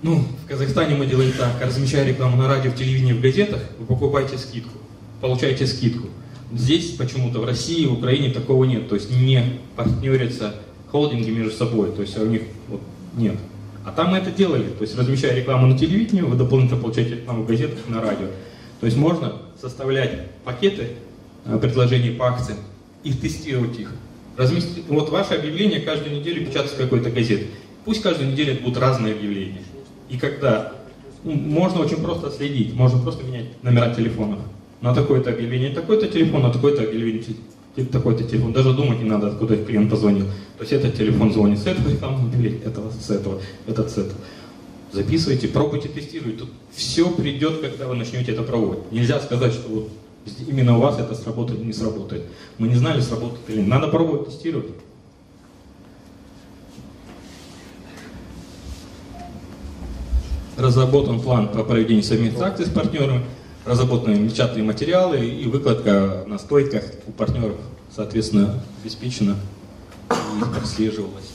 Ну, 0.03 0.25
в 0.45 0.49
Казахстане 0.49 0.95
мы 0.95 1.07
делаем 1.07 1.33
так, 1.33 1.53
размещая 1.63 2.07
рекламу 2.07 2.37
на 2.37 2.49
радио, 2.49 2.71
в 2.71 2.77
телевидении, 2.77 3.15
в 3.15 3.23
газетах, 3.23 3.63
вы 3.79 3.87
покупаете 3.87 4.37
скидку, 4.37 4.77
получаете 5.23 5.67
скидку. 5.67 6.09
Здесь 6.55 6.93
почему-то 6.93 7.41
в 7.41 7.45
России, 7.45 7.85
в 7.87 7.95
Украине 7.95 8.31
такого 8.31 8.65
нет. 8.65 8.89
То 8.89 8.95
есть 8.95 9.11
не 9.11 9.43
партнерятся 9.77 10.55
холдинги 10.91 11.31
между 11.31 11.51
собой. 11.51 11.91
То 11.93 12.03
есть 12.03 12.17
у 12.19 12.27
них 12.27 12.43
вот 12.69 12.81
нет. 13.17 13.37
А 13.85 13.91
там 13.91 14.13
мы 14.13 14.19
это 14.19 14.31
делали. 14.31 14.69
То 14.69 14.83
есть 14.83 14.97
размещая 14.97 15.35
рекламу 15.35 15.67
на 15.67 15.77
телевидении, 15.77 16.23
вы 16.23 16.37
дополнительно 16.37 16.81
получаете 16.81 17.17
рекламу 17.17 17.43
в 17.43 17.47
газетах 17.47 17.79
на 17.89 18.01
радио. 18.01 18.29
То 18.81 18.87
есть 18.87 18.97
можно 18.97 19.35
составлять 19.61 20.31
пакеты 20.45 20.91
э, 21.45 21.59
предложений 21.59 22.11
по 22.11 22.29
акциям 22.29 22.59
и 23.03 23.13
тестировать 23.13 23.79
их. 23.79 23.93
Разместить, 24.37 24.85
вот 24.89 25.11
ваше 25.11 25.35
объявление 25.35 25.81
каждую 25.81 26.17
неделю 26.17 26.43
печатается 26.43 26.77
в 26.77 26.79
какой-то 26.79 27.11
газете. 27.11 27.47
Пусть 27.85 28.03
каждую 28.03 28.31
неделю 28.31 28.61
будут 28.61 28.79
разные 28.79 29.15
объявления. 29.15 29.63
И 30.09 30.17
когда 30.17 30.73
ну, 31.23 31.33
можно 31.33 31.81
очень 31.81 32.03
просто 32.03 32.31
следить, 32.31 32.75
можно 32.75 33.01
просто 33.01 33.25
менять 33.25 33.63
номера 33.63 33.95
телефонов. 33.95 34.41
На 34.85 34.95
такое-то 34.95 35.31
объявление 35.31 35.71
такой-то 35.71 36.09
телефон, 36.09 36.43
на 36.43 36.53
такой-то 36.53 36.83
объявление 36.83 37.25
такой-то 37.91 38.23
телефон. 38.23 38.53
Даже 38.53 38.75
думать 38.75 38.99
не 38.99 39.09
надо, 39.09 39.29
откуда 39.29 39.57
клиент 39.57 39.91
позвонил. 39.91 40.27
То 40.59 40.61
есть 40.61 40.75
этот 40.75 40.95
телефон 40.95 41.33
звонит 41.33 41.59
с 41.59 41.67
этого 41.67 41.89
рекламного 41.89 42.29
объявления, 42.29 42.59
этого 42.59 42.91
с 42.91 43.09
этого, 43.09 43.41
этот 43.67 43.91
с 43.91 43.97
этого. 43.97 44.19
Записывайте, 44.93 45.49
пробуйте, 45.49 45.89
тестируйте. 45.89 46.41
Тут 46.41 46.51
все 46.75 47.11
придет, 47.11 47.63
когда 47.63 47.89
вы 47.89 47.95
начнете 47.95 48.33
это 48.33 48.43
пробовать. 48.43 48.93
Нельзя 48.93 49.21
сказать, 49.21 49.55
что 49.55 49.71
вот 49.71 49.89
именно 50.47 50.77
у 50.77 50.83
вас 50.83 50.99
это 50.99 51.15
сработает 51.15 51.61
или 51.61 51.69
не 51.69 51.73
сработает. 51.73 52.25
Мы 52.59 52.69
не 52.69 52.75
знали, 52.75 53.01
сработает 53.01 53.41
или 53.49 53.61
нет. 53.61 53.69
Надо 53.69 53.89
пробовать, 53.89 54.27
тестировать. 54.27 54.67
Разработан 60.59 61.21
план 61.21 61.49
по 61.49 61.65
проведению 61.65 62.05
совместных 62.05 62.43
акций 62.43 62.67
с 62.67 62.69
партнерами, 62.69 63.25
разработаны 63.65 64.29
печатные 64.29 64.65
материалы 64.65 65.25
и 65.25 65.47
выкладка 65.47 66.25
на 66.27 66.39
стойках 66.39 66.85
у 67.07 67.13
партнеров, 67.13 67.57
соответственно, 67.95 68.63
обеспечена 68.83 69.37
и 70.11 70.59
прослеживалась. 70.59 71.31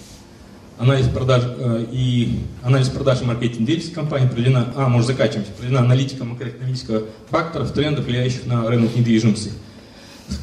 Анализ 0.77 1.07
продаж 1.07 1.43
э, 1.45 1.85
и 1.91 2.39
анализ 2.63 2.87
продаж 2.87 3.21
и 3.21 3.25
маркетинг 3.25 3.65
деятельности 3.65 3.93
компании 3.93 4.29
проведена, 4.29 4.71
а, 4.77 4.87
может 4.87 5.07
заканчивать, 5.07 5.47
проведена 5.47 5.81
аналитика 5.81 6.23
макроэкономического 6.23 7.03
факторов, 7.29 7.73
трендов, 7.73 8.05
влияющих 8.05 8.45
на 8.45 8.65
рынок 8.65 8.95
недвижимости. 8.95 9.51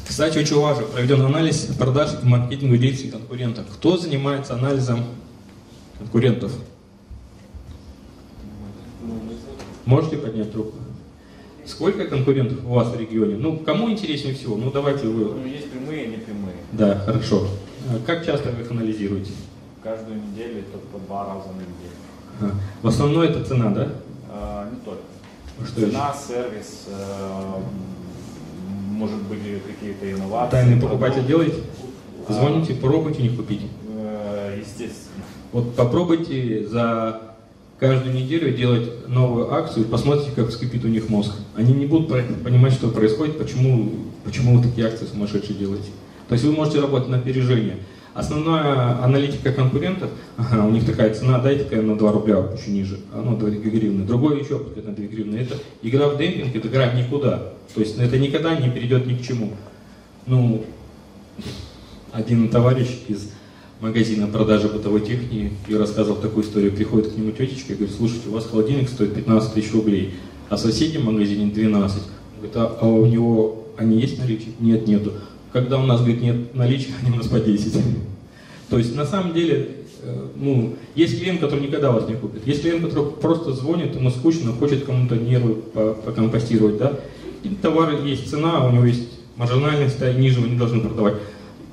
Кстати, 0.07 0.37
очень 0.37 0.59
важно, 0.59 0.83
проведен 0.83 1.21
анализ 1.21 1.61
продаж 1.79 2.11
и 2.21 2.25
маркетинговой 2.27 2.77
деятельности 2.77 3.11
конкурентов. 3.11 3.65
Кто 3.73 3.97
занимается 3.97 4.53
анализом 4.53 5.05
конкурентов? 5.97 6.51
Можете 9.85 10.17
поднять 10.17 10.53
руку? 10.53 10.75
Сколько 11.67 12.05
конкурентов 12.05 12.59
у 12.65 12.69
вас 12.73 12.87
в 12.89 12.99
регионе? 12.99 13.35
Ну, 13.35 13.57
кому 13.57 13.89
интереснее 13.91 14.33
всего? 14.33 14.55
Ну, 14.55 14.71
давайте 14.71 15.07
вы. 15.07 15.35
Ну, 15.35 15.45
есть 15.45 15.69
прямые 15.69 16.05
и 16.05 16.07
непрямые. 16.07 16.55
Да, 16.71 16.95
хорошо. 16.99 17.47
А 17.91 17.99
Как 18.05 18.25
часто 18.25 18.51
вы 18.51 18.61
их 18.63 18.71
анализируете? 18.71 19.31
Каждую 19.83 20.17
неделю 20.21 20.63
только 20.71 20.87
по 20.87 20.99
два 20.99 21.25
раза 21.27 21.49
на 21.49 21.59
неделю. 21.61 21.97
Ага. 22.41 22.51
В 22.81 22.87
основном 22.87 23.21
это 23.23 23.43
цена, 23.43 23.69
да? 23.71 23.89
А, 24.29 24.69
не 24.71 24.79
только. 24.79 25.01
Что 25.67 25.81
Цена, 25.81 26.13
сервис, 26.13 26.85
э, 26.87 27.53
может 28.91 29.21
быть 29.23 29.39
какие-то 29.65 30.11
инновации. 30.11 30.51
Тайный 30.51 30.79
покупатель 30.81 31.25
делаете? 31.25 31.57
А, 32.29 32.33
Звоните, 32.33 32.75
пробуйте, 32.75 33.23
не 33.23 33.29
купите. 33.29 33.65
э, 33.89 34.57
Естественно. 34.61 35.23
Вот 35.51 35.75
попробуйте 35.75 36.65
за 36.67 37.21
каждую 37.79 38.15
неделю 38.15 38.55
делать 38.55 39.07
новую 39.07 39.53
акцию, 39.53 39.85
посмотрите, 39.85 40.31
как 40.35 40.49
вскипит 40.49 40.83
у 40.83 40.87
них 40.87 41.09
мозг. 41.09 41.33
Они 41.55 41.73
не 41.73 41.85
будут 41.85 42.09
понимать, 42.43 42.73
что 42.73 42.89
происходит, 42.89 43.37
почему, 43.37 43.91
почему 44.23 44.57
вы 44.57 44.63
такие 44.63 44.87
акции 44.87 45.05
сумасшедшие 45.05 45.57
делаете. 45.57 45.89
То 46.27 46.33
есть 46.33 46.43
вы 46.43 46.51
можете 46.51 46.79
работать 46.79 47.09
на 47.09 47.17
опережение. 47.17 47.77
Основная 48.13 49.03
аналитика 49.03 49.53
конкурентов, 49.53 50.09
ага, 50.37 50.65
у 50.65 50.71
них 50.71 50.85
такая 50.85 51.13
цена, 51.13 51.37
дайте 51.39 51.65
такая 51.65 51.83
на 51.83 51.95
2 51.95 52.11
рубля, 52.11 52.37
еще 52.57 52.71
ниже, 52.71 52.99
а 53.13 53.21
ну 53.21 53.37
2 53.37 53.49
гривны. 53.49 54.05
Другой 54.05 54.39
еще 54.41 54.57
на 54.57 54.95
2 54.95 55.05
гривны. 55.05 55.35
Это 55.35 55.55
игра 55.83 56.07
в 56.07 56.17
демпинг, 56.17 56.55
это 56.55 56.67
игра 56.67 56.91
никуда. 56.93 57.53
То 57.73 57.79
есть 57.79 57.97
это 57.99 58.17
никогда 58.17 58.55
не 58.55 58.71
перейдет 58.71 59.05
ни 59.05 59.13
к 59.13 59.21
чему. 59.21 59.51
Ну, 60.25 60.65
один 62.11 62.49
товарищ 62.49 62.87
из 63.07 63.31
магазина 63.79 64.27
продажи 64.27 64.67
бытовой 64.67 65.01
техники 65.01 65.51
и 65.67 65.75
рассказывал 65.75 66.17
такую 66.17 66.43
историю. 66.43 66.71
Приходит 66.71 67.11
к 67.11 67.17
нему 67.17 67.31
тетечка 67.31 67.73
и 67.73 67.75
говорит, 67.75 67.95
слушайте, 67.95 68.29
у 68.29 68.31
вас 68.31 68.45
холодильник 68.45 68.89
стоит 68.89 69.13
15 69.13 69.53
тысяч 69.53 69.71
рублей, 69.73 70.15
а 70.49 70.55
в 70.55 70.59
соседнем 70.59 71.05
магазине 71.05 71.51
12. 71.51 72.01
Говорит, 72.37 72.55
а, 72.55 72.77
а 72.81 72.87
у 72.87 73.05
него 73.05 73.67
они 73.77 73.99
есть 73.99 74.17
наличие? 74.17 74.53
Нет, 74.59 74.87
нету. 74.87 75.13
Когда 75.53 75.77
у 75.77 75.85
нас, 75.85 76.01
говорит, 76.01 76.21
нет 76.21 76.55
наличия, 76.55 76.93
они 77.01 77.11
у 77.11 77.17
нас 77.17 77.27
по 77.27 77.39
10. 77.39 77.73
То 78.69 78.77
есть, 78.77 78.95
на 78.95 79.05
самом 79.05 79.33
деле, 79.33 79.69
э, 80.01 80.27
ну, 80.35 80.75
есть 80.95 81.19
клиент, 81.19 81.39
который 81.39 81.61
никогда 81.61 81.91
вас 81.91 82.07
не 82.07 82.15
купит. 82.15 82.45
Есть 82.47 82.61
клиент, 82.61 82.85
который 82.85 83.11
просто 83.11 83.53
звонит, 83.53 83.95
ему 83.95 84.09
скучно, 84.09 84.51
хочет 84.53 84.85
кому-то 84.85 85.15
нервы 85.15 85.55
покомпостировать, 86.05 86.77
да. 86.77 86.99
И 87.43 87.49
товары 87.49 87.97
есть 88.07 88.29
цена, 88.29 88.67
у 88.67 88.71
него 88.71 88.85
есть 88.85 89.07
маржинальность, 89.37 89.99
да, 89.99 90.11
ниже 90.11 90.41
вы 90.41 90.49
не 90.49 90.57
должны 90.57 90.81
продавать. 90.81 91.15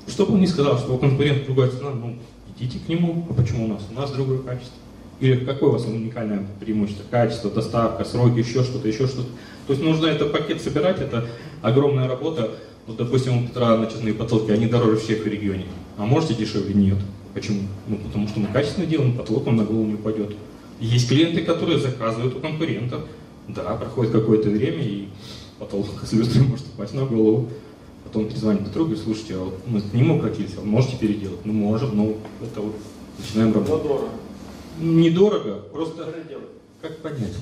Что 0.07 0.25
бы 0.25 0.33
он 0.33 0.41
ни 0.41 0.45
сказал, 0.45 0.77
что 0.77 0.93
у 0.93 0.97
конкурента 0.97 1.45
другая 1.45 1.69
цена, 1.71 1.91
ну, 1.91 2.15
идите 2.55 2.79
к 2.79 2.87
нему, 2.87 3.25
а 3.29 3.33
почему 3.33 3.65
у 3.65 3.67
нас? 3.67 3.81
У 3.91 3.93
нас 3.93 4.11
другое 4.11 4.39
качество. 4.39 4.77
Или 5.19 5.45
какое 5.45 5.69
у 5.69 5.73
вас 5.73 5.85
уникальное 5.85 6.45
преимущество? 6.59 7.03
Качество, 7.09 7.49
доставка, 7.49 8.03
сроки, 8.03 8.39
еще 8.39 8.63
что-то, 8.63 8.87
еще 8.87 9.07
что-то. 9.07 9.29
То 9.67 9.73
есть 9.73 9.81
нужно 9.81 10.07
этот 10.07 10.31
пакет 10.31 10.61
собирать, 10.61 10.99
это 10.99 11.25
огромная 11.61 12.07
работа. 12.07 12.51
Вот, 12.85 12.97
допустим, 12.97 13.37
у 13.37 13.47
Петра 13.47 13.77
начесные 13.77 14.13
потолки, 14.13 14.51
они 14.51 14.67
дороже 14.67 14.97
всех 14.97 15.23
в 15.23 15.27
регионе. 15.27 15.65
А 15.97 16.05
можете 16.05 16.35
дешевле? 16.35 16.73
Нет. 16.73 16.97
Почему? 17.33 17.61
Ну, 17.87 17.97
потому 17.97 18.27
что 18.27 18.39
мы 18.39 18.47
качественно 18.47 18.85
делаем, 18.85 19.17
потолок 19.17 19.47
он 19.47 19.55
на 19.55 19.63
голову 19.63 19.85
не 19.85 19.95
упадет. 19.95 20.35
Есть 20.79 21.07
клиенты, 21.07 21.41
которые 21.41 21.79
заказывают 21.79 22.35
у 22.35 22.39
конкурентов. 22.39 23.03
Да, 23.47 23.75
проходит 23.75 24.11
какое-то 24.11 24.49
время, 24.49 24.83
и 24.83 25.07
потолок 25.59 25.87
с 26.03 26.13
люстрой 26.13 26.45
может 26.45 26.65
упасть 26.67 26.93
на 26.93 27.05
голову. 27.05 27.49
Потом 28.15 28.29
перезвонит 28.29 28.63
Петру 28.63 28.83
и 28.83 28.85
говорит, 28.85 29.03
слушайте, 29.03 29.35
а 29.35 29.39
вот 29.39 29.59
мы 29.67 29.81
к 29.81 29.93
нему 29.93 30.17
обратились, 30.17 30.51
а 30.57 30.61
можете 30.61 30.95
переделать? 30.95 31.43
Ну, 31.43 31.51
можем, 31.51 31.97
но 31.97 32.13
это 32.41 32.61
вот 32.61 32.75
начинаем 33.17 33.53
работать. 33.53 33.83
Но 33.83 33.89
дорого. 33.89 34.09
Недорого, 34.79 35.53
просто 35.73 36.15
как 36.81 36.97
понять? 36.99 37.33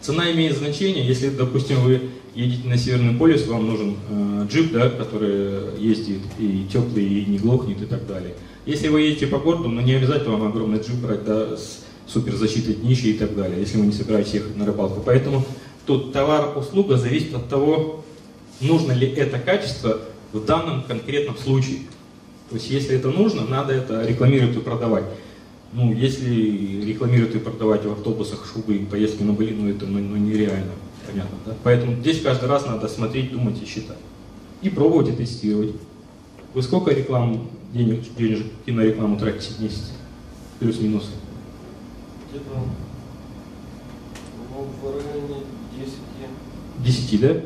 Цена 0.00 0.30
имеет 0.30 0.56
значение, 0.56 1.04
если, 1.04 1.30
допустим, 1.30 1.80
вы 1.80 2.00
едете 2.36 2.68
на 2.68 2.78
Северный 2.78 3.18
полюс, 3.18 3.44
вам 3.48 3.66
нужен 3.66 3.96
э, 4.08 4.46
джип, 4.48 4.70
да, 4.70 4.88
который 4.88 5.80
ездит 5.80 6.20
и 6.38 6.66
теплый, 6.72 7.04
и 7.04 7.24
не 7.24 7.38
глохнет 7.38 7.82
и 7.82 7.86
так 7.86 8.06
далее. 8.06 8.36
Если 8.66 8.86
вы 8.86 9.00
едете 9.00 9.26
по 9.26 9.38
городу, 9.38 9.68
ну 9.68 9.80
не 9.80 9.94
обязательно 9.94 10.36
вам 10.36 10.46
огромный 10.46 10.78
джип 10.78 10.94
брать, 11.02 11.24
да, 11.24 11.56
с 11.56 11.80
суперзащитой 12.06 12.74
днища 12.74 13.08
и 13.08 13.14
так 13.14 13.34
далее, 13.34 13.58
если 13.58 13.78
вы 13.78 13.86
не 13.86 13.92
собираетесь 13.92 14.34
ехать 14.34 14.56
на 14.56 14.64
рыбалку. 14.64 15.02
Поэтому 15.04 15.44
тут 15.86 16.12
товар-услуга 16.12 16.96
зависит 16.96 17.34
от 17.34 17.48
того, 17.48 18.04
нужно 18.60 18.92
ли 18.92 19.08
это 19.08 19.38
качество 19.38 20.00
в 20.32 20.44
данном 20.44 20.82
конкретном 20.82 21.36
случае. 21.36 21.80
То 22.48 22.56
есть 22.56 22.70
если 22.70 22.96
это 22.96 23.10
нужно, 23.10 23.44
надо 23.44 23.72
это 23.72 24.04
рекламировать 24.06 24.56
и 24.56 24.60
продавать. 24.60 25.04
Ну, 25.72 25.92
если 25.94 26.84
рекламировать 26.84 27.36
и 27.36 27.38
продавать 27.38 27.84
в 27.84 27.92
автобусах 27.92 28.44
шубы 28.52 28.76
и 28.76 28.84
поездки 28.84 29.22
на 29.22 29.32
Бали, 29.32 29.54
ну 29.54 29.68
это 29.68 29.86
ну, 29.86 30.00
ну, 30.00 30.16
нереально, 30.16 30.72
понятно, 31.06 31.38
да? 31.46 31.54
Поэтому 31.62 31.94
здесь 32.00 32.20
каждый 32.20 32.48
раз 32.48 32.66
надо 32.66 32.88
смотреть, 32.88 33.30
думать 33.32 33.62
и 33.62 33.66
считать. 33.66 33.98
И 34.62 34.68
пробовать 34.68 35.08
и 35.08 35.12
тестировать. 35.12 35.76
Вы 36.54 36.62
сколько 36.62 36.92
реклам, 36.92 37.48
денег, 37.72 38.02
денежек 38.18 38.46
на 38.66 38.80
рекламу 38.80 39.16
тратите 39.16 39.54
в 39.54 39.60
месяц? 39.60 39.92
Плюс-минус. 40.58 41.10
Где-то 42.30 42.50
ну, 44.50 44.66
в 44.82 44.84
районе 44.92 45.44
10. 45.78 47.08
10, 47.08 47.20
да? 47.20 47.40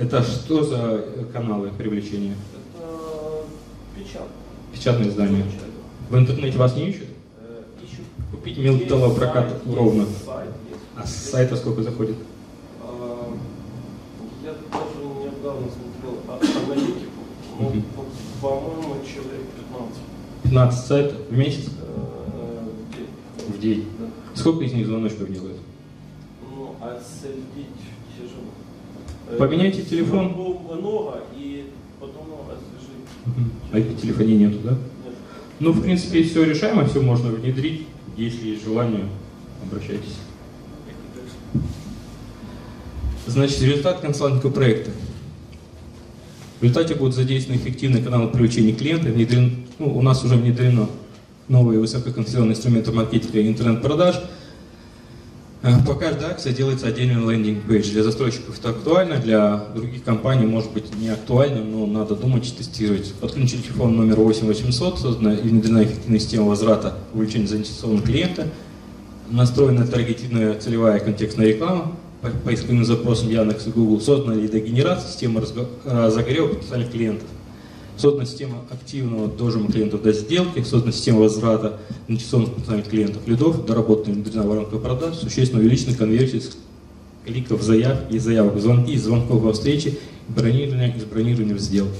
Это 0.00 0.22
что 0.22 0.64
за 0.64 1.04
каналы 1.32 1.70
привлечения? 1.76 2.34
Это 2.74 3.44
печатные. 3.94 4.28
Печатные 4.72 5.08
издания. 5.10 5.44
В 6.08 6.16
интернете 6.16 6.56
вас 6.56 6.74
не 6.74 6.88
ищут? 6.88 7.08
Э, 7.40 7.62
ищут. 7.84 8.06
Купить 8.30 8.56
металлопрокат 8.56 9.50
сайт, 9.50 9.62
ровно. 9.76 10.06
сайт. 10.24 10.50
А 10.96 11.06
с 11.06 11.14
сайта 11.14 11.54
сколько 11.56 11.82
заходит? 11.82 12.16
А, 12.82 13.36
Я 14.42 14.52
тоже 14.52 15.04
недавно 15.36 15.66
смотрел 15.68 16.22
а- 16.28 16.64
аналитику. 16.64 17.10
Ну, 17.58 17.68
Мгм. 17.68 17.82
по- 17.82 18.48
по-моему, 18.48 18.94
человек 19.04 19.46
15 19.54 20.00
15 20.44 20.86
сайтов 20.86 21.18
в 21.28 21.36
месяц? 21.36 21.68
э, 21.78 22.68
в 22.88 22.96
день. 22.96 23.54
В 23.56 23.60
день. 23.60 23.86
Да. 23.98 24.06
Сколько 24.34 24.64
из 24.64 24.72
них 24.72 24.86
звоночков 24.86 25.30
делают? 25.30 25.58
Ну, 26.56 26.74
отследить 26.80 27.76
тяжело. 28.16 28.48
Э, 29.30 29.36
Поменяйте 29.36 29.82
телефон. 29.82 30.32
Много, 30.32 31.20
и 31.36 31.66
потом. 32.00 32.26
А 33.72 33.78
IP-телефонии 33.78 34.36
нету, 34.36 34.58
да? 34.64 34.70
Нет. 34.70 35.14
Ну, 35.60 35.72
в 35.72 35.82
принципе, 35.82 36.22
все 36.24 36.44
решаемо, 36.44 36.86
все 36.86 37.00
можно 37.00 37.30
внедрить. 37.30 37.86
Если 38.16 38.48
есть 38.48 38.64
желание, 38.64 39.04
обращайтесь. 39.62 40.16
Значит, 43.26 43.62
результат 43.62 44.00
консалтингового 44.00 44.52
проекта. 44.52 44.90
В 46.58 46.62
результате 46.62 46.94
будут 46.94 47.14
задействованы 47.14 47.60
эффективные 47.60 48.02
каналы 48.02 48.28
привлечения 48.28 48.72
клиента. 48.72 49.08
Внедрен, 49.10 49.64
ну, 49.78 49.96
у 49.96 50.02
нас 50.02 50.24
уже 50.24 50.34
внедрено 50.34 50.88
новые 51.48 51.80
высококонфигурированные 51.80 52.56
инструменты 52.56 52.92
маркетинга 52.92 53.38
и 53.38 53.48
интернет-продаж. 53.48 54.20
Э, 55.62 55.72
По 55.86 55.94
каждой 55.94 56.30
акции 56.30 56.52
делается 56.52 56.86
отдельный 56.86 57.20
лендинг-пейдж. 57.22 57.90
Для 57.90 58.02
застройщиков 58.02 58.58
это 58.58 58.70
актуально, 58.70 59.16
для 59.16 59.64
других 59.74 60.02
компаний 60.04 60.46
может 60.46 60.72
быть 60.72 60.94
не 60.96 61.08
актуально, 61.08 61.62
но 61.62 61.86
надо 61.86 62.16
думать 62.16 62.54
тестировать. 62.56 63.12
Подключен 63.14 63.60
телефон 63.60 63.94
номер 63.94 64.20
8800, 64.20 64.98
создана 64.98 65.34
и 65.34 65.42
внедрена 65.42 65.84
эффективная 65.84 66.18
система 66.18 66.46
возврата 66.46 66.94
увеличения 67.12 67.46
заинтересованного 67.46 68.06
клиента, 68.06 68.48
настроена 69.28 69.86
таргетированная 69.86 70.58
целевая 70.58 70.98
контекстная 70.98 71.48
реклама, 71.48 71.92
по 72.22 72.28
поисковым 72.30 72.84
запросам 72.84 73.28
Яндекс 73.28 73.66
и 73.66 73.70
Google, 73.70 74.00
создана 74.00 74.34
лидогенерация, 74.34 75.10
система 75.10 75.42
разогрева 75.84 76.48
потенциальных 76.48 76.90
клиентов. 76.90 77.28
Создана 78.00 78.24
система 78.24 78.56
активного 78.70 79.28
дожима 79.28 79.70
клиентов 79.70 80.00
до 80.00 80.14
сделки, 80.14 80.62
создана 80.62 80.90
система 80.90 81.20
возврата 81.20 81.78
инвестиционных 82.08 82.54
потенциальных 82.54 82.88
клиентов 82.88 83.28
лидов, 83.28 83.66
доработана 83.66 84.14
внедрена 84.14 84.42
воронка 84.42 84.78
продаж, 84.78 85.16
существенно 85.16 85.60
увеличена 85.60 85.94
конверсия 85.94 86.40
кликов 87.26 87.60
заявки 87.60 88.14
и 88.14 88.18
заявок 88.18 88.58
звонки, 88.58 88.92
из 88.92 89.04
звонков 89.04 89.42
во 89.42 89.52
встречи, 89.52 89.98
бронирования 90.28 90.96
из 90.96 91.04
бронирования 91.04 91.54
в 91.54 91.58
сделку. 91.58 91.92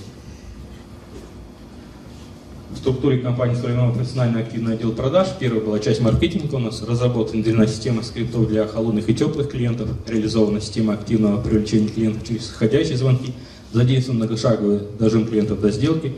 В 2.70 2.78
структуре 2.78 3.18
компании 3.18 3.56
сформирован 3.56 3.92
профессиональный 3.92 4.40
активный 4.40 4.74
отдел 4.76 4.92
продаж. 4.92 5.28
Первая 5.38 5.60
была 5.60 5.80
часть 5.80 6.00
маркетинга 6.00 6.54
у 6.54 6.58
нас. 6.60 6.82
Разработана 6.82 7.42
внедрена 7.42 7.66
система 7.66 8.02
скриптов 8.02 8.48
для 8.48 8.66
холодных 8.66 9.10
и 9.10 9.14
теплых 9.14 9.50
клиентов. 9.50 9.90
Реализована 10.06 10.62
система 10.62 10.94
активного 10.94 11.42
привлечения 11.42 11.88
клиентов 11.88 12.26
через 12.26 12.46
входящие 12.46 12.96
звонки. 12.96 13.34
Задействован 13.72 14.18
многошаговый 14.18 14.80
дожим 14.98 15.26
клиентов 15.26 15.60
до 15.60 15.70
сделки. 15.70 16.12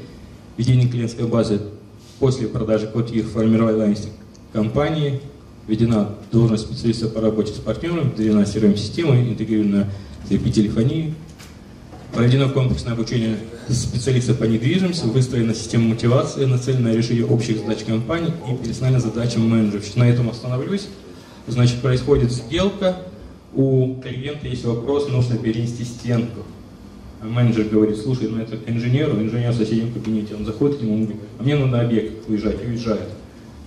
Ведение 0.56 0.88
клиентской 0.88 1.26
базы 1.26 1.60
после 2.18 2.48
продажи 2.48 2.86
квартир 2.86 3.24
формирования 3.26 3.96
компании. 4.52 5.20
Введена 5.66 6.14
должность 6.30 6.64
специалиста 6.64 7.08
по 7.08 7.20
работе 7.20 7.52
с 7.52 7.56
партнерами. 7.56 8.10
Внедрена 8.10 8.42
CRM-система, 8.42 9.20
интегрирована 9.20 9.90
с 10.26 10.30
IP-телефонией. 10.30 11.14
Проведено 12.14 12.48
комплексное 12.48 12.94
обучение 12.94 13.36
специалистов 13.68 14.38
по 14.38 14.44
недвижимости, 14.44 15.06
выстроена 15.06 15.54
система 15.54 15.90
мотивации, 15.90 16.44
нацеленная 16.44 16.92
на 16.92 16.96
решение 16.96 17.24
общих 17.24 17.58
задач 17.58 17.84
компании 17.84 18.32
и 18.50 18.66
персональным 18.66 19.00
задачам 19.00 19.48
менеджеров. 19.48 19.96
На 19.96 20.08
этом 20.08 20.28
остановлюсь. 20.28 20.88
Значит, 21.46 21.80
происходит 21.80 22.32
сделка, 22.32 22.96
у 23.54 24.00
клиента 24.00 24.46
есть 24.46 24.64
вопрос, 24.64 25.08
нужно 25.08 25.36
перенести 25.36 25.84
стенку. 25.84 26.40
Менеджер 27.22 27.64
говорит, 27.68 27.96
слушай, 27.98 28.28
ну 28.28 28.38
это 28.40 28.56
к 28.56 28.68
инженеру, 28.68 29.20
инженер 29.20 29.52
в 29.52 29.56
соседнем 29.56 29.92
кабинете, 29.92 30.34
он 30.34 30.44
заходит 30.44 30.78
к 30.78 30.82
нему, 30.82 30.94
он 30.94 31.02
говорит, 31.04 31.22
а 31.38 31.42
мне 31.42 31.54
надо 31.56 31.66
на 31.70 31.80
объект 31.82 32.28
уезжать, 32.28 32.62
и 32.62 32.66
уезжает. 32.66 33.08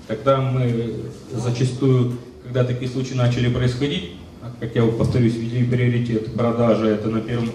Когда 0.07 0.41
мы 0.41 0.93
зачастую, 1.31 2.17
когда 2.43 2.63
такие 2.63 2.91
случаи 2.91 3.13
начали 3.13 3.49
происходить, 3.49 4.11
а, 4.41 4.51
как 4.59 4.75
я 4.75 4.83
повторюсь, 4.83 5.35
ввели 5.35 5.65
приоритет 5.65 6.33
продажи, 6.33 6.87
это 6.87 7.09
на 7.09 7.21
первом 7.21 7.49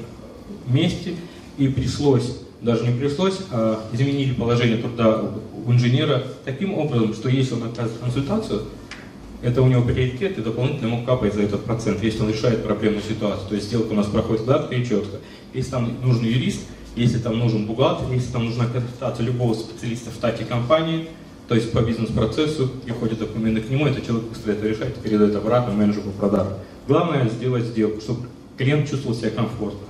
месте, 0.67 1.15
и 1.59 1.69
пришлось, 1.69 2.39
даже 2.63 2.87
не 2.87 2.99
пришлось, 2.99 3.39
а 3.51 3.85
изменили 3.93 4.33
положение 4.33 4.79
труда 4.79 5.23
у 5.67 5.73
инженера 5.73 6.23
таким 6.45 6.75
образом, 6.75 7.13
что 7.13 7.29
если 7.29 7.55
он 7.55 7.65
оказывает 7.65 8.01
консультацию, 8.01 8.63
это 9.43 9.63
у 9.63 9.67
него 9.67 9.83
приоритет, 9.83 10.39
и 10.39 10.43
дополнительно 10.43 10.89
ему 10.89 11.05
капает 11.05 11.35
за 11.35 11.43
этот 11.43 11.65
процент, 11.65 12.03
если 12.03 12.23
он 12.23 12.31
решает 12.31 12.63
проблемную 12.63 13.03
ситуацию. 13.03 13.49
То 13.49 13.55
есть 13.55 13.69
сделка 13.69 13.93
у 13.93 13.95
нас 13.95 14.07
проходит 14.07 14.45
гладко 14.45 14.75
и 14.75 14.85
четко. 14.85 15.19
Если 15.55 15.71
там 15.71 15.91
нужен 16.03 16.25
юрист, 16.25 16.61
если 16.97 17.19
там 17.19 17.39
нужен 17.39 17.67
бухгалтер, 17.67 18.13
если 18.13 18.33
там 18.33 18.45
нужна 18.45 18.67
консультация 18.67 19.25
любого 19.25 19.55
специалиста 19.55 20.11
в 20.11 20.15
штате 20.15 20.45
компании, 20.45 21.09
то 21.49 21.55
есть 21.55 21.73
по 21.73 21.81
бизнес-процессу, 21.81 22.69
приходят 22.85 23.19
документы 23.19 23.63
к 23.63 23.71
нему, 23.71 23.87
этот 23.87 24.07
человек 24.07 24.29
быстро 24.29 24.53
это 24.53 24.69
решает 24.69 24.95
передает 24.97 25.35
обратно 25.35 25.73
менеджеру 25.73 26.11
по 26.11 26.29
продажам. 26.29 26.55
Главное 26.87 27.29
сделать 27.29 27.65
сделку, 27.65 28.01
чтобы 28.01 28.29
клиент 28.57 28.89
чувствовал 28.89 29.17
себя 29.17 29.31
комфортно. 29.31 29.87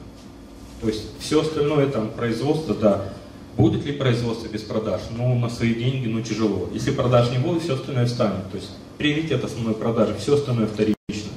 То 0.80 0.88
есть 0.88 1.02
все 1.18 1.42
остальное, 1.42 1.86
там, 1.86 2.08
производство, 2.08 2.74
да. 2.74 3.12
Будет 3.56 3.84
ли 3.84 3.92
производство 3.92 4.48
без 4.48 4.62
продаж? 4.62 5.02
Ну, 5.14 5.38
на 5.38 5.50
свои 5.50 5.74
деньги, 5.74 6.06
ну, 6.06 6.22
тяжело. 6.22 6.68
Если 6.72 6.92
продаж 6.92 7.30
не 7.30 7.38
будет, 7.38 7.62
все 7.62 7.74
остальное 7.74 8.06
встанет. 8.06 8.50
То 8.50 8.56
есть 8.56 8.70
приоритет 9.00 9.42
основной 9.42 9.72
продажи, 9.72 10.14
все 10.18 10.34
остальное 10.34 10.66
вторично. 10.66 11.30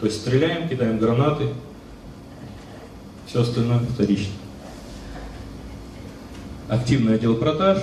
То 0.00 0.06
есть 0.06 0.20
стреляем, 0.20 0.68
кидаем 0.68 0.98
гранаты, 0.98 1.44
все 3.28 3.42
остальное 3.42 3.78
вторично. 3.78 4.32
Активный 6.68 7.14
отдел 7.14 7.36
продаж. 7.36 7.78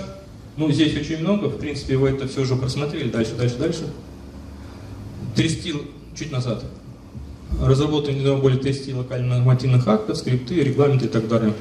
Ну, 0.58 0.70
здесь 0.70 0.98
очень 0.98 1.20
много, 1.20 1.46
в 1.46 1.58
принципе, 1.58 1.96
вы 1.96 2.10
это 2.10 2.28
все 2.28 2.42
уже 2.42 2.58
просмотрели. 2.58 3.10
Дальше, 3.10 3.36
дальше, 3.36 3.58
дальше. 3.58 3.88
Трясти 5.34 5.74
чуть 6.14 6.34
назад. 6.34 6.66
Разработан 7.62 8.16
недавно 8.16 8.42
более 8.42 8.60
30 8.60 8.96
локальных 8.96 9.38
нормативных 9.38 9.88
актов, 9.88 10.18
скрипты, 10.18 10.56
регламенты 10.56 11.06
и 11.06 11.08
так 11.10 11.30
далее. 11.30 11.54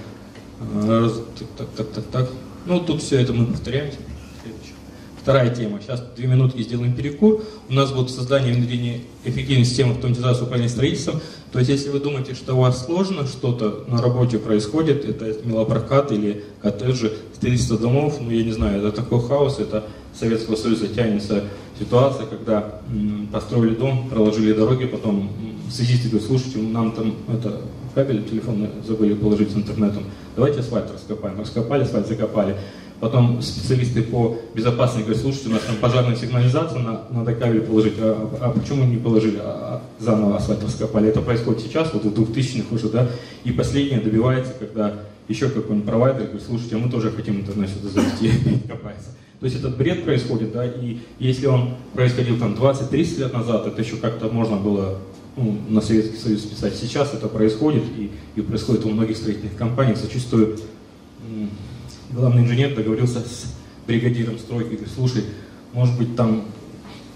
Раз, 0.85 1.12
так, 1.39 1.48
так, 1.56 1.69
так, 1.77 1.89
так, 1.93 2.05
так. 2.06 2.31
Ну, 2.66 2.81
тут 2.81 3.01
все 3.01 3.20
это 3.20 3.32
мы 3.32 3.47
повторяем. 3.47 3.93
Вторая 5.20 5.55
тема. 5.55 5.81
Сейчас 5.81 6.03
две 6.16 6.27
минутки 6.27 6.62
сделаем 6.62 6.95
перекур. 6.95 7.43
У 7.69 7.73
нас 7.73 7.93
будет 7.93 8.11
создание 8.11 8.55
внедрение 8.55 9.01
эффективной 9.24 9.65
системы 9.65 9.93
автоматизации 9.93 10.43
управления 10.45 10.70
строительством. 10.70 11.20
То 11.53 11.59
есть, 11.59 11.70
если 11.70 11.90
вы 11.90 12.01
думаете, 12.01 12.35
что 12.35 12.55
у 12.55 12.61
вас 12.61 12.85
сложно 12.85 13.27
что-то 13.27 13.85
на 13.89 14.01
работе 14.01 14.39
происходит, 14.39 15.05
это 15.05 15.35
мелопрокат 15.47 16.12
или 16.12 16.45
коттеджи, 16.62 17.12
строительство 17.35 17.78
домов, 17.78 18.19
ну, 18.20 18.31
я 18.31 18.45
не 18.45 18.53
знаю, 18.53 18.78
это 18.78 18.93
такой 19.03 19.20
хаос, 19.20 19.59
это 19.59 19.85
Советского 20.19 20.57
Союза 20.57 20.89
тянется 20.89 21.45
ситуация, 21.78 22.27
когда 22.27 22.81
построили 23.32 23.74
дом, 23.74 24.09
проложили 24.09 24.53
дороги, 24.53 24.86
потом 24.86 25.20
м, 25.20 25.70
связисты 25.70 26.09
говорят, 26.09 26.27
слушайте, 26.27 26.59
нам 26.59 26.93
там 26.93 27.15
это 27.28 27.61
кабель 27.95 28.24
телефонный 28.24 28.69
забыли 28.86 29.15
положить 29.15 29.53
с 29.53 29.57
интернетом, 29.57 30.05
давайте 30.36 30.61
асфальт 30.61 30.90
раскопаем. 30.93 31.39
Раскопали, 31.40 31.82
асфальт 31.82 32.09
закопали. 32.09 32.57
Потом 33.01 33.41
специалисты 33.43 34.03
по 34.03 34.39
безопасности 34.55 35.05
говорят, 35.05 35.23
слушайте, 35.23 35.49
у 35.51 35.53
нас 35.53 35.62
там 35.62 35.77
пожарная 35.77 36.16
сигнализация, 36.16 36.81
на- 36.81 37.03
надо 37.11 37.35
кабель 37.35 37.61
положить. 37.61 37.95
А, 37.99 38.31
а 38.41 38.51
почему 38.51 38.85
не 38.85 38.97
положили, 38.97 39.39
а 39.41 39.69
а 40.01 40.05
заново 40.05 40.37
асфальт 40.37 40.65
раскопали? 40.65 41.09
Это 41.09 41.20
происходит 41.20 41.61
сейчас, 41.61 41.93
вот 41.93 42.05
в 42.05 42.12
2000-х 42.12 42.75
уже, 42.75 42.89
да. 42.89 43.09
И 43.45 43.53
последнее 43.53 44.01
добивается, 44.01 44.53
когда 44.59 44.95
еще 45.29 45.49
какой-нибудь 45.49 45.87
провайдер 45.87 46.23
говорит, 46.23 46.43
слушайте, 46.45 46.77
а 46.77 46.79
мы 46.79 46.91
тоже 46.91 47.11
хотим 47.11 47.41
интернет 47.41 47.70
сюда 47.70 47.89
завести, 47.89 48.31
копается. 48.69 49.11
То 49.41 49.47
есть 49.47 49.59
этот 49.59 49.77
бред 49.77 50.05
происходит, 50.05 50.53
да, 50.53 50.66
и 50.66 50.99
если 51.20 51.47
он 51.47 51.75
происходил 51.95 52.39
там 52.39 52.55
20-30 52.55 53.20
лет 53.20 53.33
назад, 53.33 53.66
это 53.66 53.81
еще 53.81 53.97
как-то 53.97 54.29
можно 54.29 54.57
было 54.57 54.99
ну, 55.37 55.57
на 55.69 55.81
Советский 55.81 56.16
Союз 56.16 56.43
списать. 56.43 56.75
Сейчас 56.75 57.15
это 57.15 57.29
происходит, 57.29 57.85
и, 57.97 58.11
и 58.35 58.41
происходит 58.41 58.85
у 58.85 58.91
многих 58.91 59.16
строительных 59.16 59.55
компаний. 59.57 59.95
М, 60.33 60.57
главный 62.19 62.43
инженер 62.43 62.74
договорился 62.74 63.20
с 63.20 63.55
бригадиром 63.86 64.39
стройки, 64.39 64.70
говорит, 64.70 64.89
слушай, 64.95 65.24
может 65.73 65.97
быть 65.97 66.16
там 66.16 66.45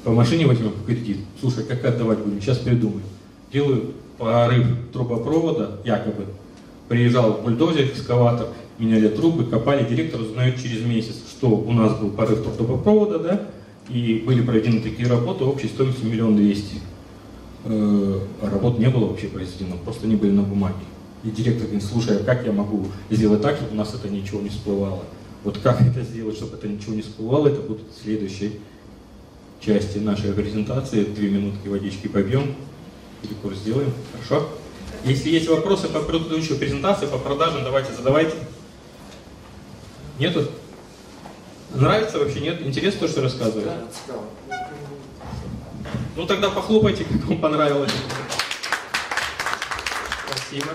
по 0.05 0.11
машине 0.11 0.47
возьмем 0.47 0.73
кредит, 0.87 1.19
слушай, 1.41 1.65
как 1.65 1.85
отдавать 1.85 2.19
будем, 2.19 2.41
сейчас 2.41 2.59
придумаем. 2.59 3.03
Делаю 3.53 3.93
порыв 4.19 4.67
трубопровода, 4.93 5.81
якобы, 5.85 6.27
приезжал 6.89 7.41
бульдозер, 7.45 7.87
экскаватор, 7.87 8.49
меняли 8.79 9.09
трубы, 9.09 9.45
копали, 9.45 9.89
директор 9.89 10.21
узнает 10.21 10.61
через 10.61 10.85
месяц, 10.85 11.17
что 11.31 11.49
у 11.49 11.73
нас 11.73 11.99
был 11.99 12.11
порыв 12.11 12.43
трубопровода, 12.57 13.19
да, 13.19 13.41
и 13.89 14.23
были 14.27 14.43
проведены 14.43 14.81
такие 14.81 15.09
работы 15.09 15.45
общей 15.45 15.69
стоимостью 15.69 16.09
миллион 16.09 16.37
двести. 16.37 16.77
Э, 17.65 18.21
а 18.41 18.51
работ 18.51 18.79
не 18.79 18.89
было 18.89 19.07
вообще 19.07 19.27
произведено, 19.27 19.77
просто 19.85 20.07
они 20.07 20.17
были 20.17 20.33
на 20.33 20.43
бумаге. 20.43 20.75
И 21.25 21.31
директор 21.31 21.67
говорит, 21.67 21.85
слушай, 21.85 22.21
а 22.21 22.25
как 22.25 22.45
я 22.45 22.53
могу 22.53 22.89
сделать 23.11 23.43
так, 23.43 23.57
чтобы 23.57 23.73
у 23.73 23.77
нас 23.77 23.95
это 23.95 24.09
ничего 24.09 24.41
не 24.41 24.49
всплывало? 24.49 25.05
Вот 25.45 25.59
как 25.59 25.81
это 25.81 26.03
сделать, 26.03 26.37
чтобы 26.37 26.57
это 26.57 26.69
ничего 26.69 26.95
не 26.95 27.03
всплывало, 27.03 27.49
это 27.49 27.61
будет 27.61 27.83
в 27.89 28.03
следующей 28.03 28.61
части 29.61 29.99
нашей 29.99 30.33
презентации. 30.33 31.05
Две 31.05 31.31
минутки 31.31 31.69
водички 31.69 32.09
побьем, 32.09 32.55
перекур 33.23 33.55
сделаем, 33.55 33.93
хорошо? 34.13 34.49
Если 35.05 35.31
есть 35.31 35.49
вопросы 35.49 35.89
по 35.89 36.01
предыдущей 36.01 36.55
презентации, 36.55 37.07
по 37.07 37.19
продажам, 37.19 37.65
давайте 37.65 37.93
задавайте. 37.93 38.35
Нету? 40.19 40.47
Нравится 41.75 42.19
вообще, 42.19 42.41
нет? 42.41 42.61
Интересно 42.63 43.01
то, 43.01 43.09
что 43.09 43.23
рассказываю? 43.23 43.71
Ну 46.17 46.27
тогда 46.27 46.51
похлопайте, 46.51 47.05
как 47.05 47.25
вам 47.27 47.41
понравилось. 47.41 47.93
Спасибо. 50.29 50.73